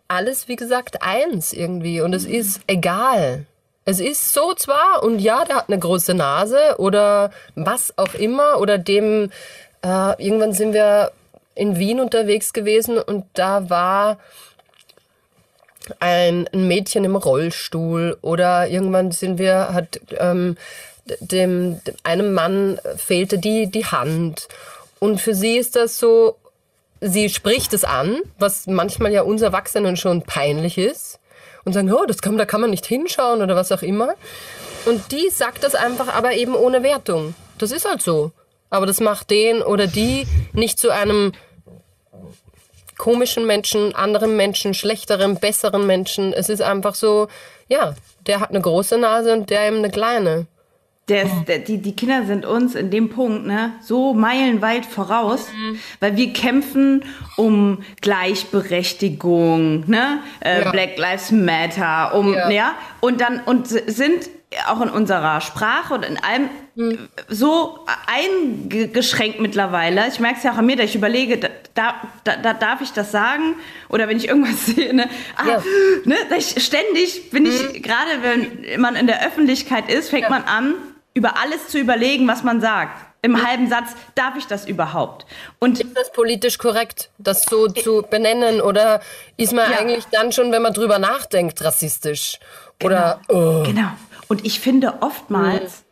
alles, 0.08 0.48
wie 0.48 0.56
gesagt, 0.56 1.02
eins 1.02 1.52
irgendwie. 1.52 2.00
Und 2.00 2.12
es 2.12 2.24
ist 2.24 2.60
egal. 2.66 3.46
Es 3.84 4.00
ist 4.00 4.32
so 4.32 4.54
zwar, 4.54 5.02
und 5.02 5.18
ja, 5.18 5.44
der 5.44 5.56
hat 5.56 5.68
eine 5.68 5.78
große 5.78 6.14
Nase 6.14 6.76
oder 6.78 7.30
was 7.54 7.92
auch 7.98 8.14
immer, 8.14 8.58
oder 8.58 8.78
dem, 8.78 9.30
äh, 9.82 10.22
irgendwann 10.24 10.54
sind 10.54 10.72
wir 10.72 11.12
in 11.54 11.78
Wien 11.78 12.00
unterwegs 12.00 12.52
gewesen 12.52 12.98
und 12.98 13.26
da 13.34 13.68
war 13.68 14.18
ein, 16.00 16.48
Mädchen 16.52 17.04
im 17.04 17.16
Rollstuhl 17.16 18.16
oder 18.22 18.68
irgendwann 18.68 19.12
sind 19.12 19.38
wir, 19.38 19.74
hat 19.74 20.00
ähm, 20.18 20.56
dem, 21.20 21.80
dem 21.84 21.94
einem 22.02 22.32
Mann 22.32 22.80
fehlte 22.96 23.38
die, 23.38 23.66
die 23.66 23.84
Hand. 23.84 24.48
Und 24.98 25.20
für 25.20 25.34
sie 25.34 25.58
ist 25.58 25.76
das 25.76 25.98
so, 25.98 26.36
sie 27.02 27.28
spricht 27.28 27.74
es 27.74 27.84
an, 27.84 28.22
was 28.38 28.66
manchmal 28.66 29.12
ja 29.12 29.22
uns 29.22 29.42
Erwachsenen 29.42 29.98
schon 29.98 30.22
peinlich 30.22 30.78
ist. 30.78 31.18
Und 31.64 31.72
sagen, 31.72 31.92
oh, 31.92 32.04
das 32.06 32.20
kann, 32.20 32.36
da 32.36 32.44
kann 32.44 32.60
man 32.60 32.70
nicht 32.70 32.86
hinschauen 32.86 33.42
oder 33.42 33.56
was 33.56 33.72
auch 33.72 33.82
immer. 33.82 34.14
Und 34.86 35.12
die 35.12 35.30
sagt 35.30 35.64
das 35.64 35.74
einfach 35.74 36.08
aber 36.14 36.34
eben 36.34 36.54
ohne 36.54 36.82
Wertung. 36.82 37.34
Das 37.58 37.70
ist 37.70 37.88
halt 37.88 38.02
so. 38.02 38.32
Aber 38.70 38.86
das 38.86 39.00
macht 39.00 39.30
den 39.30 39.62
oder 39.62 39.86
die 39.86 40.26
nicht 40.52 40.78
zu 40.78 40.90
einem 40.90 41.32
komischen 42.98 43.46
Menschen, 43.46 43.94
anderen 43.94 44.36
Menschen, 44.36 44.74
schlechteren, 44.74 45.36
besseren 45.36 45.86
Menschen. 45.86 46.32
Es 46.32 46.48
ist 46.48 46.62
einfach 46.62 46.94
so, 46.94 47.28
ja, 47.68 47.94
der 48.26 48.40
hat 48.40 48.50
eine 48.50 48.60
große 48.60 48.98
Nase 48.98 49.32
und 49.32 49.50
der 49.50 49.66
eben 49.66 49.78
eine 49.78 49.90
kleine. 49.90 50.46
Der 51.08 51.24
ist, 51.24 51.32
der, 51.48 51.58
die, 51.58 51.76
die 51.78 51.94
Kinder 51.94 52.24
sind 52.24 52.46
uns 52.46 52.74
in 52.74 52.90
dem 52.90 53.10
Punkt 53.10 53.46
ne, 53.46 53.72
so 53.82 54.14
meilenweit 54.14 54.86
voraus, 54.86 55.48
Mhm. 55.54 55.78
weil 56.00 56.16
wir 56.16 56.32
kämpfen 56.32 57.04
um 57.36 57.82
Gleichberechtigung, 58.00 59.84
ne? 59.88 60.20
Äh, 60.40 60.62
Ja. 60.62 60.70
Black 60.70 60.96
Lives 60.96 61.30
Matter, 61.30 62.14
um 62.14 62.32
Ja. 62.32 62.48
ja. 62.50 62.74
und 63.00 63.20
dann 63.20 63.40
und 63.44 63.66
sind 63.68 64.30
auch 64.68 64.80
in 64.80 64.88
unserer 64.88 65.40
Sprache 65.40 65.92
und 65.94 66.04
in 66.06 66.16
allem 66.16 66.48
Mhm. 66.76 67.08
so 67.28 67.80
eingeschränkt 68.06 69.40
mittlerweile. 69.40 70.08
Ich 70.08 70.20
merke 70.20 70.38
es 70.38 70.44
ja 70.44 70.52
auch 70.52 70.58
an 70.58 70.66
mir, 70.66 70.76
dass 70.76 70.86
ich 70.86 70.94
überlege, 70.96 71.36
da, 71.38 71.48
da, 71.74 71.94
da, 72.24 72.36
da 72.36 72.54
darf 72.54 72.80
ich 72.80 72.92
das 72.92 73.12
sagen 73.12 73.56
oder 73.88 74.08
wenn 74.08 74.16
ich 74.16 74.28
irgendwas 74.28 74.66
sehe, 74.66 74.94
ne, 74.94 75.08
ah, 75.36 75.48
Ja. 75.48 75.62
ne, 76.04 76.16
ständig 76.40 77.30
bin 77.30 77.46
ich 77.46 77.82
gerade 77.82 78.10
wenn 78.22 78.80
man 78.80 78.96
in 78.96 79.06
der 79.06 79.24
Öffentlichkeit 79.26 79.90
ist, 79.92 80.08
fängt 80.10 80.30
man 80.30 80.44
an 80.44 80.74
über 81.14 81.38
alles 81.40 81.68
zu 81.68 81.78
überlegen, 81.78 82.26
was 82.28 82.42
man 82.42 82.60
sagt. 82.60 83.00
Im 83.22 83.42
halben 83.46 83.70
Satz, 83.70 83.92
darf 84.14 84.36
ich 84.36 84.46
das 84.46 84.66
überhaupt? 84.66 85.24
Und 85.58 85.80
Ist 85.80 85.96
das 85.96 86.12
politisch 86.12 86.58
korrekt, 86.58 87.08
das 87.16 87.44
so 87.48 87.68
zu 87.68 88.02
benennen? 88.02 88.60
Oder 88.60 89.00
ist 89.38 89.54
man 89.54 89.70
Ja. 89.70 89.78
eigentlich 89.78 90.04
dann 90.10 90.30
schon, 90.32 90.52
wenn 90.52 90.60
man 90.60 90.74
drüber 90.74 90.98
nachdenkt, 90.98 91.64
rassistisch? 91.64 92.38
Oder, 92.82 93.20
oh, 93.28 93.62
Genau. 93.64 93.88
Und 94.28 94.44
ich 94.44 94.60
finde, 94.60 94.94
oftmals 95.00 95.84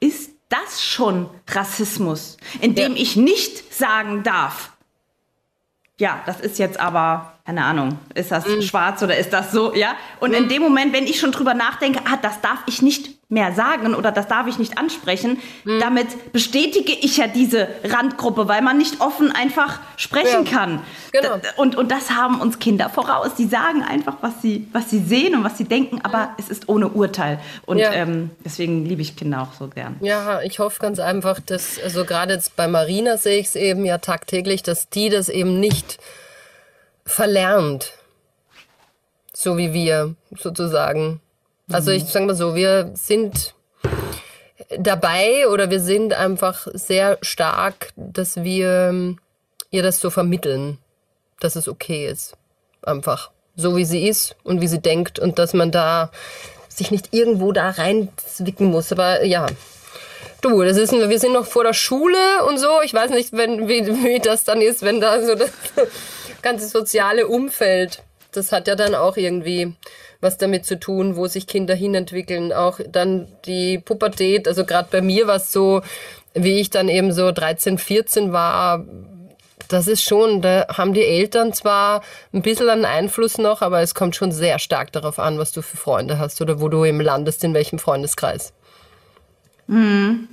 ist 0.00 0.30
das 0.48 0.82
schon 0.82 1.30
Rassismus, 1.48 2.38
indem 2.60 2.96
Ja. 2.96 3.02
ich 3.02 3.14
nicht 3.14 3.72
sagen 3.72 4.24
darf. 4.24 4.72
Ja, 5.98 6.22
das 6.26 6.40
ist 6.40 6.58
jetzt 6.58 6.80
aber, 6.80 7.34
keine 7.46 7.62
Ahnung, 7.64 7.98
ist 8.14 8.32
das 8.32 8.46
schwarz 8.64 9.00
oder 9.02 9.16
ist 9.16 9.32
das 9.32 9.52
so, 9.52 9.74
ja? 9.74 9.94
Und 10.18 10.32
in 10.32 10.48
dem 10.48 10.62
Moment, 10.62 10.92
wenn 10.92 11.04
ich 11.04 11.20
schon 11.20 11.30
drüber 11.30 11.54
nachdenke, 11.54 12.00
ah, 12.06 12.16
das 12.16 12.40
darf 12.40 12.58
ich 12.66 12.80
nicht 12.82 13.19
mehr 13.30 13.52
sagen 13.54 13.94
oder 13.94 14.10
das 14.10 14.26
darf 14.26 14.48
ich 14.48 14.58
nicht 14.58 14.76
ansprechen, 14.76 15.38
damit 15.64 16.32
bestätige 16.32 16.92
ich 16.92 17.16
ja 17.16 17.28
diese 17.28 17.68
Randgruppe, 17.84 18.48
weil 18.48 18.60
man 18.60 18.76
nicht 18.76 19.00
offen 19.00 19.30
einfach 19.32 19.78
sprechen 19.96 20.44
Ja. 20.44 20.50
kann. 20.50 20.82
Genau. 21.12 21.40
Und, 21.56 21.76
und 21.76 21.90
das 21.92 22.10
haben 22.10 22.40
uns 22.40 22.58
Kinder 22.58 22.90
voraus. 22.90 23.34
Die 23.38 23.46
sagen 23.46 23.82
einfach, 23.82 24.16
was 24.20 24.42
sie, 24.42 24.66
was 24.72 24.90
sie 24.90 24.98
sehen 24.98 25.36
und 25.36 25.44
was 25.44 25.56
sie 25.56 25.64
denken, 25.64 26.00
aber 26.02 26.34
es 26.38 26.48
ist 26.48 26.68
ohne 26.68 26.88
Urteil. 26.88 27.38
Und 27.66 27.78
Ja. 27.78 27.92
ähm, 27.92 28.30
deswegen 28.44 28.84
liebe 28.84 29.00
ich 29.02 29.14
Kinder 29.14 29.42
auch 29.42 29.52
so 29.56 29.68
gern. 29.68 29.96
Ja, 30.00 30.40
ich 30.42 30.58
hoffe 30.58 30.80
ganz 30.80 30.98
einfach, 30.98 31.38
dass, 31.38 31.78
also 31.82 32.04
gerade 32.04 32.34
jetzt 32.34 32.56
bei 32.56 32.66
Marina 32.66 33.16
sehe 33.16 33.38
ich 33.38 33.46
es 33.46 33.54
eben 33.54 33.84
ja 33.84 33.98
tagtäglich, 33.98 34.64
dass 34.64 34.88
die 34.88 35.08
das 35.08 35.28
eben 35.28 35.60
nicht 35.60 35.98
verlernt. 37.06 37.92
So 39.32 39.56
wie 39.56 39.72
wir, 39.72 40.16
sozusagen. 40.36 41.20
Also 41.72 41.90
ich 41.90 42.04
sage 42.04 42.26
mal 42.26 42.34
so, 42.34 42.54
wir 42.54 42.90
sind 42.94 43.54
dabei 44.76 45.48
oder 45.48 45.70
wir 45.70 45.80
sind 45.80 46.12
einfach 46.14 46.66
sehr 46.72 47.18
stark, 47.22 47.92
dass 47.96 48.42
wir 48.42 48.88
ähm, 48.90 49.18
ihr 49.70 49.82
das 49.82 50.00
so 50.00 50.10
vermitteln, 50.10 50.78
dass 51.40 51.56
es 51.56 51.68
okay 51.68 52.06
ist. 52.06 52.34
Einfach. 52.82 53.30
So 53.56 53.76
wie 53.76 53.84
sie 53.84 54.08
ist 54.08 54.36
und 54.42 54.60
wie 54.60 54.68
sie 54.68 54.80
denkt 54.80 55.18
und 55.18 55.38
dass 55.38 55.54
man 55.54 55.70
da 55.70 56.10
sich 56.68 56.90
nicht 56.90 57.12
irgendwo 57.12 57.52
da 57.52 57.70
reinzwicken 57.70 58.68
muss. 58.70 58.92
Aber 58.92 59.24
ja, 59.24 59.46
Du, 60.40 60.62
das 60.62 60.78
ist, 60.78 60.92
wir 60.92 61.18
sind 61.18 61.34
noch 61.34 61.44
vor 61.44 61.64
der 61.64 61.74
Schule 61.74 62.16
und 62.48 62.58
so. 62.58 62.80
Ich 62.82 62.94
weiß 62.94 63.10
nicht, 63.10 63.32
wenn, 63.32 63.68
wie, 63.68 63.86
wie 63.86 64.20
das 64.20 64.44
dann 64.44 64.62
ist, 64.62 64.80
wenn 64.82 64.98
da 64.98 65.22
so 65.22 65.34
das 65.34 65.50
ganze 66.42 66.66
soziale 66.66 67.26
Umfeld, 67.26 68.02
das 68.32 68.52
hat 68.52 68.68
ja 68.68 68.76
dann 68.76 68.94
auch 68.94 69.16
irgendwie 69.16 69.74
was 70.20 70.36
damit 70.36 70.66
zu 70.66 70.78
tun, 70.78 71.16
wo 71.16 71.26
sich 71.26 71.46
Kinder 71.46 71.74
hinentwickeln. 71.74 72.52
Auch 72.52 72.80
dann 72.88 73.28
die 73.46 73.78
Pubertät, 73.78 74.46
also 74.46 74.64
gerade 74.64 74.88
bei 74.90 75.00
mir 75.00 75.26
war 75.26 75.36
es 75.36 75.52
so, 75.52 75.82
wie 76.34 76.60
ich 76.60 76.70
dann 76.70 76.88
eben 76.88 77.12
so 77.12 77.32
13, 77.32 77.78
14 77.78 78.32
war, 78.32 78.84
das 79.68 79.86
ist 79.86 80.02
schon, 80.02 80.42
da 80.42 80.66
haben 80.68 80.94
die 80.94 81.04
Eltern 81.04 81.52
zwar 81.52 82.02
ein 82.32 82.42
bisschen 82.42 82.68
einen 82.68 82.84
Einfluss 82.84 83.38
noch, 83.38 83.62
aber 83.62 83.80
es 83.80 83.94
kommt 83.94 84.16
schon 84.16 84.32
sehr 84.32 84.58
stark 84.58 84.92
darauf 84.92 85.18
an, 85.18 85.38
was 85.38 85.52
du 85.52 85.62
für 85.62 85.76
Freunde 85.76 86.18
hast 86.18 86.40
oder 86.40 86.60
wo 86.60 86.68
du 86.68 86.84
eben 86.84 87.00
landest, 87.00 87.44
in 87.44 87.54
welchem 87.54 87.78
Freundeskreis. 87.78 88.52
Hm. 89.68 90.28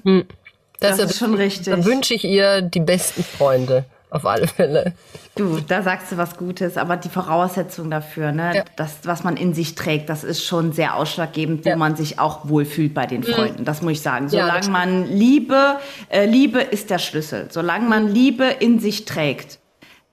Das 0.80 0.92
Deshalb- 0.98 1.10
ist 1.12 1.18
schon 1.20 1.34
richtig. 1.36 1.66
Da 1.74 1.86
wünsche 1.86 2.14
ich 2.14 2.24
ihr 2.24 2.62
die 2.62 2.80
besten 2.80 3.24
Freunde, 3.24 3.86
auf 4.10 4.26
alle 4.26 4.48
Fälle. 4.48 4.94
Du, 5.36 5.60
da 5.60 5.82
sagst 5.84 6.12
du 6.12 6.18
was 6.18 6.38
Gutes, 6.38 6.78
aber 6.78 6.96
die 6.98 7.10
Voraussetzung 7.10 7.92
dafür, 7.92 8.32
ne, 8.32 8.52
Ja. 8.56 8.64
das, 8.78 9.00
was 9.04 9.24
man 9.24 9.36
in 9.38 9.54
sich 9.54 9.76
trägt, 9.76 10.10
das 10.10 10.24
ist 10.24 10.44
schon 10.46 10.72
sehr 10.72 10.96
ausschlaggebend, 10.96 11.66
wo 11.66 11.70
Ja. 11.70 11.76
man 11.76 11.96
sich 11.96 12.18
auch 12.20 12.48
wohlfühlt 12.48 12.94
bei 12.94 13.06
den 13.06 13.24
Freunden. 13.24 13.66
Das 13.66 13.82
muss 13.82 13.92
ich 13.94 14.02
sagen. 14.02 14.26
Ja, 14.30 14.42
Solange 14.42 14.60
das 14.60 14.70
man 14.70 15.06
Liebe, 15.08 15.78
äh, 16.10 16.26
Liebe 16.26 16.62
ist 16.62 16.90
der 16.90 17.00
Schlüssel. 17.00 17.48
Solange 17.50 17.88
man 17.88 18.08
Liebe 18.08 18.46
in 18.46 18.80
sich 18.80 19.06
trägt, 19.06 19.60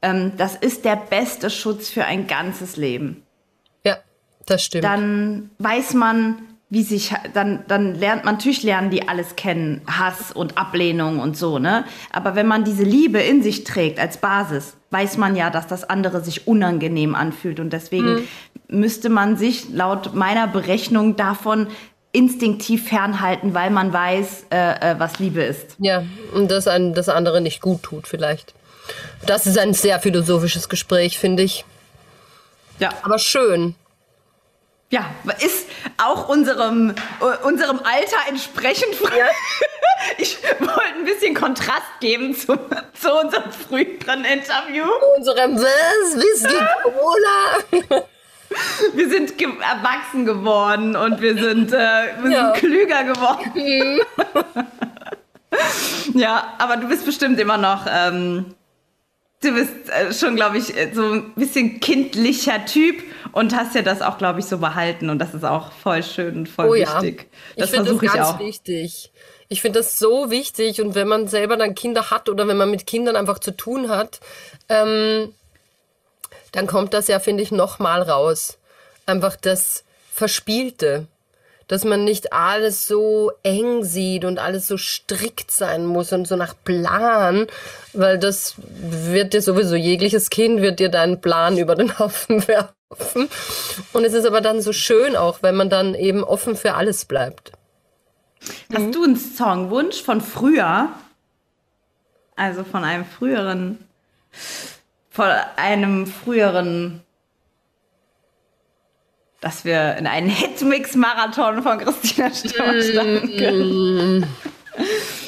ähm, 0.02 0.32
das 0.36 0.56
ist 0.56 0.84
der 0.84 0.96
beste 0.96 1.48
Schutz 1.48 1.88
für 1.88 2.04
ein 2.04 2.26
ganzes 2.26 2.76
Leben. 2.76 3.22
Ja, 3.84 3.96
Das 4.46 4.62
stimmt. 4.64 4.84
dann 4.84 5.50
weiß 5.58 5.94
man, 5.94 6.38
wie 6.70 6.82
sich, 6.82 7.14
dann, 7.34 7.64
dann 7.68 7.94
lernt 7.94 8.24
man, 8.24 8.34
natürlich 8.34 8.62
lernen 8.62 8.90
die 8.90 9.08
alles 9.08 9.36
kennen, 9.36 9.82
Hass 9.86 10.32
und 10.32 10.58
Ablehnung 10.58 11.20
und 11.20 11.36
so, 11.36 11.58
ne? 11.58 11.84
Aber 12.10 12.34
wenn 12.34 12.46
man 12.46 12.64
diese 12.64 12.82
Liebe 12.82 13.20
in 13.20 13.42
sich 13.42 13.64
trägt 13.64 14.00
als 14.00 14.16
Basis, 14.16 14.76
weiß 14.90 15.16
man 15.18 15.36
ja, 15.36 15.50
dass 15.50 15.66
das 15.66 15.88
andere 15.88 16.22
sich 16.22 16.48
unangenehm 16.48 17.14
anfühlt 17.14 17.60
und 17.60 17.72
deswegen 17.72 18.26
müsste 18.68 19.08
man 19.08 19.36
sich 19.36 19.68
laut 19.70 20.14
meiner 20.14 20.46
Berechnung 20.46 21.16
davon 21.16 21.68
instinktiv 22.12 22.88
fernhalten, 22.88 23.54
weil 23.54 23.70
man 23.70 23.92
weiß, 23.92 24.46
äh, 24.50 24.92
äh, 24.92 24.98
was 24.98 25.18
Liebe 25.18 25.42
ist. 25.42 25.76
Ja, 25.78 26.04
und 26.32 26.50
das 26.50 26.68
ein, 26.68 26.94
das 26.94 27.08
andere 27.08 27.40
nicht 27.40 27.60
gut 27.60 27.82
tut 27.82 28.06
vielleicht. 28.06 28.54
Das 29.26 29.46
ist 29.46 29.58
ein 29.58 29.74
sehr 29.74 29.98
philosophisches 29.98 30.68
Gespräch, 30.68 31.18
finde 31.18 31.42
ich. 31.42 31.64
Ja. 32.78 32.90
Aber 33.02 33.18
schön. 33.18 33.74
Ja, 34.94 35.06
ist 35.40 35.66
auch 36.00 36.28
unserem, 36.28 36.90
äh, 37.20 37.46
unserem 37.46 37.78
Alter 37.80 38.16
entsprechend. 38.28 38.94
Ich 40.18 40.36
wollte 40.60 40.82
ein 40.98 41.04
bisschen 41.04 41.34
Kontrast 41.34 41.98
geben 42.00 42.34
zu, 42.36 42.58
zu 43.00 43.10
unserem 43.14 43.50
früheren 43.50 44.24
Interview. 44.24 44.84
Unserem 45.16 45.56
was? 45.56 46.14
Whisky 46.16 46.54
Cola? 46.82 48.04
Wir 48.92 49.08
sind 49.08 49.38
ge 49.38 49.48
erwachsen 49.48 50.26
geworden 50.26 50.94
und 50.94 51.22
wir 51.22 51.34
sind, 51.42 51.72
äh, 51.72 51.78
wir 52.22 52.30
Ja. 52.30 52.44
sind 52.52 52.54
klüger 52.56 53.04
geworden. 53.04 54.00
ja, 56.14 56.52
aber 56.58 56.76
du 56.76 56.86
bist 56.88 57.06
bestimmt 57.06 57.40
immer 57.40 57.56
noch. 57.56 57.86
Ähm, 57.90 58.54
du 59.44 59.52
bist 59.52 59.72
äh, 59.90 60.12
schon, 60.12 60.36
glaube 60.36 60.58
ich, 60.58 60.76
äh, 60.76 60.90
so 60.92 61.02
ein 61.02 61.34
bisschen 61.34 61.80
kindlicher 61.80 62.64
Typ 62.66 63.02
und 63.32 63.54
hast 63.54 63.74
ja 63.74 63.82
das 63.82 64.02
auch, 64.02 64.18
glaube 64.18 64.40
ich, 64.40 64.46
so 64.46 64.58
behalten. 64.58 65.10
Und 65.10 65.18
das 65.18 65.34
ist 65.34 65.44
auch 65.44 65.72
voll 65.72 66.02
schön 66.02 66.36
und 66.38 66.48
voll 66.48 66.68
Oh 66.68 66.74
ja. 66.74 67.02
wichtig. 67.02 67.28
Ich 67.56 67.60
Das 67.62 67.70
versuche 67.70 68.06
ich 68.06 68.12
ganz 68.12 68.28
auch. 68.28 68.38
wichtig. 68.38 69.12
Ich 69.48 69.60
finde 69.60 69.80
das 69.80 69.98
so 69.98 70.30
wichtig 70.30 70.80
und 70.80 70.94
wenn 70.94 71.06
man 71.06 71.28
selber 71.28 71.56
dann 71.56 71.74
Kinder 71.74 72.10
hat 72.10 72.28
oder 72.28 72.48
wenn 72.48 72.56
man 72.56 72.70
mit 72.70 72.86
Kindern 72.86 73.14
einfach 73.14 73.38
zu 73.38 73.50
tun 73.50 73.88
hat, 73.90 74.20
ähm, 74.68 75.32
dann 76.52 76.66
kommt 76.66 76.94
das 76.94 77.08
ja, 77.08 77.18
finde 77.20 77.42
ich, 77.42 77.52
nochmal 77.52 78.02
raus. 78.02 78.58
Einfach 79.06 79.36
das 79.36 79.84
Verspielte. 80.12 81.06
Dass 81.74 81.82
man 81.82 82.04
nicht 82.04 82.32
alles 82.32 82.86
so 82.86 83.32
eng 83.42 83.82
sieht 83.82 84.24
und 84.24 84.38
alles 84.38 84.68
so 84.68 84.76
strikt 84.76 85.50
sein 85.50 85.86
muss 85.86 86.12
und 86.12 86.28
so 86.28 86.36
nach 86.36 86.54
Plan, 86.62 87.48
weil 87.92 88.16
das 88.16 88.54
wird 88.56 89.32
dir 89.32 89.42
sowieso, 89.42 89.74
jegliches 89.74 90.30
Kind 90.30 90.62
wird 90.62 90.78
dir 90.78 90.88
deinen 90.88 91.20
Plan 91.20 91.58
über 91.58 91.74
den 91.74 91.98
Haufen 91.98 92.46
werfen. 92.48 93.28
Und 93.92 94.04
es 94.04 94.12
ist 94.12 94.24
aber 94.24 94.40
dann 94.40 94.60
so 94.60 94.72
schön 94.72 95.16
auch, 95.16 95.42
wenn 95.42 95.56
man 95.56 95.68
dann 95.68 95.96
eben 95.96 96.22
offen 96.22 96.54
für 96.54 96.74
alles 96.74 97.06
bleibt. 97.06 97.50
Hast 98.72 98.94
du 98.94 99.02
einen 99.02 99.16
Songwunsch 99.16 100.00
von 100.00 100.20
früher? 100.20 100.90
Also 102.36 102.62
von 102.62 102.84
einem 102.84 103.04
früheren, 103.04 103.84
von 105.10 105.26
einem 105.56 106.06
früheren, 106.06 107.02
dass 109.44 109.66
wir 109.66 109.96
in 109.96 110.06
einen 110.06 110.30
Hitmix-Marathon 110.30 111.62
von 111.62 111.76
Christina 111.76 112.30
Stürmer 112.32 112.80
starten 112.80 113.36
können. 113.36 114.26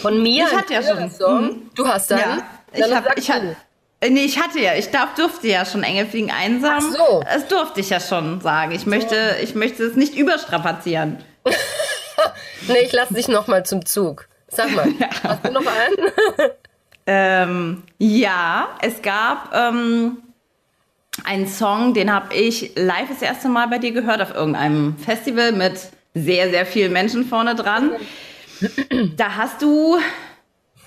Von 0.00 0.22
mir? 0.22 0.46
Ich 0.46 0.56
hatte 0.56 0.72
ja 0.72 0.82
schon. 0.82 1.10
Song. 1.10 1.70
Du 1.74 1.86
hast 1.86 2.10
einen? 2.10 2.22
Ja, 2.22 2.38
ich 2.72 2.80
Dann 2.80 2.94
hab, 2.94 3.18
ich 3.18 3.30
hab, 3.30 3.42
äh, 4.00 4.08
nee, 4.08 4.24
ich 4.24 4.40
hatte 4.42 4.58
ja, 4.58 4.74
ich 4.74 4.90
darf, 4.90 5.12
durfte 5.16 5.48
ja 5.48 5.66
schon 5.66 5.82
Engel 5.82 6.06
fliegen 6.06 6.30
einsam. 6.30 6.78
Ach 6.78 6.96
so. 6.96 7.22
Das 7.30 7.46
durfte 7.46 7.80
ich 7.80 7.90
ja 7.90 8.00
schon 8.00 8.40
sagen. 8.40 8.72
Ich 8.72 8.86
möchte, 8.86 9.36
ich 9.42 9.54
möchte 9.54 9.84
es 9.84 9.96
nicht 9.96 10.16
überstrapazieren. 10.16 11.22
Nee, 12.68 12.78
ich 12.78 12.92
lass 12.92 13.10
dich 13.10 13.28
noch 13.28 13.46
mal 13.46 13.64
zum 13.64 13.84
Zug. 13.86 14.26
Sag 14.48 14.74
mal, 14.74 14.88
hast 15.22 15.46
du 15.46 15.52
noch 15.52 15.60
einen? 15.60 16.50
Ähm, 17.06 17.82
ja, 17.98 18.70
es 18.80 19.02
gab 19.02 19.54
ähm, 19.54 20.16
einen 21.24 21.46
Song, 21.46 21.94
den 21.94 22.12
habe 22.12 22.34
ich 22.34 22.72
live 22.76 23.08
das 23.08 23.22
erste 23.22 23.48
Mal 23.48 23.68
bei 23.68 23.78
dir 23.78 23.92
gehört 23.92 24.20
auf 24.20 24.34
irgendeinem 24.34 24.96
Festival 24.98 25.52
mit 25.52 25.78
sehr, 26.14 26.50
sehr 26.50 26.66
vielen 26.66 26.92
Menschen 26.92 27.24
vorne 27.24 27.54
dran. 27.54 27.92
Da 29.16 29.36
hast 29.36 29.60
du 29.60 29.98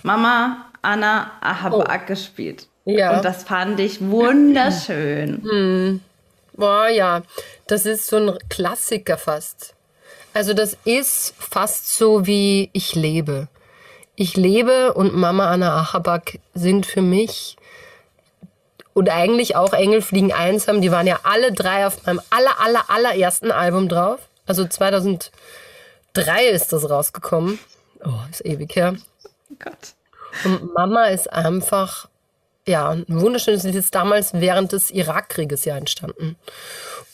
Mama 0.04 0.66
Anna 0.82 1.32
Ahabak 1.42 2.08
gespielt. 2.08 2.68
Ja. 2.86 3.18
Und 3.18 3.26
das 3.26 3.44
fand 3.44 3.80
ich 3.80 4.02
wunderschön. 4.02 6.02
Boah, 6.54 6.90
ja, 6.90 7.22
das 7.68 7.86
ist 7.86 8.08
so 8.08 8.18
ein 8.18 8.38
Klassiker 8.50 9.18
fast. 9.18 9.76
Also 10.34 10.54
das 10.54 10.78
ist 10.84 11.34
fast 11.38 11.96
so 11.96 12.26
wie 12.26 12.70
Ich 12.74 12.96
lebe. 12.96 13.48
Ich 14.16 14.36
lebe 14.36 14.94
und 14.94 15.16
Mama 15.16 15.50
Anna 15.50 15.80
Achabak 15.80 16.40
sind 16.54 16.86
für 16.86 17.02
mich 17.02 17.56
und 18.94 19.10
eigentlich 19.10 19.56
auch 19.56 19.74
Engel 19.74 20.02
fliegen 20.02 20.34
einsam. 20.34 20.82
Die 20.82 20.92
waren 20.92 21.08
ja 21.08 21.20
alle 21.24 21.52
drei 21.52 21.86
auf 21.86 22.06
meinem 22.06 22.22
aller, 22.30 22.60
aller, 22.60 22.90
allerersten 22.90 23.52
Album 23.52 23.88
drauf. 23.90 24.20
Also 24.46 24.66
2003 24.66 25.30
ist 26.52 26.74
das 26.74 26.90
rausgekommen. 26.90 27.60
Oh, 28.04 28.20
ist 28.32 28.46
ewig 28.46 28.76
her. 28.76 28.96
Gott. 29.60 29.94
Und 30.44 30.74
Mama 30.74 31.06
ist 31.06 31.32
einfach, 31.32 32.08
ja, 32.66 32.90
ein 32.90 33.06
wunderschönes 33.08 33.64
Lied. 33.64 33.76
Ist 33.76 33.96
damals 33.96 34.34
während 34.34 34.72
des 34.72 34.92
Irakkrieges 34.92 35.66
ja 35.66 35.78
entstanden. 35.78 36.36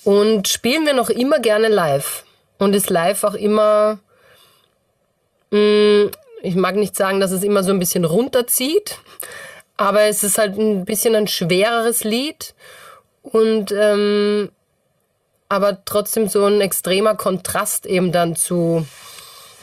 Und 0.03 0.47
spielen 0.47 0.86
wir 0.86 0.93
noch 0.93 1.09
immer 1.09 1.39
gerne 1.39 1.67
live. 1.67 2.23
Und 2.57 2.73
ist 2.73 2.89
live 2.89 3.23
auch 3.23 3.34
immer, 3.34 3.99
mh, 5.51 6.11
ich 6.41 6.55
mag 6.55 6.76
nicht 6.76 6.95
sagen, 6.95 7.19
dass 7.19 7.32
es 7.32 7.43
immer 7.43 7.63
so 7.63 7.71
ein 7.71 7.80
bisschen 7.80 8.05
runterzieht, 8.05 8.99
aber 9.78 10.03
es 10.03 10.23
ist 10.23 10.38
halt 10.38 10.57
ein 10.57 10.86
bisschen 10.86 11.15
ein 11.15 11.28
schwereres 11.28 12.03
Lied. 12.03 12.53
Und, 13.23 13.71
ähm, 13.71 14.51
aber 15.49 15.84
trotzdem 15.86 16.28
so 16.28 16.45
ein 16.45 16.61
extremer 16.61 17.15
Kontrast 17.15 17.86
eben 17.86 18.11
dann 18.11 18.36
zu 18.36 18.86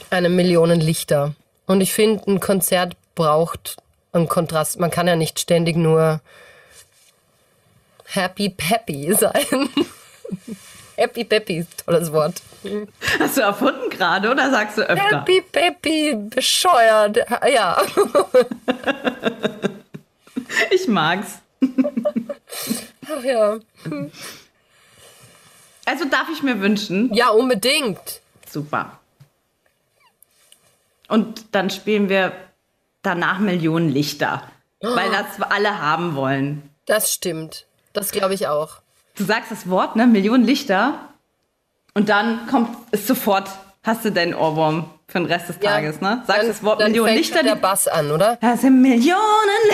einem 0.09 0.35
Millionen 0.35 0.79
Lichter. 0.79 1.33
Und 1.65 1.81
ich 1.81 1.93
finde, 1.93 2.29
ein 2.31 2.39
Konzert 2.39 2.95
braucht 3.15 3.77
einen 4.11 4.27
Kontrast. 4.27 4.79
Man 4.79 4.91
kann 4.91 5.07
ja 5.07 5.15
nicht 5.15 5.39
ständig 5.39 5.75
nur 5.75 6.21
happy 8.05 8.49
peppy 8.49 9.13
sein. 9.19 9.69
happy 10.95 11.23
peppy, 11.23 11.65
tolles 11.85 12.11
Wort. 12.11 12.35
Hast 13.19 13.37
du 13.37 13.41
erfunden 13.41 13.89
gerade 13.89 14.29
oder 14.31 14.49
sagst 14.49 14.77
du 14.77 14.83
öfter? 14.83 15.19
Happy 15.19 15.41
peppy, 15.41 16.15
bescheuert. 16.15 17.17
Ja. 17.53 17.81
Ich 20.71 20.87
mag's. 20.87 21.39
Ach 21.61 23.23
ja. 23.23 23.59
Also 25.85 26.05
darf 26.05 26.29
ich 26.31 26.43
mir 26.43 26.61
wünschen. 26.61 27.13
Ja, 27.13 27.29
unbedingt. 27.29 28.21
Super. 28.49 28.99
Und 31.07 31.45
dann 31.53 31.69
spielen 31.69 32.09
wir 32.09 32.33
danach 33.01 33.39
Millionen 33.39 33.89
Lichter. 33.89 34.43
Weil 34.81 35.11
das 35.11 35.41
alle 35.41 35.79
haben 35.81 36.15
wollen. 36.15 36.69
Das 36.85 37.13
stimmt. 37.13 37.65
Das 37.93 38.11
glaube 38.11 38.33
ich 38.33 38.47
auch. 38.47 38.81
Du 39.15 39.23
sagst 39.23 39.51
das 39.51 39.69
Wort, 39.69 39.95
ne? 39.95 40.07
Millionen 40.07 40.43
Lichter. 40.43 41.09
Und 41.93 42.09
dann 42.09 42.47
kommt 42.47 42.75
es 42.91 43.07
sofort, 43.07 43.49
hast 43.83 44.03
du 44.03 44.11
deinen 44.11 44.33
Ohrwurm 44.33 44.89
für 45.13 45.19
den 45.19 45.27
Rest 45.27 45.47
des 45.47 45.57
ja, 45.61 45.69
Tages, 45.69 46.01
ne? 46.01 46.23
Sag 46.25 46.41
das 46.41 46.63
Wort 46.63 46.81
dann 46.81 46.89
Millionen 46.89 47.09
fängt 47.09 47.19
Lichter. 47.19 47.43
der 47.43 47.55
Bass 47.55 47.87
an, 47.87 48.09
oder? 48.09 48.39
Das 48.41 48.61
sind 48.61 48.81
Millionen 48.81 49.13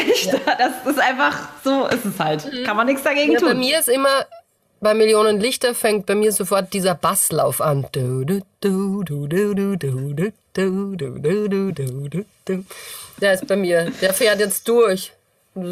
Lichter. 0.05 0.37
Ja. 0.45 0.55
Das 0.57 0.85
ist 0.85 0.99
einfach 0.99 1.47
so, 1.63 1.87
ist 1.87 2.03
es 2.03 2.19
halt. 2.19 2.45
Mhm. 2.51 2.65
Kann 2.65 2.75
man 2.75 2.87
nichts 2.87 3.03
dagegen 3.03 3.31
ja, 3.31 3.39
tun. 3.39 3.47
Bei 3.47 3.55
mir 3.55 3.79
ist 3.79 3.87
immer, 3.87 4.25
bei 4.81 4.93
Millionen 4.93 5.39
Lichter 5.39 5.73
fängt 5.73 6.05
bei 6.07 6.15
mir 6.15 6.33
sofort 6.33 6.73
dieser 6.73 6.93
Basslauf 6.93 7.61
an. 7.61 7.85
Der 7.93 8.03
ist 13.33 13.47
bei 13.47 13.55
mir, 13.55 13.91
der 14.01 14.13
fährt 14.13 14.39
jetzt 14.41 14.67
durch. 14.67 15.13
Gut, 15.55 15.63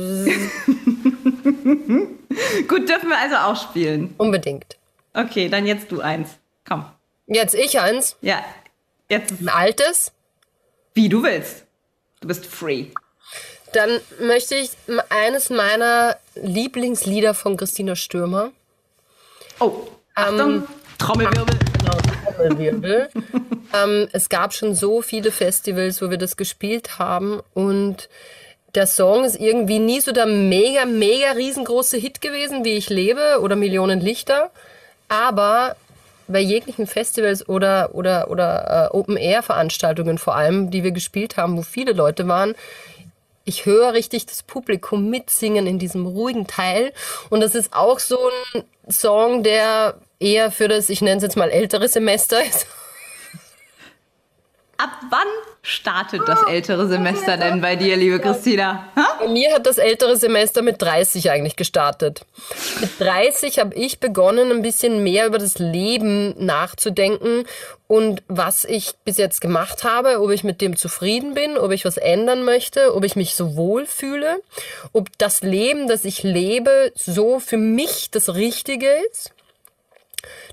dürfen 2.88 3.10
wir 3.10 3.20
also 3.22 3.36
auch 3.36 3.62
spielen. 3.62 4.16
Unbedingt. 4.18 4.78
Okay, 5.14 5.50
dann 5.50 5.66
jetzt 5.66 5.92
du 5.92 6.00
eins. 6.00 6.30
Komm. 6.66 6.86
Jetzt 7.26 7.54
ich 7.54 7.82
eins? 7.82 8.16
Ja, 8.22 8.42
jetzt 9.10 9.34
Ein 9.42 9.50
altes. 9.50 10.12
wie 10.94 11.10
du 11.10 11.24
willst. 11.24 11.64
Du 12.22 12.28
bist 12.28 12.46
free. 12.46 12.88
Dann 13.74 14.00
möchte 14.20 14.56
ich 14.56 14.72
eines 15.10 15.50
meiner 15.50 16.18
Lieblingslieder 16.36 17.34
von 17.34 17.58
Christina 17.58 17.96
Stürmer. 17.96 18.52
Oh, 19.60 19.88
Achtung, 20.16 20.68
Trommelwirbel. 20.98 21.60
Trommelwirbel. 22.36 23.10
ähm, 23.74 24.08
es 24.14 24.30
gab 24.30 24.54
schon 24.54 24.74
so 24.74 25.02
viele 25.02 25.32
Festivals, 25.32 26.02
wo 26.02 26.10
wir 26.10 26.18
das 26.18 26.38
gespielt 26.38 26.98
haben 26.98 27.42
und 27.54 28.10
der 28.76 28.88
Song 28.88 29.26
ist 29.26 29.40
irgendwie 29.40 29.80
nie 29.80 30.02
so 30.02 30.12
der 30.12 30.26
mega, 30.26 30.86
mega 30.86 31.32
riesengroße 31.32 31.98
Hit 31.98 32.22
gewesen, 32.22 32.64
wie 32.64 32.78
ich 32.78 32.90
lebe 32.90 33.40
oder 33.42 33.56
Millionen 33.56 34.00
Lichter. 34.02 34.52
Aber 35.10 35.76
bei 36.28 36.40
jeglichen 36.40 36.88
Festivals 36.88 37.48
oder, 37.48 37.96
oder, 37.96 38.30
oder 38.30 38.90
äh, 38.92 38.96
Open-Air-Veranstaltungen 38.96 40.18
vor 40.18 40.36
allem, 40.36 40.72
die 40.72 40.84
wir 40.84 40.92
gespielt 40.92 41.38
haben, 41.38 41.58
wo 41.58 41.62
viele 41.62 41.94
Leute 41.94 42.28
waren, 42.28 42.56
ich 43.48 43.66
höre 43.66 43.94
richtig 43.94 44.26
das 44.26 44.44
Publikum 44.44 45.10
mitsingen 45.10 45.68
in 45.68 45.80
diesem 45.80 46.06
ruhigen 46.06 46.48
Teil. 46.48 46.92
Und 47.30 47.40
das 47.40 47.56
ist 47.56 47.74
auch 47.74 48.00
so 48.00 48.20
ein 48.54 48.64
Song, 48.92 49.42
der 49.42 49.96
eher 50.20 50.52
für 50.52 50.68
das, 50.68 50.90
ich 50.90 51.02
nenne 51.02 51.18
es 51.18 51.24
jetzt 51.24 51.38
mal 51.38 51.50
ältere 51.50 51.88
Semester 51.88 52.44
ist. 52.44 52.68
Ab 54.80 54.92
wann 55.10 55.28
startet 55.64 56.22
das 56.28 56.44
ältere 56.48 56.88
Semester 56.88 57.36
denn 57.36 57.62
bei 57.62 57.76
dir, 57.76 57.98
liebe 57.98 58.20
Christina? 58.20 58.88
Ha? 58.96 59.18
Bei 59.20 59.28
mir 59.28 59.56
hat 59.56 59.66
das 59.66 59.80
ältere 59.80 60.16
Semester 60.18 60.62
mit 60.62 60.80
30 60.80 61.32
eigentlich 61.32 61.56
gestartet. 61.56 62.26
Mit 62.80 62.92
30 63.00 63.58
habe 63.58 63.74
ich 63.74 64.00
begonnen, 64.00 64.52
ein 64.52 64.62
bisschen 64.62 65.02
mehr 65.02 65.26
über 65.26 65.40
das 65.40 65.58
Leben 65.58 66.36
nachzudenken 66.46 67.46
und 67.88 68.22
was 68.28 68.66
ich 68.66 68.92
bis 69.04 69.18
jetzt 69.18 69.42
gemacht 69.42 69.84
habe, 69.84 70.22
ob 70.22 70.30
ich 70.30 70.44
mit 70.44 70.62
dem 70.62 70.76
zufrieden 70.76 71.34
bin, 71.34 71.58
ob 71.58 71.72
ich 71.72 71.84
was 71.84 71.98
ändern 71.98 72.44
möchte, 72.44 72.96
ob 72.96 73.04
ich 73.04 73.16
mich 73.16 73.34
so 73.34 73.56
wohl 73.56 73.88
fühle, 73.88 74.42
ob 74.94 75.10
das 75.18 75.42
Leben, 75.42 75.88
das 75.88 76.06
ich 76.06 76.22
lebe, 76.22 76.92
so 76.94 77.40
für 77.40 77.58
mich 77.58 78.12
das 78.12 78.36
Richtige 78.36 78.88
ist. 79.12 79.32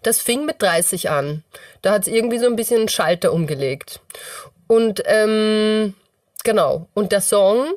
Das 0.04 0.20
fing 0.20 0.44
mit 0.44 0.62
30 0.62 1.10
an. 1.10 1.42
Da 1.82 1.92
hat 1.92 2.02
es 2.02 2.08
irgendwie 2.08 2.38
so 2.38 2.46
ein 2.46 2.56
bisschen 2.56 2.80
einen 2.80 2.88
Schalter 2.88 3.32
umgelegt. 3.32 4.00
Und 4.68 5.02
ähm, 5.06 5.94
genau. 6.44 6.86
Und 6.94 7.10
der 7.10 7.20
Song, 7.20 7.72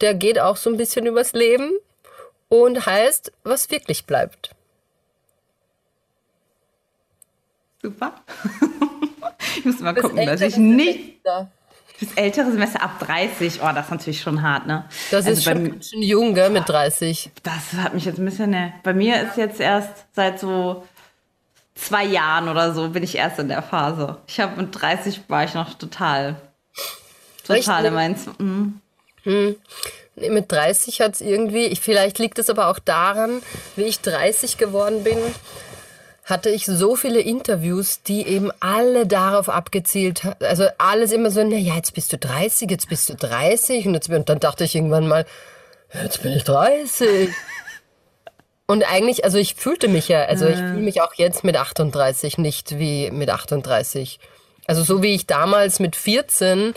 der 0.00 0.14
geht 0.14 0.38
auch 0.40 0.56
so 0.56 0.70
ein 0.70 0.76
bisschen 0.76 1.06
übers 1.06 1.32
Leben 1.32 1.70
und 2.48 2.86
heißt, 2.86 3.32
was 3.44 3.70
wirklich 3.70 4.06
bleibt. 4.06 4.50
Super. 7.82 8.14
ich 9.58 9.64
muss 9.64 9.80
mal 9.80 9.94
gucken, 9.94 10.26
dass 10.26 10.40
ich 10.40 10.56
nicht. 10.56 11.20
Da. 11.24 11.50
Das 12.00 12.12
ältere 12.14 12.50
Semester 12.50 12.82
ab 12.82 12.98
30, 12.98 13.60
oh, 13.62 13.70
das 13.74 13.86
ist 13.86 13.90
natürlich 13.90 14.20
schon 14.20 14.42
hart, 14.42 14.66
ne? 14.66 14.84
Das 15.10 15.24
Also 15.26 15.30
ist 15.30 15.44
schon 15.44 15.70
ganz 15.70 15.88
schön 15.90 16.02
jung, 16.02 16.34
gell, 16.34 16.50
mit 16.50 16.68
30. 16.68 17.30
Das 17.42 17.72
hat 17.72 17.94
mich 17.94 18.04
jetzt 18.04 18.18
ein 18.18 18.24
bisschen, 18.26 18.50
ne. 18.50 18.74
Bei 18.82 18.92
mir 18.92 19.22
ist 19.22 19.36
jetzt 19.38 19.60
erst 19.60 20.04
seit 20.12 20.38
so 20.38 20.84
zwei 21.76 22.04
Jahren 22.04 22.48
oder 22.48 22.74
so 22.74 22.88
bin 22.88 23.02
ich 23.04 23.14
erst 23.16 23.38
in 23.38 23.48
der 23.48 23.62
Phase. 23.62 24.16
Ich 24.26 24.40
habe 24.40 24.60
mit 24.60 24.80
30 24.80 25.20
war 25.28 25.44
ich 25.44 25.54
noch 25.54 25.74
total, 25.74 26.36
total 27.46 27.84
in 27.84 27.94
meinen, 27.94 28.16
Z- 28.16 28.40
mhm. 28.40 28.80
Nee, 30.18 30.30
Mit 30.30 30.50
30 30.50 31.00
hat 31.00 31.14
es 31.14 31.20
irgendwie, 31.20 31.66
ich, 31.66 31.80
vielleicht 31.80 32.18
liegt 32.18 32.38
es 32.38 32.48
aber 32.48 32.68
auch 32.68 32.78
daran, 32.78 33.42
wie 33.76 33.82
ich 33.82 34.00
30 34.00 34.56
geworden 34.56 35.04
bin, 35.04 35.18
hatte 36.24 36.48
ich 36.50 36.64
so 36.66 36.96
viele 36.96 37.20
Interviews, 37.20 38.02
die 38.02 38.26
eben 38.26 38.50
alle 38.60 39.06
darauf 39.06 39.48
abgezielt 39.48 40.24
haben. 40.24 40.36
Also 40.40 40.66
alles 40.78 41.12
immer 41.12 41.30
so, 41.30 41.44
na 41.44 41.56
ja, 41.56 41.74
jetzt 41.76 41.92
bist 41.94 42.12
du 42.12 42.18
30, 42.18 42.70
jetzt 42.70 42.88
bist 42.88 43.08
du 43.08 43.14
30. 43.14 43.86
Und, 43.86 43.94
jetzt, 43.94 44.08
und 44.08 44.28
dann 44.28 44.40
dachte 44.40 44.64
ich 44.64 44.74
irgendwann 44.74 45.06
mal, 45.06 45.24
jetzt 46.02 46.22
bin 46.22 46.32
ich 46.32 46.42
30. 46.44 47.28
Und 48.66 48.82
eigentlich, 48.82 49.24
also 49.24 49.38
ich 49.38 49.54
fühlte 49.54 49.88
mich 49.88 50.08
ja, 50.08 50.24
also 50.24 50.46
ich 50.46 50.56
fühle 50.56 50.80
mich 50.80 51.00
auch 51.00 51.14
jetzt 51.14 51.44
mit 51.44 51.56
38 51.56 52.36
nicht 52.38 52.78
wie 52.78 53.10
mit 53.12 53.30
38. 53.30 54.18
Also 54.66 54.82
so 54.82 55.02
wie 55.02 55.14
ich 55.14 55.26
damals 55.26 55.78
mit 55.78 55.94
14 55.94 56.74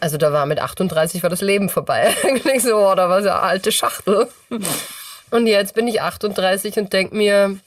also 0.00 0.16
da 0.16 0.32
war 0.32 0.46
mit 0.46 0.60
38 0.60 1.22
war 1.22 1.30
das 1.30 1.40
Leben 1.40 1.68
vorbei. 1.68 2.14
Eigentlich 2.22 2.62
so, 2.62 2.76
oh, 2.76 2.94
da 2.94 3.08
war 3.08 3.22
so 3.22 3.30
eine 3.30 3.40
alte 3.40 3.72
Schachtel. 3.72 4.28
Und 5.30 5.46
jetzt 5.46 5.74
bin 5.74 5.88
ich 5.88 6.00
38 6.00 6.76
und 6.78 6.92
denk 6.92 7.12
mir, 7.12 7.58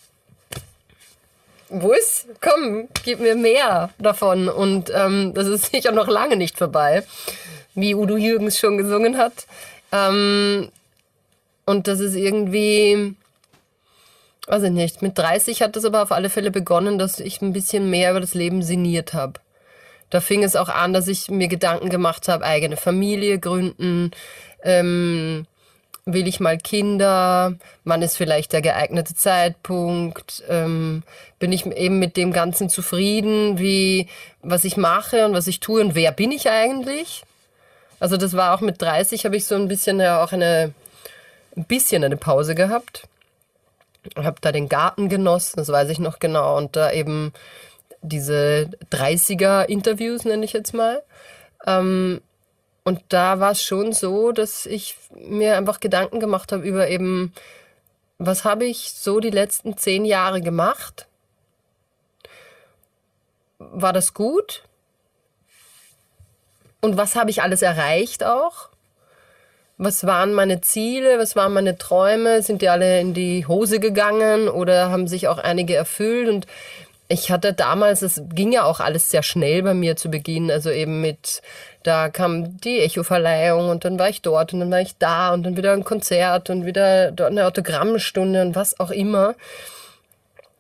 wo 1.70 1.92
ist? 1.92 2.28
Komm, 2.42 2.88
gib 3.04 3.20
mir 3.20 3.36
mehr 3.36 3.90
davon. 4.00 4.50
Und 4.50 4.92
ähm, 4.94 5.34
das 5.34 5.48
ist 5.48 5.72
sicher 5.72 5.92
noch 5.92 6.08
lange 6.08 6.38
nicht 6.38 6.58
vorbei, 6.58 7.04
wie 7.76 7.96
Udo 7.96 8.18
Jürgens 8.18 8.58
schon 8.60 8.78
gesungen 8.78 9.18
hat. 9.18 9.46
Ähm, 9.92 10.70
und 11.72 11.88
das 11.88 12.02
ist 12.02 12.16
irgendwie, 12.16 13.16
weiß 14.48 14.64
ich 14.64 14.72
nicht, 14.72 15.02
mit 15.02 15.18
30 15.18 15.62
hat 15.62 15.78
das 15.78 15.86
aber 15.86 16.04
auf 16.04 16.12
alle 16.12 16.30
Fälle 16.30 16.52
begonnen, 16.52 16.98
dass 16.98 17.22
ich 17.22 17.42
ein 17.42 17.54
bisschen 17.54 17.90
mehr 17.90 18.12
über 18.12 18.20
das 18.20 18.34
Leben 18.34 18.62
sinniert 18.62 19.14
habe. 19.14 19.40
Da 20.10 20.20
fing 20.20 20.44
es 20.44 20.58
auch 20.58 20.68
an, 20.68 20.92
dass 20.92 21.08
ich 21.08 21.32
mir 21.32 21.48
Gedanken 21.48 21.90
gemacht 21.90 22.28
habe, 22.28 22.44
eigene 22.44 22.76
Familie 22.76 23.40
gründen, 23.40 24.12
ähm, 24.64 25.48
will 26.04 26.28
ich 26.28 26.42
mal 26.42 26.58
Kinder, 26.58 27.56
wann 27.86 28.02
ist 28.02 28.18
vielleicht 28.18 28.52
der 28.52 28.62
geeignete 28.62 29.16
Zeitpunkt, 29.16 30.44
ähm, 30.50 31.04
bin 31.40 31.54
ich 31.54 31.66
eben 31.66 32.00
mit 32.00 32.18
dem 32.18 32.34
Ganzen 32.34 32.68
zufrieden, 32.68 33.60
wie, 33.60 34.08
was 34.42 34.66
ich 34.66 34.76
mache 34.76 35.26
und 35.26 35.34
was 35.34 35.48
ich 35.48 35.62
tue 35.62 35.80
und 35.80 35.96
wer 35.96 36.12
bin 36.12 36.34
ich 36.34 36.50
eigentlich? 36.50 37.24
Also 38.02 38.18
das 38.18 38.34
war 38.34 38.54
auch 38.54 38.62
mit 38.62 38.82
30 38.82 39.24
habe 39.24 39.38
ich 39.38 39.46
so 39.46 39.56
ein 39.56 39.70
bisschen 39.70 40.02
ja 40.02 40.22
auch 40.22 40.34
eine, 40.34 40.74
ein 41.56 41.66
bisschen 41.66 42.04
eine 42.04 42.18
Pause 42.18 42.56
gehabt. 42.56 43.08
Habe 44.16 44.42
da 44.42 44.52
den 44.52 44.70
Garten 44.70 45.10
genossen, 45.10 45.58
das 45.58 45.70
weiß 45.70 45.90
ich 45.90 46.00
noch 46.00 46.20
genau, 46.20 46.58
und 46.58 46.76
da 46.76 46.92
eben 46.92 47.34
diese 48.02 48.70
30er-Interviews, 48.92 50.26
nenne 50.26 50.46
ich 50.46 50.54
jetzt 50.54 50.74
mal. 50.74 51.04
Ähm, 51.68 52.22
und 52.84 53.02
da 53.10 53.40
war 53.40 53.52
es 53.52 53.64
schon 53.64 53.94
so, 53.94 54.32
dass 54.32 54.66
ich 54.66 54.98
mir 55.14 55.56
einfach 55.56 55.80
Gedanken 55.80 56.20
gemacht 56.20 56.52
habe 56.52 56.64
über 56.64 56.90
eben, 56.90 57.32
was 58.18 58.44
habe 58.44 58.66
ich 58.66 58.94
so 58.94 59.20
die 59.20 59.30
letzten 59.30 59.78
zehn 59.78 60.04
Jahre 60.06 60.42
gemacht? 60.42 61.08
War 63.60 63.94
das 63.94 64.16
gut? 64.16 64.64
Und 66.82 66.98
was 66.98 67.16
habe 67.16 67.30
ich 67.30 67.44
alles 67.44 67.62
erreicht 67.62 68.24
auch? 68.24 68.71
Was 69.84 70.06
waren 70.06 70.34
meine 70.34 70.62
Ziele? 70.62 71.18
Was 71.18 71.36
waren 71.36 71.54
meine 71.54 71.76
Träume? 71.76 72.44
Sind 72.44 72.62
die 72.62 72.70
alle 72.70 73.00
in 73.00 73.16
die 73.16 73.48
Hose 73.48 73.80
gegangen 73.80 74.48
oder 74.48 74.92
haben 74.92 75.08
sich 75.08 75.28
auch 75.28 75.40
einige 75.40 75.74
erfüllt? 75.74 76.30
Und 76.30 76.46
ich 77.08 77.32
hatte 77.32 77.52
damals, 77.52 78.04
es 78.04 78.22
ging 78.30 78.52
ja 78.52 78.64
auch 78.64 78.80
alles 78.80 79.10
sehr 79.10 79.24
schnell 79.24 79.64
bei 79.64 79.74
mir 79.74 79.96
zu 79.96 80.12
Beginn, 80.12 80.52
also 80.52 80.70
eben 80.70 81.02
mit, 81.02 81.42
da 81.82 82.10
kam 82.10 82.62
die 82.62 82.80
Echo-Verleihung 82.82 83.70
und 83.70 83.84
dann 83.84 83.98
war 83.98 84.08
ich 84.08 84.22
dort 84.22 84.54
und 84.54 84.60
dann 84.60 84.70
war 84.70 84.82
ich 84.82 85.00
da 85.00 85.34
und 85.34 85.42
dann 85.42 85.58
wieder 85.58 85.74
ein 85.74 85.84
Konzert 85.84 86.52
und 86.52 86.68
wieder 86.68 87.12
dort 87.12 87.32
eine 87.32 87.48
Autogrammstunde 87.48 88.44
und 88.44 88.54
was 88.54 88.80
auch 88.80 88.92
immer. 88.92 89.34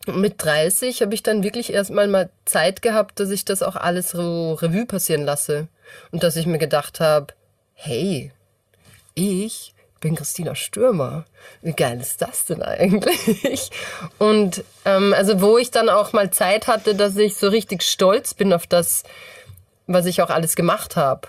Mit 0.07 0.43
30 0.43 1.03
habe 1.03 1.13
ich 1.13 1.21
dann 1.21 1.43
wirklich 1.43 1.71
erstmal 1.71 2.07
mal 2.07 2.31
Zeit 2.45 2.81
gehabt, 2.81 3.19
dass 3.19 3.29
ich 3.29 3.45
das 3.45 3.61
auch 3.61 3.75
alles 3.75 4.09
so 4.09 4.55
Revue 4.55 4.87
passieren 4.87 5.25
lasse 5.25 5.67
und 6.09 6.23
dass 6.23 6.37
ich 6.37 6.47
mir 6.47 6.57
gedacht 6.57 6.99
habe, 6.99 7.27
hey, 7.75 8.31
ich 9.21 9.73
bin 9.99 10.15
Christina 10.15 10.55
Stürmer. 10.55 11.25
Wie 11.61 11.73
geil 11.73 11.99
ist 12.01 12.21
das 12.21 12.45
denn 12.45 12.61
eigentlich? 12.61 13.69
Und 14.17 14.63
ähm, 14.83 15.13
also 15.15 15.41
wo 15.41 15.57
ich 15.57 15.71
dann 15.71 15.89
auch 15.89 16.11
mal 16.11 16.31
Zeit 16.31 16.67
hatte, 16.67 16.95
dass 16.95 17.15
ich 17.15 17.35
so 17.35 17.47
richtig 17.47 17.83
stolz 17.83 18.33
bin 18.33 18.51
auf 18.51 18.67
das, 18.67 19.03
was 19.87 20.07
ich 20.07 20.21
auch 20.21 20.29
alles 20.29 20.55
gemacht 20.55 20.95
habe. 20.95 21.27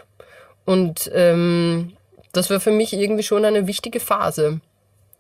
Und 0.65 1.11
ähm, 1.15 1.93
das 2.33 2.49
war 2.51 2.61
für 2.61 2.71
mich 2.71 2.95
irgendwie 2.95 3.23
schon 3.23 3.45
eine 3.45 3.67
wichtige 3.67 4.01
Phase. 4.01 4.61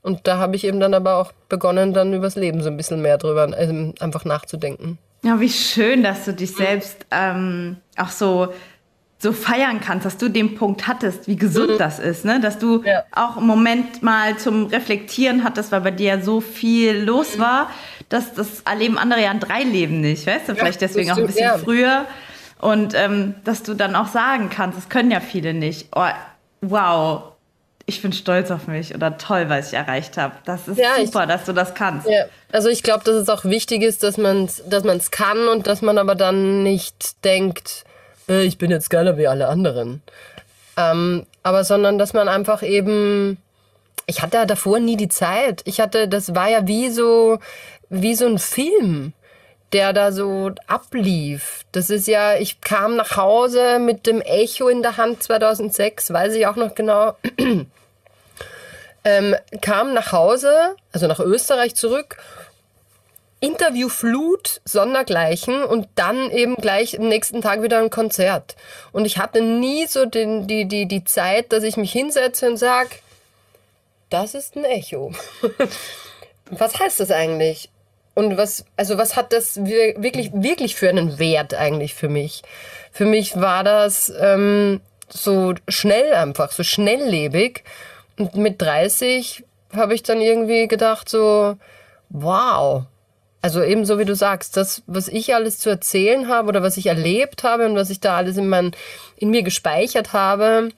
Und 0.00 0.26
da 0.26 0.38
habe 0.38 0.56
ich 0.56 0.64
eben 0.64 0.80
dann 0.80 0.94
aber 0.94 1.16
auch 1.16 1.32
begonnen, 1.48 1.92
dann 1.92 2.12
übers 2.12 2.34
Leben 2.34 2.62
so 2.62 2.70
ein 2.70 2.76
bisschen 2.76 3.02
mehr 3.02 3.18
drüber 3.18 3.42
also 3.54 3.92
einfach 4.00 4.24
nachzudenken. 4.24 4.98
Ja, 5.24 5.38
wie 5.38 5.50
schön, 5.50 6.02
dass 6.02 6.24
du 6.24 6.32
dich 6.32 6.56
selbst 6.56 7.06
ähm, 7.12 7.76
auch 7.96 8.08
so, 8.08 8.52
so 9.22 9.32
feiern 9.32 9.80
kannst, 9.80 10.04
dass 10.04 10.16
du 10.18 10.28
den 10.28 10.56
Punkt 10.56 10.88
hattest, 10.88 11.28
wie 11.28 11.36
gesund 11.36 11.78
das 11.78 12.00
ist, 12.00 12.24
ne? 12.24 12.40
Dass 12.40 12.58
du 12.58 12.82
Ja. 12.84 13.04
auch 13.12 13.36
einen 13.36 13.46
Moment 13.46 14.02
mal 14.02 14.36
zum 14.36 14.66
Reflektieren 14.66 15.44
hattest, 15.44 15.70
weil 15.70 15.80
bei 15.82 15.92
dir 15.92 16.16
ja 16.16 16.20
so 16.20 16.40
viel 16.40 16.96
los 17.04 17.38
war, 17.38 17.70
dass 18.08 18.34
das 18.34 18.62
erleben 18.62 18.98
andere 18.98 19.22
ja 19.22 19.30
in 19.30 19.38
drei 19.38 19.62
Leben 19.62 20.00
nicht, 20.00 20.26
weißt 20.26 20.48
du? 20.48 20.56
Vielleicht 20.56 20.80
deswegen 20.80 21.12
auch 21.12 21.18
ein 21.18 21.26
bisschen 21.26 21.44
ja. 21.44 21.56
früher. 21.58 22.04
Und 22.60 22.94
ähm, 22.94 23.34
dass 23.44 23.62
du 23.62 23.74
dann 23.74 23.94
auch 23.96 24.08
sagen 24.08 24.50
kannst, 24.50 24.76
das 24.76 24.88
können 24.88 25.10
ja 25.12 25.20
viele 25.20 25.54
nicht. 25.54 25.86
Oh, 25.94 26.04
wow, 26.60 27.22
ich 27.86 28.00
bin 28.02 28.12
stolz 28.12 28.50
auf 28.50 28.66
mich 28.68 28.94
oder 28.94 29.18
toll, 29.18 29.44
was 29.48 29.68
ich 29.68 29.74
erreicht 29.74 30.16
habe. 30.16 30.34
Das 30.44 30.68
ist 30.68 30.78
Ja, 30.78 30.90
ich- 30.98 31.06
super, 31.06 31.26
dass 31.26 31.44
du 31.44 31.52
das 31.52 31.74
kannst. 31.74 32.08
Ja, 32.08 32.24
also 32.52 32.68
ich 32.68 32.82
glaube, 32.82 33.04
dass 33.04 33.14
es 33.14 33.28
auch 33.28 33.44
wichtig 33.44 33.82
ist, 33.82 34.02
dass 34.02 34.16
man 34.18 34.44
es 34.46 34.62
dass 34.68 34.84
man's 34.84 35.10
kann 35.10 35.48
und 35.48 35.66
dass 35.66 35.80
man 35.82 35.98
aber 35.98 36.14
dann 36.14 36.62
nicht 36.62 37.24
denkt, 37.24 37.84
äh, 38.28 38.42
ich 38.44 38.58
bin 38.58 38.70
jetzt 38.70 38.90
geiler 38.90 39.16
wie 39.18 39.26
alle 39.26 39.48
anderen. 39.48 40.02
Ähm, 40.76 41.26
aber 41.42 41.64
sondern, 41.64 41.98
dass 41.98 42.12
man 42.12 42.28
einfach 42.28 42.62
eben, 42.62 43.38
ich 44.06 44.22
hatte 44.22 44.38
ja 44.38 44.46
davor 44.46 44.78
nie 44.78 44.96
die 44.96 45.08
Zeit. 45.08 45.62
Ich 45.64 45.80
hatte, 45.80 46.08
das 46.08 46.34
war 46.34 46.48
ja 46.48 46.66
wie 46.66 46.90
so, 46.90 47.38
wie 47.88 48.14
so 48.14 48.26
ein 48.26 48.38
Film, 48.38 49.12
der 49.72 49.92
da 49.92 50.12
so 50.12 50.50
ablief. 50.66 51.64
Das 51.72 51.90
ist 51.90 52.06
ja, 52.06 52.36
ich 52.36 52.60
kam 52.60 52.96
nach 52.96 53.16
Hause 53.16 53.78
mit 53.78 54.06
dem 54.06 54.20
Echo 54.20 54.68
in 54.68 54.82
der 54.82 54.96
Hand 54.96 55.22
2006, 55.22 56.12
weiß 56.12 56.34
ich 56.34 56.46
auch 56.46 56.56
noch 56.56 56.74
genau 56.74 57.16
ähm, 59.04 59.36
kam 59.60 59.94
nach 59.94 60.12
Hause, 60.12 60.76
also 60.92 61.06
nach 61.06 61.20
Österreich 61.20 61.74
zurück 61.74 62.16
Interviewflut 63.42 64.60
sondergleichen 64.64 65.64
und 65.64 65.88
dann 65.96 66.30
eben 66.30 66.54
gleich 66.54 66.96
am 66.98 67.08
nächsten 67.08 67.42
Tag 67.42 67.60
wieder 67.62 67.78
ein 67.80 67.90
Konzert. 67.90 68.54
Und 68.92 69.04
ich 69.04 69.18
hatte 69.18 69.42
nie 69.42 69.86
so 69.86 70.06
den, 70.06 70.46
die, 70.46 70.66
die, 70.66 70.86
die 70.86 71.02
Zeit, 71.02 71.52
dass 71.52 71.64
ich 71.64 71.76
mich 71.76 71.90
hinsetze 71.90 72.48
und 72.48 72.56
sag, 72.56 72.86
das 74.10 74.34
ist 74.34 74.54
ein 74.54 74.64
Echo. 74.64 75.12
was 76.50 76.78
heißt 76.78 77.00
das 77.00 77.10
eigentlich? 77.10 77.68
Und 78.14 78.36
was, 78.36 78.64
also 78.76 78.96
was 78.96 79.16
hat 79.16 79.32
das 79.32 79.64
wir- 79.64 80.00
wirklich, 80.00 80.30
wirklich 80.32 80.76
für 80.76 80.88
einen 80.88 81.18
Wert 81.18 81.52
eigentlich 81.54 81.94
für 81.94 82.08
mich? 82.08 82.42
Für 82.92 83.06
mich 83.06 83.40
war 83.40 83.64
das 83.64 84.12
ähm, 84.20 84.80
so 85.08 85.54
schnell 85.66 86.14
einfach, 86.14 86.52
so 86.52 86.62
schnelllebig. 86.62 87.64
Und 88.18 88.36
mit 88.36 88.62
30 88.62 89.42
habe 89.74 89.94
ich 89.94 90.04
dann 90.04 90.20
irgendwie 90.20 90.68
gedacht 90.68 91.08
so, 91.08 91.56
wow. 92.10 92.84
Also 93.42 93.62
eben 93.62 93.84
so 93.84 93.98
wie 93.98 94.04
du 94.04 94.14
sagst, 94.14 94.56
das, 94.56 94.82
was 94.86 95.08
ich 95.08 95.34
alles 95.34 95.58
zu 95.58 95.68
erzählen 95.68 96.28
habe 96.28 96.48
oder 96.48 96.62
was 96.62 96.76
ich 96.76 96.86
erlebt 96.86 97.42
habe 97.42 97.66
und 97.66 97.74
was 97.74 97.90
ich 97.90 97.98
da 97.98 98.16
alles 98.16 98.36
in, 98.36 98.48
mein, 98.48 98.70
in 99.16 99.30
mir 99.30 99.42
gespeichert 99.42 100.12
habe, 100.12 100.68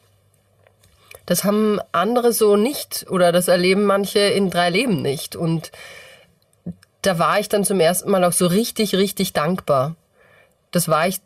das 1.26 1.44
haben 1.44 1.78
andere 1.92 2.32
so 2.32 2.56
nicht 2.56 3.06
oder 3.10 3.32
das 3.32 3.48
erleben 3.48 3.84
manche 3.84 4.18
in 4.18 4.50
drei 4.50 4.70
Leben 4.70 5.02
nicht. 5.02 5.36
Und 5.36 5.72
da 7.02 7.18
war 7.18 7.38
ich 7.38 7.50
dann 7.50 7.64
zum 7.64 7.80
ersten 7.80 8.10
Mal 8.10 8.24
auch 8.24 8.32
so 8.32 8.46
richtig, 8.46 8.94
richtig 8.94 9.34
dankbar. 9.34 9.94
Das 10.70 10.88
war 10.88 11.06
ich 11.06 11.20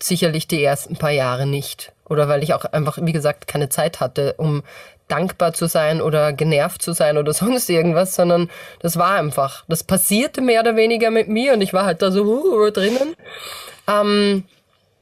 sicherlich 0.00 0.46
die 0.46 0.62
ersten 0.62 0.96
paar 0.96 1.10
Jahre 1.10 1.46
nicht. 1.46 1.92
Oder 2.08 2.28
weil 2.28 2.42
ich 2.42 2.54
auch 2.54 2.64
einfach, 2.66 2.98
wie 3.00 3.12
gesagt, 3.12 3.46
keine 3.46 3.68
Zeit 3.68 4.00
hatte, 4.00 4.34
um 4.36 4.62
dankbar 5.08 5.52
zu 5.52 5.66
sein 5.66 6.00
oder 6.00 6.32
genervt 6.32 6.82
zu 6.82 6.92
sein 6.92 7.18
oder 7.18 7.32
sonst 7.34 7.68
irgendwas, 7.70 8.14
sondern 8.14 8.50
das 8.80 8.96
war 8.98 9.12
einfach. 9.14 9.64
Das 9.68 9.84
passierte 9.84 10.40
mehr 10.40 10.60
oder 10.60 10.76
weniger 10.76 11.10
mit 11.10 11.28
mir 11.28 11.52
und 11.54 11.60
ich 11.60 11.72
war 11.72 11.84
halt 11.84 12.02
da 12.02 12.10
so 12.10 12.24
uh, 12.24 12.70
drinnen. 12.70 13.14
Ähm, 13.88 14.44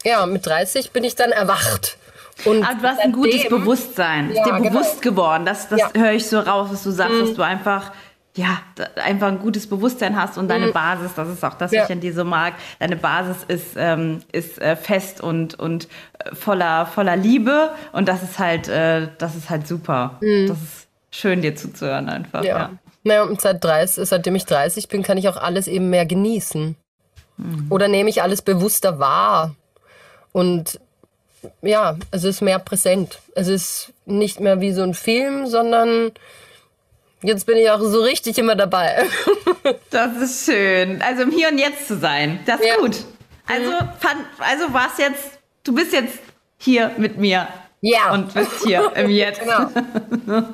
ja, 0.04 0.26
mit 0.26 0.44
30 0.46 0.90
bin 0.90 1.04
ich 1.04 1.14
dann 1.14 1.30
erwacht. 1.30 1.96
Und 2.44 2.64
Aber 2.64 2.80
du 2.80 2.88
hast 2.88 2.98
ein 3.00 3.12
gutes 3.12 3.48
Bewusstsein. 3.48 4.30
Ist 4.30 4.38
Ja, 4.38 4.44
dir 4.44 4.52
genau. 4.56 4.70
bewusst 4.70 5.02
geworden. 5.02 5.44
Das, 5.46 5.68
das 5.68 5.78
Ja. 5.78 5.90
Mhm. 5.94 6.00
höre 6.00 6.12
ich 6.12 6.26
so 6.26 6.40
raus, 6.40 6.68
dass 6.70 6.82
du 6.82 6.90
sagst, 6.90 7.20
dass 7.20 7.34
du 7.34 7.42
einfach, 7.42 7.92
ja, 8.34 8.58
einfach 8.96 9.28
ein 9.28 9.38
gutes 9.40 9.66
Bewusstsein 9.68 10.16
hast 10.20 10.38
und 10.38 10.48
deine 10.48 10.68
Basis, 10.72 11.12
das 11.14 11.28
ist 11.28 11.44
auch 11.44 11.54
das, 11.54 11.70
was 11.70 11.72
Mhm. 11.72 11.76
Ja. 11.76 11.84
ich 11.84 11.92
an 11.92 12.00
dir 12.00 12.14
so 12.14 12.24
mag. 12.24 12.54
Deine 12.78 12.96
Basis 12.96 13.36
ist, 13.46 13.66
ähm, 13.76 14.22
ist 14.32 14.58
äh, 14.58 14.74
fest 14.76 15.20
und, 15.20 15.58
und 15.58 15.86
äh, 16.18 16.34
voller, 16.34 16.86
voller 16.86 17.16
Liebe 17.16 17.70
und 17.92 18.08
das 18.08 18.22
ist 18.22 18.38
halt, 18.38 18.68
äh, 18.68 19.08
das 19.18 19.36
ist 19.36 19.50
halt 19.50 19.66
super. 19.68 20.18
Das 20.20 20.56
ist 20.58 20.88
schön, 21.10 21.42
dir 21.42 21.54
zuzuhören 21.56 22.08
einfach. 22.08 22.40
Mhm. 22.40 22.46
Ja. 22.46 22.70
Naja, 23.04 23.22
und 23.24 23.40
seit 23.40 23.62
30, 23.62 24.08
seitdem 24.08 24.34
ich 24.36 24.46
30 24.46 24.88
bin, 24.88 25.02
kann 25.02 25.18
ich 25.18 25.28
auch 25.28 25.36
alles 25.36 25.66
eben 25.66 25.90
mehr 25.90 26.06
genießen. 26.06 26.76
Oder 27.70 27.88
nehme 27.88 28.08
ich 28.08 28.22
alles 28.22 28.40
bewusster 28.42 28.98
wahr. 29.00 29.54
Und 30.30 30.78
ja, 31.60 31.96
es 32.12 32.22
ist 32.24 32.40
mehr 32.40 32.60
präsent. 32.60 33.18
Es 33.34 33.48
ist 33.48 33.92
nicht 34.06 34.38
mehr 34.38 34.60
wie 34.60 34.72
so 34.72 34.82
ein 34.82 34.94
Film, 34.94 35.46
sondern 35.48 36.12
jetzt 37.22 37.46
bin 37.46 37.56
ich 37.58 37.70
auch 37.70 37.80
so 37.80 38.00
richtig 38.02 38.38
immer 38.38 38.54
dabei. 38.56 39.04
Das 39.90 40.16
ist 40.16 40.46
schön. 40.46 41.00
Also 41.02 41.22
im 41.22 41.30
Hier 41.30 41.48
und 41.48 41.58
Jetzt 41.58 41.86
zu 41.86 41.96
sein, 41.98 42.40
das 42.46 42.60
ist 42.60 42.66
Ja. 42.66 42.76
gut. 42.76 42.96
Also, 43.46 43.70
fand, 44.00 44.20
also 44.38 44.72
warst 44.72 44.98
jetzt, 44.98 45.38
du 45.64 45.74
bist 45.74 45.92
jetzt 45.92 46.18
hier 46.58 46.90
mit 46.96 47.18
mir 47.18 47.46
Ja. 47.82 48.12
und 48.12 48.32
bist 48.34 48.64
hier 48.64 48.90
im 48.96 49.10
Jetzt 49.10 49.40
genau. 49.44 49.68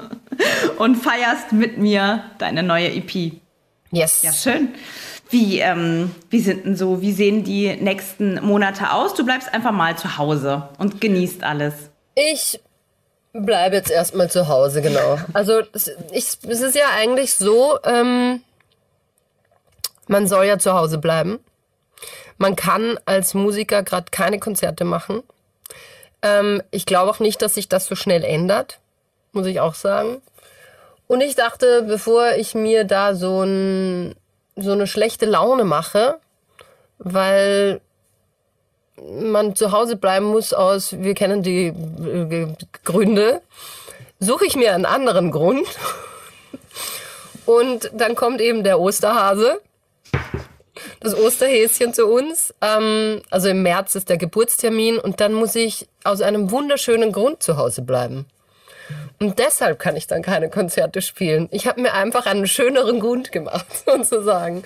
und 0.79 0.97
feierst 0.97 1.53
mit 1.53 1.79
mir 1.79 2.25
deine 2.39 2.63
neue 2.63 2.89
EP. 2.93 3.33
Yes. 3.91 4.23
Ja, 4.23 4.33
schön. 4.33 4.75
Wie, 5.31 5.61
ähm, 5.61 6.11
wie 6.31 6.41
sind 6.41 6.65
denn 6.67 6.77
so, 6.77 7.01
wie 7.01 7.13
sehen 7.13 7.45
die 7.45 7.75
nächsten 7.77 8.45
Monate 8.45 8.93
aus? 8.93 9.15
Du 9.15 9.25
bleibst 9.25 9.53
einfach 9.55 9.73
mal 9.73 9.97
zu 9.97 10.19
Hause 10.19 10.69
und 10.79 11.01
genießt 11.01 11.45
alles. 11.45 11.75
Ich 12.15 12.61
bleibe 13.45 13.77
jetzt 13.77 13.91
erstmal 13.91 14.31
zu 14.31 14.49
Hause, 14.49 14.83
genau. 14.83 15.19
Also 15.33 15.63
es, 15.73 15.91
ich, 16.13 16.39
es 16.49 16.61
ist 16.61 16.75
ja 16.75 16.87
eigentlich 16.97 17.35
so, 17.35 17.79
ähm, 17.85 18.43
man 20.07 20.27
soll 20.27 20.47
ja 20.47 20.59
zu 20.59 20.75
Hause 20.75 20.99
bleiben. 20.99 21.39
Man 22.37 22.57
kann 22.57 22.99
als 23.05 23.35
Musiker 23.35 23.83
gerade 23.83 24.07
keine 24.11 24.39
Konzerte 24.39 24.85
machen. 24.85 25.23
Ähm, 26.23 26.63
ich 26.71 26.87
glaube 26.87 27.11
auch 27.11 27.21
nicht, 27.21 27.43
dass 27.43 27.55
sich 27.55 27.69
das 27.69 27.87
so 27.87 27.95
schnell 27.95 28.25
ändert, 28.25 28.79
muss 29.33 29.47
ich 29.47 29.61
auch 29.61 29.75
sagen. 29.75 30.23
Und 31.07 31.21
ich 31.21 31.35
dachte, 31.35 31.83
bevor 31.83 32.33
ich 32.33 32.55
mir 32.55 32.85
da 32.85 33.15
so, 33.15 33.43
ein, 33.43 34.15
so 34.57 34.73
eine 34.73 34.87
schlechte 34.87 35.27
Laune 35.27 35.65
mache, 35.65 36.19
weil 36.99 37.81
man 39.21 39.55
zu 39.55 39.73
Hause 39.73 39.97
bleiben 39.97 40.27
muss 40.27 40.53
aus, 40.53 40.97
wir 40.99 41.15
kennen 41.15 41.43
die 41.43 41.67
äh, 41.67 42.47
Gründe, 42.85 43.41
suche 44.21 44.47
ich 44.47 44.57
mir 44.57 44.75
einen 44.75 44.87
anderen 44.87 45.31
Grund. 45.31 45.67
Und 47.47 47.91
dann 47.95 48.15
kommt 48.15 48.41
eben 48.41 48.63
der 48.63 48.79
Osterhase, 48.79 49.61
das 51.01 51.15
Osterhäschen 51.15 51.95
zu 51.95 52.07
uns. 52.07 52.55
Ähm, 52.61 53.23
also 53.31 53.49
im 53.49 53.63
März 53.63 53.95
ist 53.95 54.11
der 54.11 54.19
Geburtstermin 54.19 54.99
und 54.99 55.21
dann 55.21 55.33
muss 55.33 55.55
ich 55.55 55.89
aus 56.05 56.21
einem 56.21 56.51
wunderschönen 56.51 57.11
Grund 57.11 57.43
zu 57.43 57.57
Hause 57.57 57.83
bleiben. 57.83 58.27
Und 59.21 59.41
deshalb 59.41 59.81
kann 59.81 59.97
ich 59.97 60.07
dann 60.07 60.23
keine 60.23 60.49
Konzerte 60.49 61.03
spielen. 61.03 61.49
Ich 61.51 61.67
habe 61.67 61.81
mir 61.81 61.93
einfach 61.93 62.27
einen 62.27 62.47
schöneren 62.47 63.01
Grund 63.01 63.33
gemacht, 63.33 63.67
sozusagen. 63.87 64.63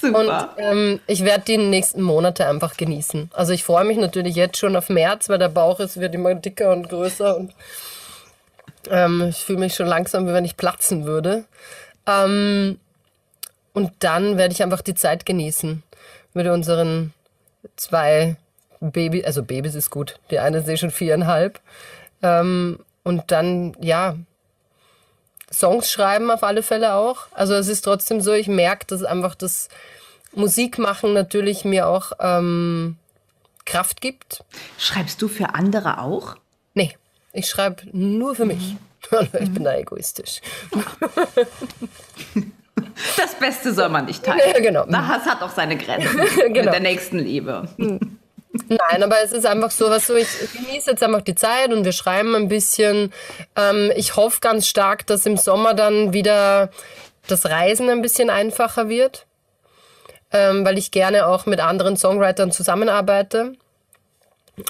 Super. 0.00 0.50
Und 0.56 0.62
ähm, 0.62 1.00
ich 1.06 1.24
werde 1.24 1.44
die 1.46 1.56
nächsten 1.56 2.02
Monate 2.02 2.46
einfach 2.46 2.76
genießen. 2.76 3.30
Also 3.32 3.52
ich 3.52 3.64
freue 3.64 3.84
mich 3.84 3.96
natürlich 3.96 4.34
jetzt 4.34 4.58
schon 4.58 4.76
auf 4.76 4.90
März, 4.90 5.30
weil 5.30 5.38
der 5.38 5.48
Bauch 5.48 5.80
ist, 5.80 5.98
wird 5.98 6.14
immer 6.14 6.34
dicker 6.34 6.72
und 6.72 6.90
größer 6.90 7.36
und 7.36 7.54
ähm, 8.90 9.28
ich 9.30 9.38
fühle 9.38 9.60
mich 9.60 9.74
schon 9.74 9.86
langsam, 9.86 10.28
wie 10.28 10.34
wenn 10.34 10.44
ich 10.44 10.58
platzen 10.58 11.06
würde. 11.06 11.44
Ähm, 12.06 12.78
und 13.72 13.92
dann 14.00 14.36
werde 14.36 14.52
ich 14.52 14.62
einfach 14.62 14.82
die 14.82 14.94
Zeit 14.94 15.24
genießen 15.24 15.82
mit 16.34 16.46
unseren 16.46 17.14
zwei 17.76 18.36
Babys. 18.80 19.24
Also 19.24 19.42
Babys 19.42 19.74
ist 19.74 19.90
gut. 19.90 20.18
Die 20.30 20.38
eine 20.38 20.58
ist 20.58 20.68
eh 20.68 20.76
schon 20.76 20.90
viereinhalb. 20.90 21.60
Ähm, 22.22 22.78
und 23.04 23.30
dann, 23.30 23.76
ja, 23.80 24.16
Songs 25.52 25.88
schreiben 25.90 26.30
auf 26.32 26.42
alle 26.42 26.62
Fälle 26.64 26.94
auch. 26.94 27.26
Also 27.32 27.54
es 27.54 27.68
ist 27.68 27.82
trotzdem 27.82 28.20
so, 28.20 28.32
ich 28.32 28.48
merke, 28.48 28.86
dass 28.86 29.04
einfach 29.04 29.36
das 29.36 29.68
Musikmachen 30.34 31.12
natürlich 31.12 31.64
mir 31.64 31.86
auch 31.86 32.10
ähm, 32.18 32.96
Kraft 33.64 34.00
gibt. 34.00 34.42
Schreibst 34.78 35.22
du 35.22 35.28
für 35.28 35.54
andere 35.54 36.00
auch? 36.00 36.34
Nee, 36.74 36.96
ich 37.32 37.48
schreibe 37.48 37.82
nur 37.92 38.34
für 38.34 38.46
mich. 38.46 38.76
Ich 39.20 39.30
bin 39.52 39.62
da 39.64 39.74
egoistisch. 39.76 40.40
Das 43.16 43.34
Beste 43.38 43.72
soll 43.74 43.88
man 43.88 44.06
nicht 44.06 44.24
teilen. 44.24 44.40
Ja, 44.54 44.60
genau. 44.60 44.84
Das 44.86 45.26
hat 45.26 45.42
auch 45.42 45.50
seine 45.50 45.76
Grenzen 45.76 46.16
mit 46.46 46.54
Genau. 46.54 46.70
der 46.70 46.80
nächsten 46.80 47.18
Liebe. 47.18 47.68
Nein, 48.68 49.02
aber 49.02 49.16
es 49.22 49.32
ist 49.32 49.46
einfach 49.46 49.72
so, 49.72 49.90
was 49.90 50.06
so, 50.06 50.14
ich 50.14 50.28
genieße 50.52 50.92
jetzt 50.92 51.02
einfach 51.02 51.22
die 51.22 51.34
Zeit 51.34 51.72
und 51.72 51.84
wir 51.84 51.92
schreiben 51.92 52.36
ein 52.36 52.48
bisschen. 52.48 53.12
Ähm, 53.56 53.90
ich 53.96 54.14
hoffe 54.14 54.38
ganz 54.40 54.68
stark, 54.68 55.06
dass 55.06 55.26
im 55.26 55.36
Sommer 55.36 55.74
dann 55.74 56.12
wieder 56.12 56.70
das 57.26 57.46
Reisen 57.46 57.90
ein 57.90 58.00
bisschen 58.00 58.30
einfacher 58.30 58.88
wird, 58.88 59.26
ähm, 60.32 60.64
weil 60.64 60.78
ich 60.78 60.92
gerne 60.92 61.26
auch 61.26 61.46
mit 61.46 61.58
anderen 61.58 61.96
Songwritern 61.96 62.52
zusammenarbeite. 62.52 63.54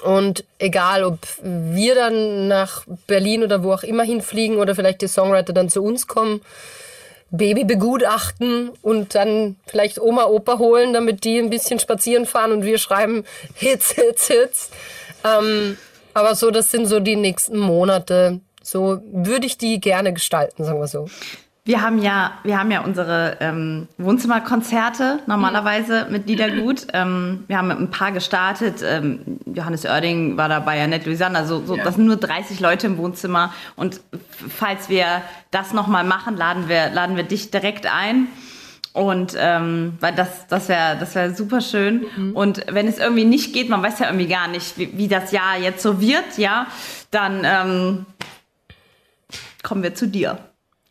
Und 0.03 0.45
egal, 0.57 1.03
ob 1.03 1.19
wir 1.43 1.93
dann 1.93 2.47
nach 2.47 2.85
Berlin 3.05 3.43
oder 3.43 3.61
wo 3.61 3.71
auch 3.71 3.83
immer 3.83 4.03
hinfliegen 4.03 4.57
oder 4.57 4.73
vielleicht 4.73 5.01
die 5.03 5.07
Songwriter 5.07 5.53
dann 5.53 5.69
zu 5.69 5.83
uns 5.83 6.07
kommen, 6.07 6.41
Baby 7.31 7.63
begutachten 7.63 8.69
und 8.81 9.15
dann 9.15 9.57
vielleicht 9.67 9.99
Oma, 9.99 10.25
Opa 10.25 10.57
holen, 10.57 10.93
damit 10.93 11.23
die 11.23 11.37
ein 11.37 11.49
bisschen 11.49 11.79
spazieren 11.79 12.25
fahren 12.25 12.51
und 12.51 12.63
wir 12.63 12.77
schreiben 12.77 13.23
Hits, 13.55 13.91
Hits, 13.91 14.27
Hits. 14.27 14.69
Ähm, 15.23 15.77
aber 16.13 16.35
so, 16.35 16.51
das 16.51 16.71
sind 16.71 16.85
so 16.85 16.99
die 16.99 17.15
nächsten 17.15 17.57
Monate. 17.57 18.39
So 18.61 18.99
würde 19.11 19.45
ich 19.45 19.57
die 19.57 19.79
gerne 19.79 20.13
gestalten, 20.13 20.63
sagen 20.63 20.79
wir 20.79 20.87
so. 20.87 21.07
Wir 21.67 21.81
haben 21.81 21.99
ja, 21.99 22.33
wir 22.43 22.59
haben 22.59 22.69
ja 22.69 22.81
unsere 22.81 23.37
ähm, 23.39 23.87
Wohnzimmerkonzerte 23.97 25.21
normalerweise 25.25 26.05
mit 26.11 26.27
Liedergut. 26.27 26.85
Ähm, 26.93 27.43
wir 27.47 27.57
haben 27.57 27.71
ein 27.71 27.89
paar 27.89 28.11
gestartet. 28.11 28.83
Ähm, 28.83 29.39
Johannes 29.47 29.83
Oerding 29.83 30.37
war 30.37 30.47
dabei, 30.47 30.83
Annette 30.83 31.09
Louisanne. 31.09 31.39
Also 31.39 31.65
so, 31.65 31.75
das 31.75 31.95
sind 31.95 32.05
nur 32.05 32.17
30 32.17 32.59
Leute 32.59 32.85
im 32.85 32.99
Wohnzimmer. 32.99 33.51
Und 33.75 33.99
falls 34.47 34.89
wir 34.89 35.23
das 35.49 35.73
nochmal 35.73 36.03
machen, 36.03 36.37
laden 36.37 36.69
wir, 36.69 36.91
laden 36.91 37.17
wir 37.17 37.23
dich 37.23 37.49
direkt 37.49 37.87
ein. 37.91 38.27
Und 38.93 39.35
ähm, 39.35 39.93
weil 40.01 40.13
das, 40.13 40.45
das 40.45 40.69
wäre 40.69 40.97
das 40.99 41.15
wär 41.15 41.33
super 41.33 41.61
schön. 41.61 42.05
Und 42.35 42.63
wenn 42.69 42.87
es 42.87 42.99
irgendwie 42.99 43.25
nicht 43.25 43.53
geht, 43.53 43.69
man 43.69 43.81
weiß 43.81 43.97
ja 43.97 44.05
irgendwie 44.05 44.27
gar 44.27 44.47
nicht, 44.47 44.77
wie, 44.77 44.95
wie 44.99 45.07
das 45.07 45.31
Jahr 45.31 45.57
jetzt 45.59 45.81
so 45.81 45.99
wird, 45.99 46.37
ja, 46.37 46.67
dann 47.09 47.41
ähm, 47.43 48.05
kommen 49.63 49.81
wir 49.81 49.95
zu 49.95 50.07
dir. 50.07 50.37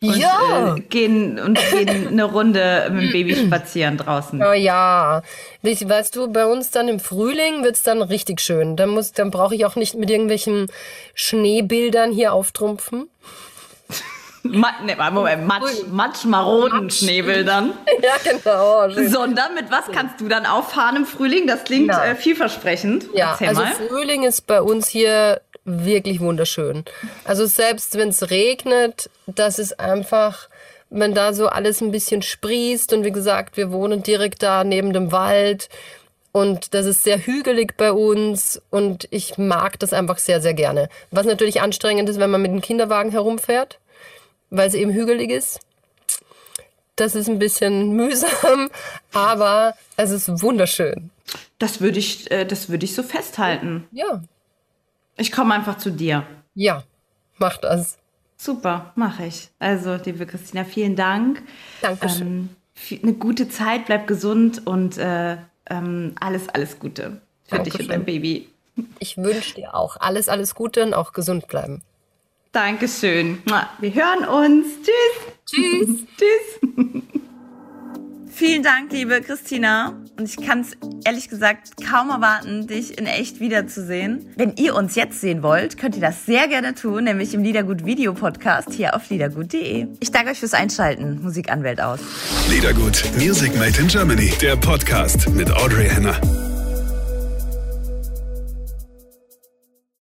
Und, 0.01 0.17
Ja. 0.17 0.75
Äh, 0.75 0.81
gehen 0.81 1.39
und 1.39 1.57
gehen 1.71 2.07
eine 2.09 2.25
Runde 2.25 2.89
mit 2.91 3.03
dem 3.03 3.11
Baby 3.11 3.35
spazieren 3.47 3.97
draußen. 3.97 4.43
Oh 4.43 4.51
ja, 4.53 5.21
ich, 5.61 5.87
weißt 5.87 6.15
du, 6.15 6.27
bei 6.27 6.45
uns 6.45 6.69
dann 6.71 6.87
im 6.89 6.99
Frühling 6.99 7.63
wird's 7.63 7.81
dann 7.81 8.01
richtig 8.01 8.41
schön. 8.41 8.75
Dann 8.75 8.89
muss, 8.89 9.13
dann 9.13 9.31
brauche 9.31 9.55
ich 9.55 9.65
auch 9.65 9.75
nicht 9.75 9.95
mit 9.95 10.09
irgendwelchen 10.09 10.67
Schneebildern 11.13 12.11
hier 12.11 12.33
auftrumpfen. 12.33 13.09
Ma 14.43 14.67
ne, 14.85 14.95
Moment, 15.11 15.47
Matsch, 15.47 15.87
matschmaroden 15.89 16.91
Schneebildern. 16.91 17.73
Ja, 18.03 18.13
genau. 18.31 18.89
schön. 18.91 19.09
Sondern 19.09 19.55
mit 19.55 19.71
was 19.71 19.85
kannst 19.91 20.21
du 20.21 20.27
dann 20.27 20.45
auffahren 20.45 20.97
im 20.97 21.05
Frühling? 21.07 21.47
Das 21.47 21.63
klingt 21.63 21.87
Ja. 21.87 22.05
äh, 22.05 22.15
vielversprechend. 22.15 23.05
Ja, 23.15 23.35
also. 23.39 23.61
Frühling 23.89 24.21
ist 24.23 24.45
bei 24.45 24.61
uns 24.61 24.87
hier 24.87 25.41
wirklich 25.65 26.19
wunderschön. 26.19 26.85
Also 27.23 27.45
selbst 27.45 27.97
wenn 27.97 28.09
es 28.09 28.29
regnet, 28.29 29.09
das 29.25 29.59
ist 29.59 29.79
einfach, 29.79 30.47
wenn 30.89 31.13
da 31.13 31.33
so 31.33 31.47
alles 31.47 31.81
ein 31.81 31.91
bisschen 31.91 32.21
sprießt 32.21 32.93
und 32.93 33.03
wie 33.03 33.11
gesagt, 33.11 33.57
wir 33.57 33.71
wohnen 33.71 34.03
direkt 34.03 34.43
da 34.43 34.63
neben 34.63 34.93
dem 34.93 35.11
Wald 35.11 35.69
und 36.31 36.73
das 36.73 36.85
ist 36.85 37.03
sehr 37.03 37.17
hügelig 37.17 37.75
bei 37.77 37.91
uns 37.91 38.61
und 38.69 39.07
ich 39.09 39.37
mag 39.37 39.79
das 39.79 39.93
einfach 39.93 40.19
sehr, 40.19 40.41
sehr 40.41 40.53
gerne. 40.53 40.89
Was 41.09 41.25
natürlich 41.25 41.61
anstrengend 41.61 42.09
ist, 42.09 42.19
wenn 42.19 42.29
man 42.29 42.41
mit 42.41 42.51
dem 42.51 42.61
Kinderwagen 42.61 43.11
herumfährt, 43.11 43.79
weil 44.51 44.67
es 44.67 44.75
eben 44.75 44.91
hügelig 44.91 45.31
ist. 45.31 45.59
Das 46.95 47.15
ist 47.15 47.27
ein 47.27 47.39
bisschen 47.39 47.91
mühsam, 47.95 48.69
aber 49.13 49.75
es 49.97 50.11
ist 50.11 50.41
wunderschön. 50.41 51.09
Das 51.57 51.81
würde 51.81 51.99
ich, 51.99 52.29
äh, 52.31 52.45
das 52.45 52.69
würde 52.69 52.85
ich 52.85 52.93
so 52.93 53.01
festhalten. 53.01 53.87
Ja, 53.91 54.21
Ich 55.17 55.31
komme 55.31 55.53
einfach 55.53 55.77
zu 55.77 55.91
dir. 55.91 56.25
ja, 56.53 56.83
mach 57.37 57.57
das. 57.57 57.97
Super, 58.37 58.91
mache 58.95 59.27
ich. 59.27 59.49
Also, 59.59 59.95
liebe 59.95 60.25
Christina, 60.25 60.65
vielen 60.65 60.95
Dank. 60.97 61.41
Dankeschön. 61.81 62.49
Ähm, 62.91 62.99
eine 63.01 63.13
gute 63.13 63.47
Zeit, 63.47 63.85
bleib 63.85 64.07
gesund 64.07 64.67
und 64.67 64.97
äh, 64.97 65.37
ähm, 65.69 66.13
alles, 66.19 66.49
alles 66.49 66.77
Gute 66.77 67.21
für 67.45 67.59
dich 67.59 67.73
und 67.73 67.79
Dankeschön. 67.81 67.87
dein 67.87 68.05
Baby. 68.05 68.49
Ich 68.99 69.15
wünsche 69.17 69.55
dir 69.55 69.73
auch 69.73 69.95
alles, 69.97 70.27
alles 70.27 70.53
Gute 70.53 70.83
und 70.83 70.93
auch 70.93 71.13
gesund 71.13 71.47
bleiben. 71.47 71.81
Dankeschön. 72.51 73.41
Wir 73.79 73.93
hören 73.93 74.25
uns. 74.27 74.67
Tschüss. 74.81 75.25
Tschüss. 75.45 76.05
Tschüss. 76.17 77.03
Vielen 78.35 78.63
Dank, 78.63 78.91
liebe 78.91 79.21
Christina. 79.21 79.93
Und 80.17 80.27
ich 80.27 80.35
kann 80.45 80.59
es 80.59 80.75
ehrlich 81.05 81.29
gesagt 81.29 81.81
kaum 81.89 82.09
erwarten, 82.09 82.67
dich 82.67 82.97
in 82.97 83.05
echt 83.05 83.39
wiederzusehen. 83.39 84.29
Wenn 84.35 84.57
ihr 84.57 84.75
uns 84.75 84.95
jetzt 84.95 85.21
sehen 85.21 85.41
wollt, 85.41 85.77
könnt 85.77 85.95
ihr 85.95 86.01
das 86.01 86.25
sehr 86.25 86.49
gerne 86.49 86.75
tun, 86.75 87.05
nämlich 87.05 87.33
im 87.33 87.43
Liedergut 87.43 87.85
Video 87.85 88.13
Podcast 88.13 88.73
hier 88.73 88.93
auf 88.93 89.09
liedergut.de. 89.09 89.87
Ich 90.01 90.11
danke 90.11 90.31
euch 90.31 90.39
fürs 90.41 90.53
Einschalten. 90.53 91.21
Musikanwält 91.23 91.79
aus. 91.79 92.01
Liedergut, 92.49 93.05
Music 93.17 93.55
Made 93.55 93.79
in 93.79 93.87
Germany, 93.87 94.33
der 94.41 94.57
Podcast 94.57 95.29
mit 95.29 95.49
Audrey 95.49 95.87
Henner. 95.87 96.19